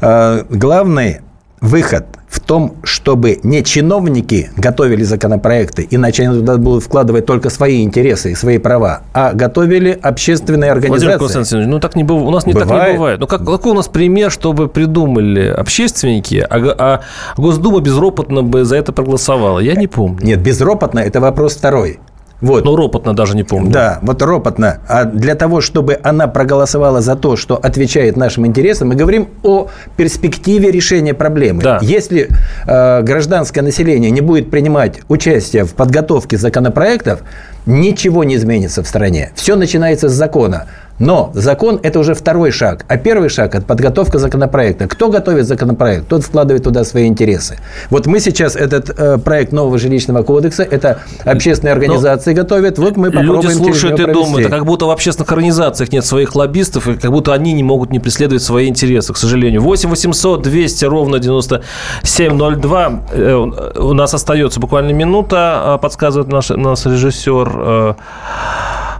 Э, 0.00 0.44
главный 0.48 1.20
выход 1.60 2.06
в 2.28 2.38
том, 2.40 2.76
чтобы 2.84 3.40
не 3.42 3.62
чиновники 3.64 4.50
готовили 4.56 5.02
законопроекты, 5.02 5.86
иначе 5.90 6.22
они 6.22 6.38
туда 6.38 6.56
будут 6.58 6.84
вкладывать 6.84 7.26
только 7.26 7.50
свои 7.50 7.82
интересы 7.82 8.32
и 8.32 8.34
свои 8.34 8.58
права, 8.58 9.02
а 9.12 9.32
готовили 9.32 9.98
общественные 10.00 10.70
организации. 10.70 11.06
Владимир 11.06 11.18
Константинович, 11.18 11.68
ну 11.68 11.80
так 11.80 11.96
не 11.96 12.04
бывает. 12.04 12.28
У 12.28 12.30
нас 12.30 12.46
не 12.46 12.52
бывает. 12.52 12.70
так 12.70 12.88
не 12.88 12.94
бывает. 12.94 13.20
Ну 13.20 13.26
как, 13.26 13.44
какой 13.44 13.72
у 13.72 13.74
нас 13.74 13.88
пример, 13.88 14.30
чтобы 14.30 14.68
придумали 14.68 15.48
общественники, 15.48 16.46
а, 16.48 16.74
а 16.78 17.00
Госдума 17.36 17.80
безропотно 17.80 18.42
бы 18.42 18.64
за 18.64 18.76
это 18.76 18.92
проголосовала? 18.92 19.58
Я 19.58 19.74
не 19.74 19.88
помню. 19.88 20.18
Нет, 20.22 20.40
безропотно– 20.40 20.98
это 21.00 21.20
вопрос 21.20 21.56
второй. 21.56 21.98
Вот. 22.40 22.64
Но 22.64 22.76
ропотно 22.76 23.14
даже 23.14 23.36
не 23.36 23.44
помню. 23.44 23.70
Да, 23.70 23.98
вот 24.02 24.22
ропотно. 24.22 24.78
А 24.88 25.04
для 25.04 25.34
того, 25.34 25.60
чтобы 25.60 25.98
она 26.02 26.26
проголосовала 26.26 27.00
за 27.00 27.16
то, 27.16 27.36
что 27.36 27.56
отвечает 27.56 28.16
нашим 28.16 28.46
интересам, 28.46 28.88
мы 28.88 28.94
говорим 28.94 29.28
о 29.42 29.68
перспективе 29.96 30.70
решения 30.70 31.14
проблемы. 31.14 31.62
Да. 31.62 31.78
Если 31.82 32.28
э, 32.66 33.02
гражданское 33.02 33.62
население 33.62 34.10
не 34.10 34.20
будет 34.20 34.50
принимать 34.50 35.00
участие 35.08 35.64
в 35.64 35.74
подготовке 35.74 36.36
законопроектов, 36.36 37.20
ничего 37.66 38.24
не 38.24 38.36
изменится 38.36 38.82
в 38.82 38.86
стране. 38.86 39.32
Все 39.34 39.56
начинается 39.56 40.08
с 40.08 40.12
закона. 40.12 40.66
Но 41.00 41.30
закон– 41.32 41.80
это 41.82 41.98
уже 41.98 42.14
второй 42.14 42.52
шаг. 42.52 42.84
А 42.86 42.98
первый 42.98 43.30
шаг– 43.30 43.54
это 43.56 43.64
подготовка 43.64 44.18
законопроекта. 44.18 44.86
Кто 44.86 45.08
готовит 45.08 45.46
законопроект, 45.46 46.06
тот 46.08 46.22
вкладывает 46.22 46.62
туда 46.62 46.84
свои 46.84 47.06
интересы. 47.06 47.56
Вот 47.88 48.06
мы 48.06 48.20
сейчас 48.20 48.54
этот 48.54 48.90
э, 48.90 49.16
проект 49.16 49.50
нового 49.52 49.78
жилищного 49.78 50.22
кодекса, 50.22 50.62
это 50.62 50.98
общественные 51.24 51.72
организации 51.72 52.34
Но 52.34 52.42
готовят. 52.42 52.78
Вот 52.78 52.98
мы 52.98 53.10
попробуем 53.10 53.48
Люди 53.48 53.56
слушают 53.56 53.98
и 53.98 54.12
думают, 54.12 54.46
а 54.46 54.50
как 54.50 54.66
будто 54.66 54.84
в 54.84 54.90
общественных 54.90 55.32
организациях 55.32 55.90
нет 55.90 56.04
своих 56.04 56.34
лоббистов, 56.34 56.86
и 56.86 56.96
как 56.96 57.10
будто 57.10 57.32
они 57.32 57.54
не 57.54 57.62
могут 57.62 57.90
не 57.90 57.98
преследовать 57.98 58.42
свои 58.42 58.68
интересы, 58.68 59.14
к 59.14 59.16
сожалению. 59.16 59.62
8 59.62 59.88
800 59.88 60.42
200 60.42 60.84
ровно 60.84 61.18
9702. 61.18 63.02
Э, 63.12 63.34
у 63.78 63.94
нас 63.94 64.12
остается 64.12 64.60
буквально 64.60 64.90
минута, 64.90 65.76
э, 65.76 65.78
подсказывает 65.80 66.30
наш, 66.30 66.50
наш 66.50 66.84
режиссер. 66.84 67.49
Э, 67.54 67.94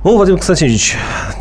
ну, 0.03 0.17
Владимир 0.17 0.39
Константинович, 0.39 0.97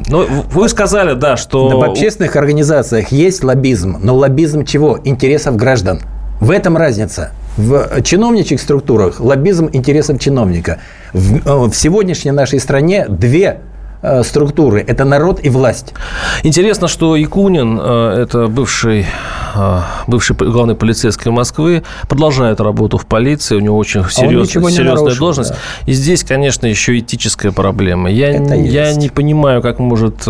ну, 0.07 0.25
вы 0.51 0.67
сказали, 0.67 1.13
да, 1.13 1.37
что... 1.37 1.69
Да, 1.69 1.75
в 1.77 1.83
общественных 1.83 2.35
организациях 2.35 3.11
есть 3.11 3.43
лоббизм, 3.43 3.97
но 4.01 4.15
лоббизм 4.15 4.65
чего? 4.65 4.99
Интересов 5.03 5.55
граждан. 5.55 6.01
В 6.41 6.51
этом 6.51 6.77
разница. 6.77 7.31
В 7.57 8.01
чиновничьих 8.03 8.59
структурах 8.59 9.19
лоббизм 9.19 9.69
интересов 9.71 10.19
чиновника. 10.19 10.79
В, 11.13 11.37
э, 11.37 11.69
в 11.69 11.73
сегодняшней 11.73 12.31
нашей 12.31 12.59
стране 12.59 13.05
две 13.07 13.61
Э, 14.01 14.23
структуры. 14.23 14.81
Это 14.87 15.03
народ 15.03 15.41
и 15.43 15.49
власть. 15.49 15.93
Интересно, 16.43 16.87
что 16.87 17.17
Якунин, 17.17 17.77
это 17.77 18.47
бывший, 18.47 19.05
бывший 20.07 20.35
главный 20.35 20.75
полицейский 20.75 21.31
Москвы, 21.31 21.83
продолжает 22.07 22.59
работу 22.59 22.97
в 22.97 23.05
полиции. 23.05 23.55
У 23.55 23.59
него 23.59 23.77
очень 23.77 24.03
серьез, 24.09 24.49
а 24.49 24.51
серьезная 24.51 24.93
нарушил, 24.95 25.19
должность. 25.19 25.51
Да. 25.51 25.57
И 25.85 25.93
здесь, 25.93 26.23
конечно, 26.23 26.65
еще 26.65 26.97
этическая 26.97 27.51
проблема. 27.51 28.09
Я, 28.09 28.31
я 28.31 28.93
не 28.93 29.09
понимаю, 29.09 29.61
как 29.61 29.79
может 29.79 30.25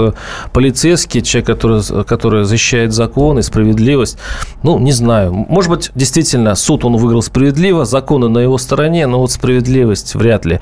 полицейский, 0.54 1.22
человек, 1.22 1.48
который, 1.48 2.06
который 2.06 2.44
защищает 2.46 2.94
закон 2.94 3.40
и 3.40 3.42
справедливость, 3.42 4.18
ну, 4.64 4.80
не 4.80 4.92
знаю. 4.92 5.34
Может 5.34 5.70
быть, 5.72 5.92
действительно, 5.96 6.56
суд 6.56 6.86
он 6.86 6.98
выиграл 6.98 7.22
справедливо, 7.22 7.86
законы 7.86 8.28
на 8.28 8.40
его 8.40 8.58
стороне, 8.58 9.08
но 9.08 9.20
вот 9.20 9.32
справедливость 9.32 10.16
вряд 10.16 10.46
ли. 10.46 10.60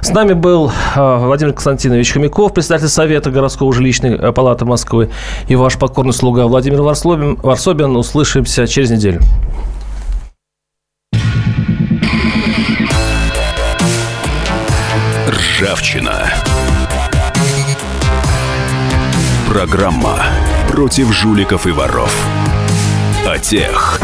С 0.00 0.10
нами 0.10 0.34
был 0.34 0.70
Владимир 0.94 1.52
Константинович 1.52 2.12
Хомяков, 2.12 2.54
председатель 2.54 2.88
Совета 2.88 3.30
городского 3.30 3.72
жилищной 3.72 4.16
э, 4.16 4.32
палаты 4.32 4.64
Москвы, 4.64 5.10
и 5.48 5.56
ваш 5.56 5.78
покорный 5.78 6.12
слуга 6.12 6.46
Владимир 6.46 6.82
Варсобин. 6.82 7.36
Варсобин. 7.36 7.97
Услышимся 7.98 8.64
через 8.68 8.90
неделю. 8.90 9.20
Ржавчина. 15.26 16.32
Программа 19.48 20.26
против 20.68 21.12
жуликов 21.12 21.66
и 21.66 21.72
воров. 21.72 22.14
О 23.26 23.36
тех, 23.36 24.00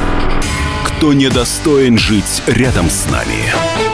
кто 0.82 1.12
недостоин 1.12 1.96
жить 1.96 2.42
рядом 2.48 2.90
с 2.90 3.08
нами. 3.08 3.93